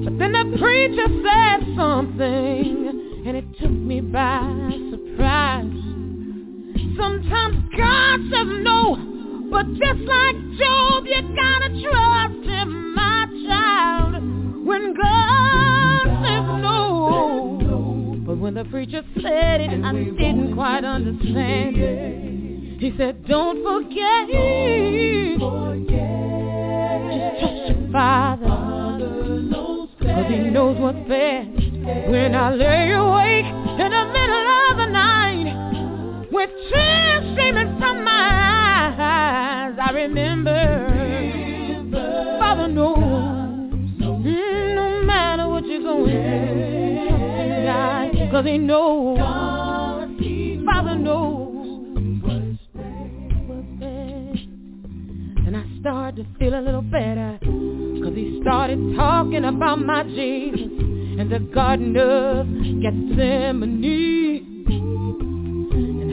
[0.05, 4.92] But then the preacher said something, and it took me by
[5.23, 5.71] surprise.
[6.99, 8.97] Sometimes God says no,
[9.51, 14.15] but just like Job, you gotta trust him, my child.
[14.67, 22.81] When God says no, but when the preacher said it, I didn't quite understand it.
[22.81, 25.41] He said, don't forget, just
[27.41, 28.49] trust your Father,
[30.01, 31.49] cause he knows what's best.
[32.11, 35.12] When I lay awake in the middle of the night,
[36.33, 40.89] with tears streaming from my eyes, I remember,
[42.39, 47.65] Father knows mm, no matter what you're going through.
[47.67, 49.19] God, cause he knows.
[50.65, 52.59] Father knows.
[55.47, 57.39] And I started to feel a little better.
[57.43, 62.47] Cause he started talking about my Jesus in the Garden of
[62.81, 64.53] Gethsemane.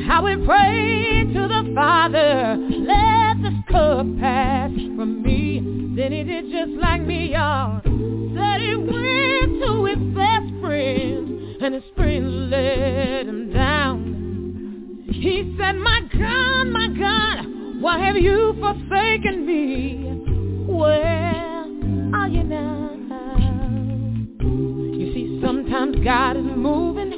[0.10, 5.60] How he prayed to the Father, let this cup pass from me.
[5.96, 7.80] Then he did just like me, y'all.
[7.84, 15.06] Said he went to his best friend, and his friend let him down.
[15.12, 17.46] He said, my God, my God,
[17.80, 20.06] why have you forsaken me?
[20.66, 21.66] Where
[22.16, 22.90] are you now?
[24.42, 27.14] You see, sometimes God is moving,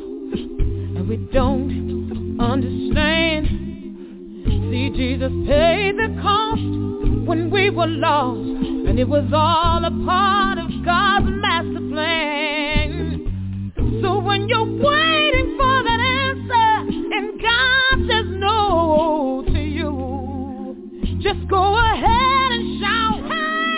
[0.98, 2.01] and we don't
[2.42, 3.48] understand.
[4.46, 6.62] See, Jesus paid the cost
[7.28, 13.72] when we were lost, and it was all a part of God's master plan.
[14.02, 16.72] So when you're waiting for that answer,
[17.16, 19.94] and God says no to you,
[21.22, 23.22] just go ahead and shout,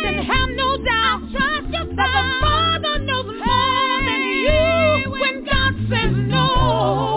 [0.05, 6.13] and have no doubt, trust that the Father knows more than you when God says.
[6.27, 7.12] No,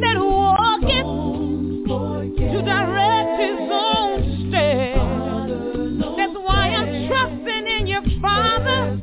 [0.00, 1.06] that walketh
[2.52, 6.16] to direct his own steps.
[6.16, 9.02] That's why I'm trusting in your Father.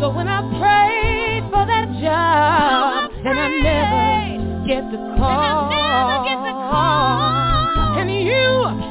[0.00, 5.72] So when I pray for that job and I never get the call,
[7.98, 8.44] and you,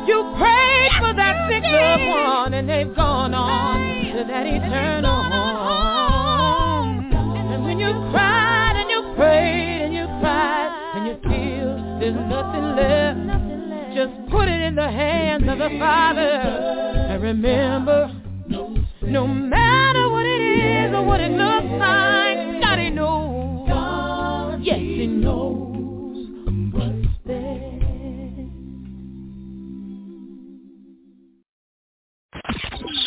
[0.07, 5.38] you pray for that sick loved one and they've gone on to that eternal
[13.99, 16.21] just put it in the hands of the Father.
[16.21, 18.07] And remember,
[19.01, 24.59] no matter what it is or what it looks like, God He knows.
[24.63, 25.65] Yes, He knows.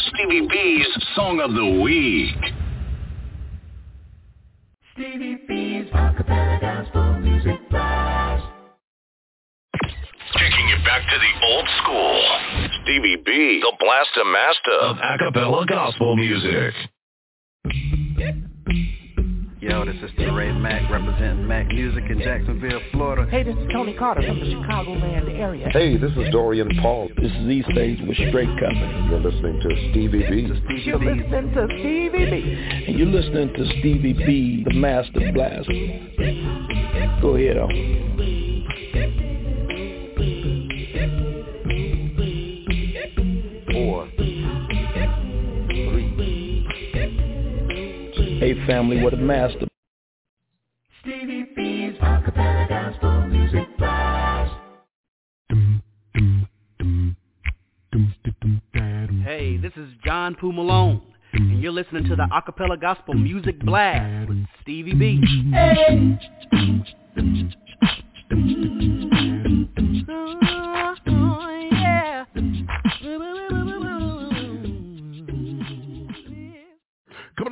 [0.09, 0.87] Stevie B's
[1.17, 2.52] Song of the Week.
[12.93, 16.75] Stevie B, the blaster master of acappella gospel music.
[19.61, 23.31] Yo, this is Teray Mack representing Mac Music in Jacksonville, Florida.
[23.31, 25.71] Hey, this is Tony Carter from the Chicagoland area.
[25.71, 27.09] Hey, this is Dorian Paul.
[27.17, 29.07] This is E Stage with Straight Company.
[29.09, 30.49] You're listening to Stevie B.
[30.85, 32.85] You're listening to Stevie B.
[32.89, 35.73] And you're listening to Stevie B, the Master Blaster.
[37.23, 38.12] Go ahead, on.
[48.43, 49.69] Hey, family, what a master.
[51.01, 54.53] Stevie B's acappella gospel music blast.
[59.23, 61.01] Hey, this is John Poo Malone,
[61.35, 65.23] and you're listening to the Acappella Gospel Music Blast with Stevie B.
[65.53, 66.19] yeah.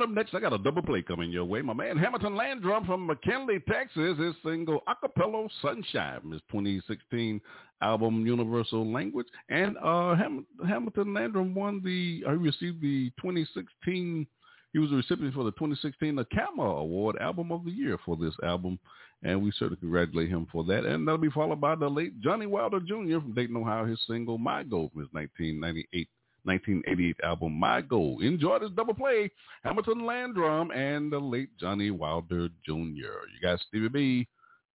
[0.01, 1.61] Coming up next, I got a double play coming your way.
[1.61, 7.39] My man Hamilton Landrum from McKinney, Texas, his single Acappella Sunshine, his 2016
[7.83, 9.27] album Universal Language.
[9.49, 14.25] And uh, Ham- Hamilton Landrum won the, uh, he received the 2016,
[14.73, 18.33] he was a recipient for the 2016 NACAMA Award Album of the Year for this
[18.43, 18.79] album.
[19.21, 20.83] And we certainly congratulate him for that.
[20.83, 23.19] And that'll be followed by the late Johnny Wilder Jr.
[23.19, 26.09] from Dayton, Ohio, his single My Goal from his 1998
[26.43, 28.19] 1988 album My Goal.
[28.21, 29.29] Enjoy this double play.
[29.63, 32.73] Hamilton Landrum and the late Johnny Wilder Jr.
[32.73, 34.27] You got Stevie B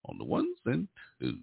[0.05, 0.89] on the ones and
[1.21, 1.35] twos.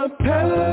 [0.00, 0.69] Acappella,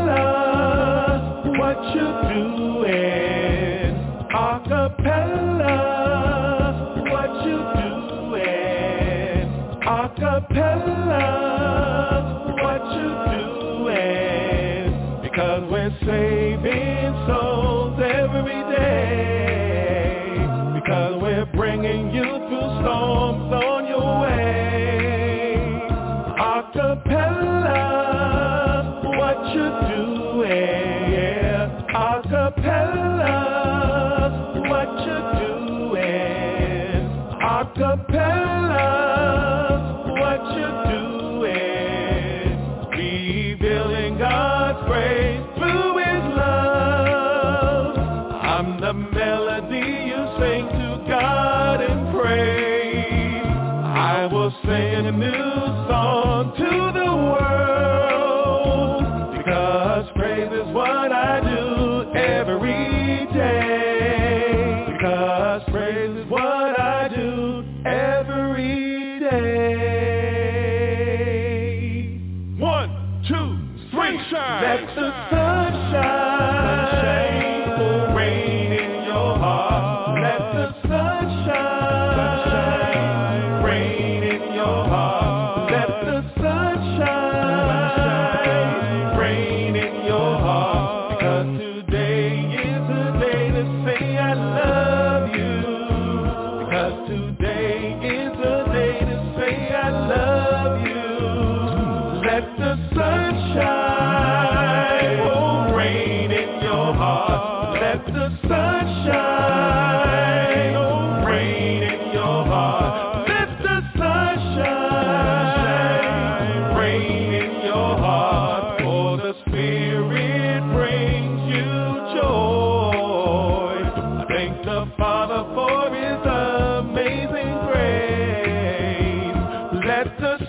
[55.07, 55.46] enemy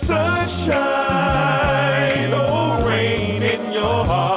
[0.09, 0.73] sunshine
[2.33, 4.28] or rain in your heart.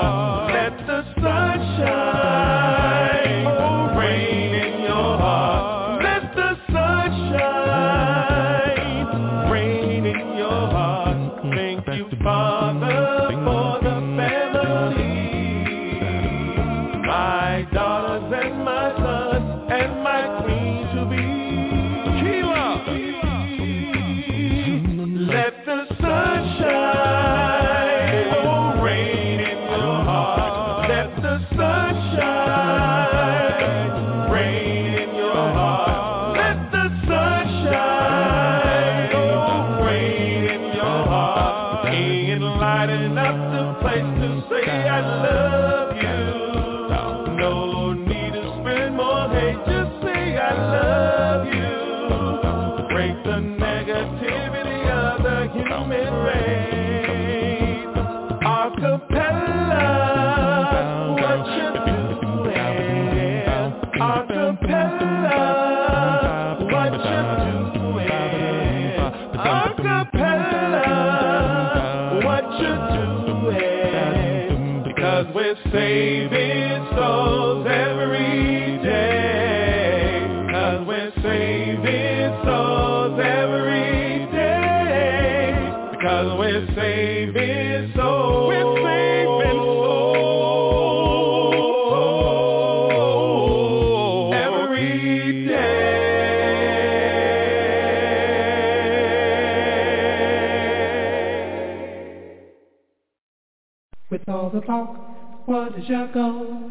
[105.82, 106.70] is your goal?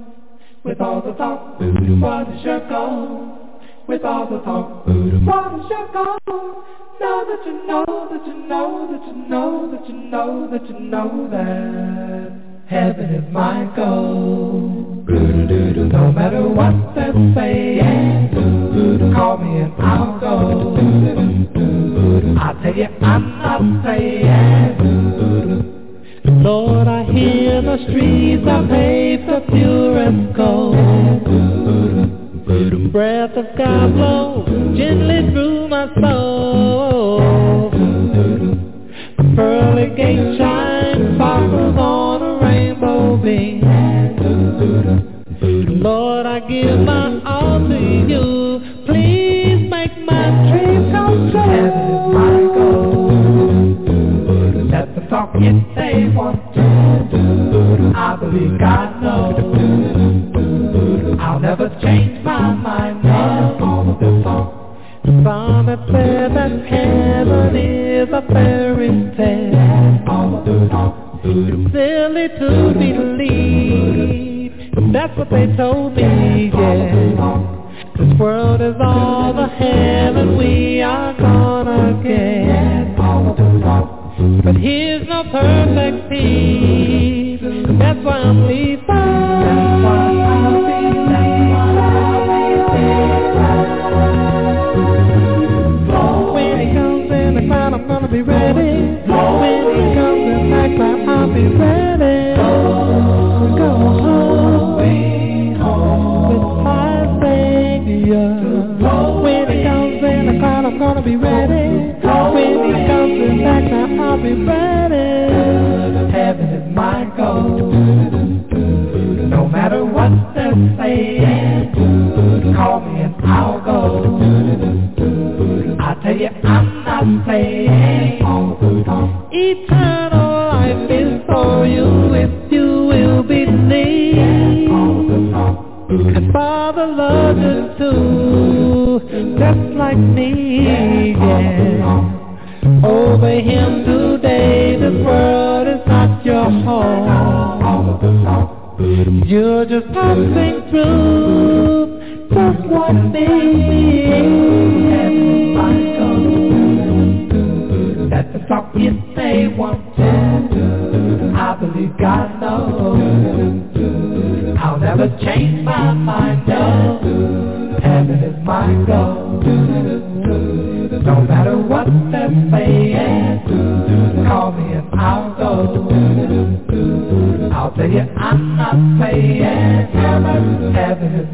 [0.64, 3.38] With all the thought, what is your goal?
[3.88, 6.64] With all the thought, what is your goal?
[7.00, 10.80] Now that you know, that you know, that you know, that you know, that you
[10.80, 15.04] know that heaven is my goal.
[15.08, 17.91] No matter what they say.
[27.88, 30.76] streets are paved for pure and gold.
[32.92, 37.20] Breath of God blows gently through my soul.
[39.18, 43.62] The Pearly gates shine sparkles on a rainbow beam.
[45.82, 47.11] Lord, I give my
[58.32, 58.58] be.
[58.58, 59.36] God knows
[61.20, 63.58] I'll never change my mind now.
[65.04, 69.62] The promised land that heaven is a fairy tale.
[71.24, 74.54] It's silly to believe.
[74.94, 76.11] That's what they told me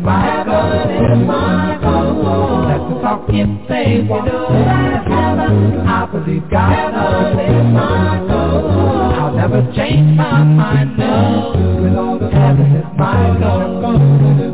[0.03, 2.67] heaven is my goal.
[2.67, 4.29] Let the talk you say once.
[5.87, 7.37] I believe God knows.
[9.17, 10.97] I'll never change my mind.
[10.97, 14.46] No, heaven is my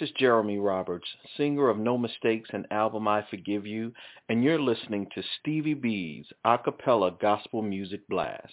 [0.00, 3.92] is Jeremy Roberts, singer of No Mistakes and album I Forgive You,
[4.28, 8.52] and you're listening to Stevie B's acappella gospel music blast.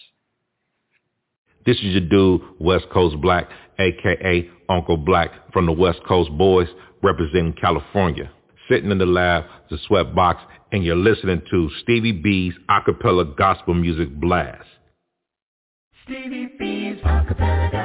[1.65, 3.49] This is your dude, West Coast Black,
[3.79, 6.67] aka Uncle Black from the West Coast Boys,
[7.01, 8.31] representing California.
[8.69, 10.41] Sitting in the lab, the sweat box,
[10.71, 14.67] and you're listening to Stevie B's acappella gospel music blast.
[16.05, 17.82] Stevie B's acappella gospel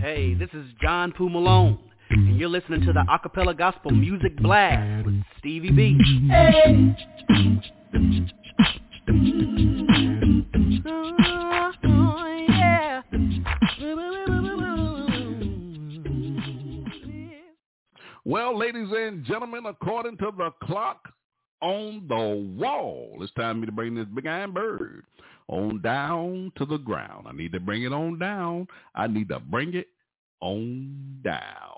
[0.00, 5.04] Hey, this is John Poo Malone, and you're listening to the acappella gospel music blast
[5.04, 5.98] with Stevie B.
[18.24, 21.12] Well, ladies and gentlemen, according to the clock
[21.60, 25.04] on the wall, it's time for me to bring this big iron bird
[25.48, 27.26] on down to the ground.
[27.28, 28.68] I need to bring it on down.
[28.94, 29.88] I need to bring it
[30.40, 31.73] on down.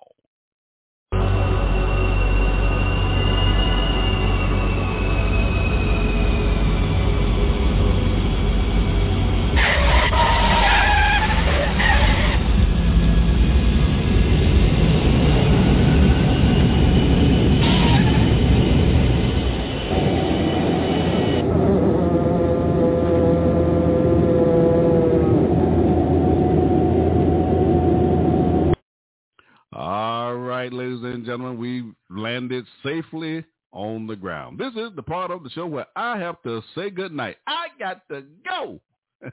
[31.26, 34.58] Gentlemen, we landed safely on the ground.
[34.58, 37.36] This is the part of the show where I have to say goodnight.
[37.46, 38.80] I got to go.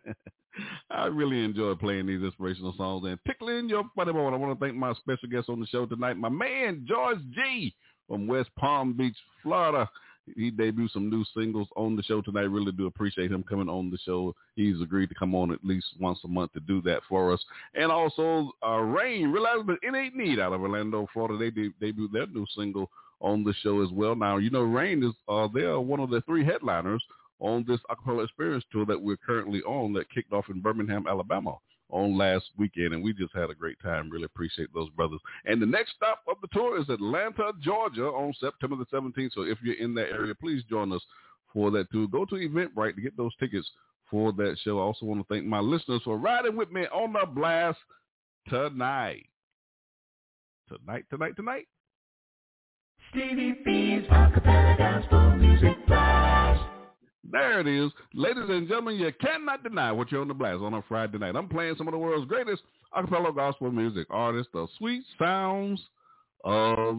[0.92, 4.34] I really enjoy playing these inspirational songs and tickling your funny bone.
[4.34, 7.74] I want to thank my special guest on the show tonight, my man George Gee
[8.08, 9.90] from West Palm Beach, Florida.
[10.36, 12.44] He debuted some new singles on the show tonight.
[12.44, 14.36] Really do appreciate him coming on the show.
[14.56, 17.44] He's agreed to come on at least once a month to do that for us.
[17.76, 21.38] And also, uh, Rain, Realize But It Ain't Need out of Orlando, Florida.
[21.38, 24.16] They de- debuted their new single on the show as well.
[24.16, 27.04] Now, you know, Rain is uh, they are one of the three headliners
[27.40, 31.58] on this acappella experience tour that we're currently on that kicked off in Birmingham, Alabama
[31.94, 34.10] on last weekend, and we just had a great time.
[34.10, 35.20] Really appreciate those brothers.
[35.46, 39.32] And the next stop of the tour is Atlanta, Georgia on September the 17th.
[39.34, 41.02] So if you're in that area, please join us
[41.54, 42.08] for that tour.
[42.08, 43.70] Go to Eventbrite to get those tickets
[44.10, 44.80] for that show.
[44.80, 47.80] I also want to thank my listeners for riding with me on the blast
[48.50, 49.28] tonight.
[50.68, 51.68] Tonight, tonight, tonight.
[53.12, 56.23] Stevie B's Acappella Gospel Music Blast.
[57.34, 57.92] There it is.
[58.14, 61.36] Ladies and gentlemen, you cannot deny what you're on the blast on a Friday night.
[61.36, 62.62] I'm playing some of the world's greatest
[62.96, 65.82] acappella gospel music artists, the sweet sounds
[66.44, 66.96] of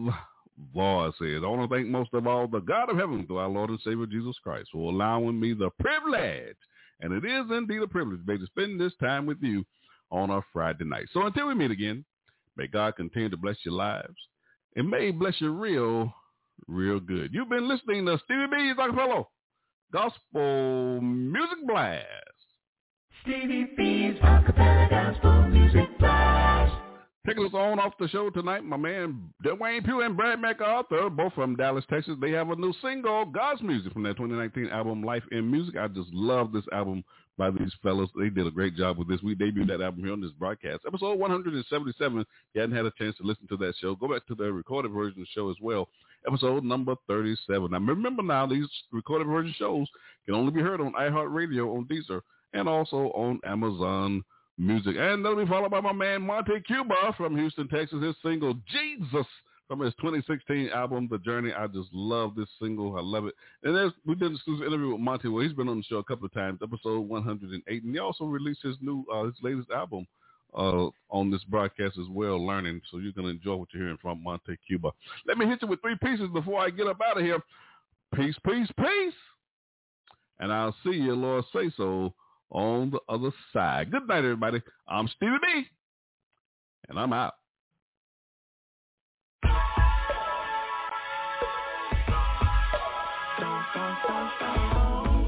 [0.73, 1.41] voices.
[1.41, 3.79] I want to thank most of all the God of heaven through our Lord and
[3.81, 6.57] Savior Jesus Christ for allowing me the privilege,
[6.99, 9.65] and it is indeed a privilege, baby, to spend this time with you
[10.11, 11.05] on a Friday night.
[11.13, 12.03] So until we meet again,
[12.57, 14.15] may God continue to bless your lives,
[14.75, 16.13] and may bless you real,
[16.67, 17.33] real good.
[17.33, 19.23] You've been listening to Stevie B's Acappella
[19.91, 22.05] Gospel Music Blast.
[23.21, 26.73] Stevie B's Acappella Gospel Music Blast.
[27.25, 31.33] Taking us on off the show tonight, my man Dwayne Pugh and Brad MacArthur, both
[31.33, 32.15] from Dallas, Texas.
[32.21, 35.75] They have a new single, God's Music, from their 2019 album, Life in Music.
[35.75, 37.03] I just love this album
[37.37, 38.09] by these fellas.
[38.19, 39.21] They did a great job with this.
[39.23, 40.81] We debuted that album here on this broadcast.
[40.85, 42.19] Episode 177.
[42.19, 44.51] If you hadn't had a chance to listen to that show, go back to the
[44.53, 45.89] recorded version of the show as well.
[46.27, 47.71] Episode number 37.
[47.71, 49.87] Now, remember now, these recorded version shows
[50.25, 52.21] can only be heard on iHeartRadio, on Deezer,
[52.53, 54.23] and also on Amazon
[54.57, 54.95] Music.
[54.97, 58.01] And that'll be followed by my man Monte Cuba from Houston, Texas.
[58.01, 59.27] His single, Jesus,
[59.67, 61.51] from his 2016 album, The Journey.
[61.53, 62.97] I just love this single.
[62.97, 63.33] I love it.
[63.63, 65.97] And there's, we did an exclusive interview with Monte where he's been on the show
[65.97, 67.83] a couple of times, episode 108.
[67.83, 70.07] And he also released his new, uh, his latest album
[70.55, 72.81] uh, on this broadcast as well, learning.
[72.89, 74.91] So you're going to enjoy what you're hearing from Monte Cuba.
[75.27, 77.39] Let me hit you with three pieces before I get up out of here.
[78.15, 79.13] Peace, peace, peace.
[80.39, 82.13] And I'll see you, Lord say so,
[82.49, 83.91] on the other side.
[83.91, 84.61] Good night, everybody.
[84.87, 85.67] I'm Stevie B,
[86.89, 87.33] and I'm out.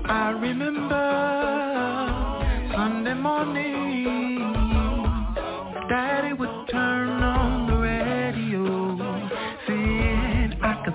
[0.10, 1.07] I remember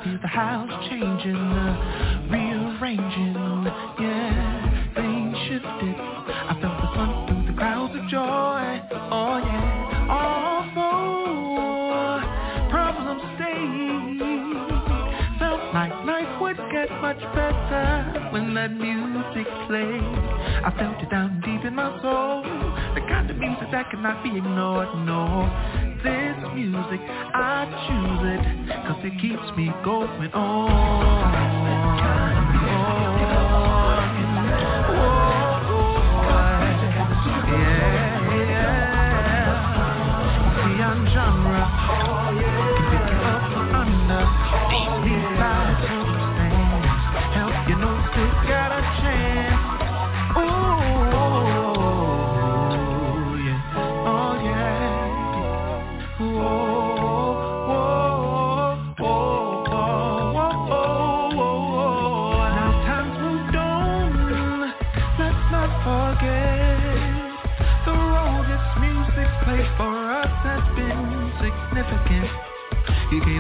[0.00, 3.36] could the house changing, uh, rearranging,
[4.00, 5.96] yeah, things shifted.
[6.00, 8.80] I felt the sun through the crowds of joy,
[9.12, 10.08] oh yeah,
[10.72, 11.52] although
[12.70, 14.18] problems stayed,
[15.38, 20.21] felt like life would get much better when that music played.
[20.64, 22.42] I felt it down deep in my soul,
[22.94, 25.50] the kind of music that cannot be ignored, no.
[26.04, 28.46] This music, I choose it,
[28.86, 31.72] cause it keeps me going on.
[41.12, 41.62] Genre,
[42.88, 44.24] pick you up from under,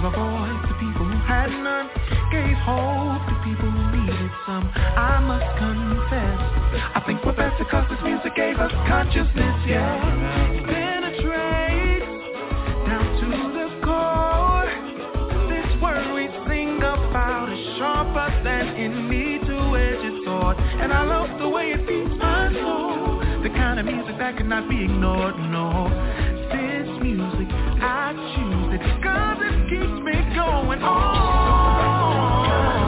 [0.02, 1.86] gave a voice to people who had none,
[2.32, 4.68] gave hope to people who needed some.
[4.74, 6.40] I must confess,
[6.96, 10.58] I think we're better cause this music gave us consciousness, yeah.
[10.58, 12.10] It penetrates
[12.90, 14.66] down to the core.
[15.46, 20.56] This word we sing about is sharper than any two-edged sword.
[20.58, 23.22] And I love the way it feeds my soul.
[23.42, 25.86] The kind of music that cannot be ignored, no.
[26.50, 27.41] This music,
[29.72, 32.81] keeps me going on.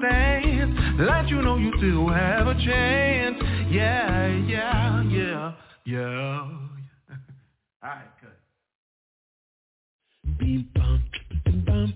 [0.00, 1.00] Circumstance.
[1.00, 3.36] Let you know you still have a chance.
[3.70, 5.54] Yeah, yeah, yeah,
[5.84, 6.50] yeah.
[7.82, 8.30] Alright, good.
[10.38, 11.02] Beep bump,
[11.66, 11.94] bump,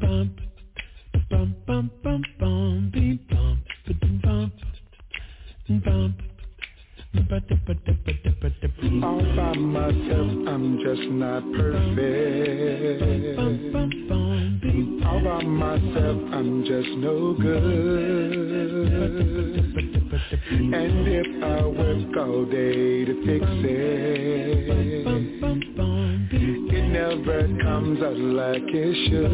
[0.00, 0.38] bump,
[1.30, 2.78] bump, bump, bump, bump,
[3.28, 3.58] bump,
[4.22, 4.52] bump,
[5.84, 6.29] bump.
[9.02, 13.02] All by myself, I'm just not perfect.
[15.06, 17.64] All by myself, I'm just no good.
[20.72, 24.68] And if I work all day to fix it,
[26.72, 29.30] it never comes out like it should.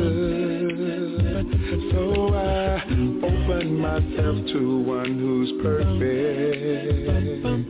[1.92, 2.82] So I
[3.22, 7.65] open myself to one who's perfect.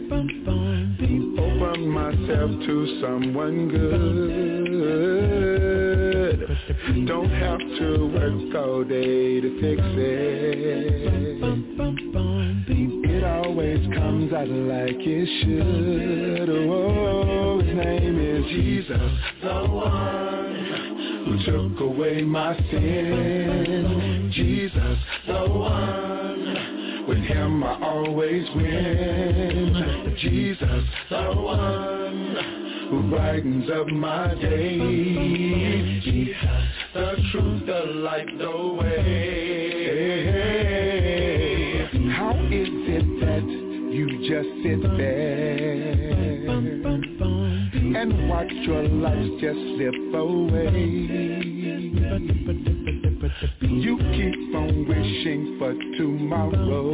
[1.96, 4.26] Myself to someone good.
[7.06, 11.40] Don't have to work all day to fix it.
[13.08, 16.50] It always comes out like it should.
[16.50, 20.54] Oh, his name is Jesus, the one
[21.24, 24.30] who took away my sin.
[24.34, 26.25] Jesus, the one.
[27.26, 30.16] Him I always win.
[30.18, 32.36] Jesus, the one
[32.88, 36.00] who brightens up my day.
[36.04, 39.16] Jesus, the truth, the light, the way.
[42.16, 43.44] How is it that
[43.92, 46.46] you just sit there
[48.00, 51.26] and watch your life just slip away?
[53.68, 56.84] You keep on wishing for tomorrow.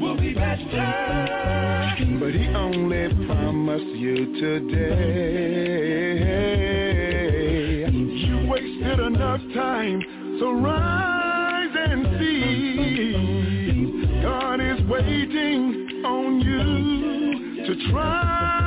[0.00, 1.98] Will be better.
[2.20, 4.92] But he only promised you today.
[7.90, 10.00] You wasted enough time,
[10.38, 14.22] so rise and see.
[14.22, 18.61] God is waiting on you to try.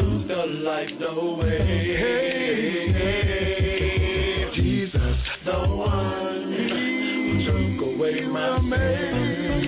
[0.00, 2.00] Truth, the light, the way.
[4.54, 9.60] Jesus, the one who took away my sin.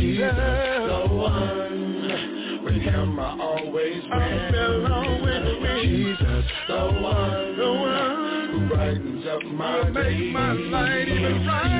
[0.00, 2.64] Jesus, the one.
[2.64, 4.52] With him I always win.
[5.82, 10.30] Jesus, the one, the one who brightens up my day.
[10.32, 11.75] my light even brighter.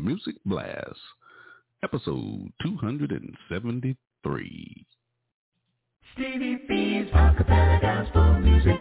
[0.00, 0.98] Music Blast,
[1.82, 4.86] episode 273.
[6.14, 8.79] Stevie B's acappella gospel music.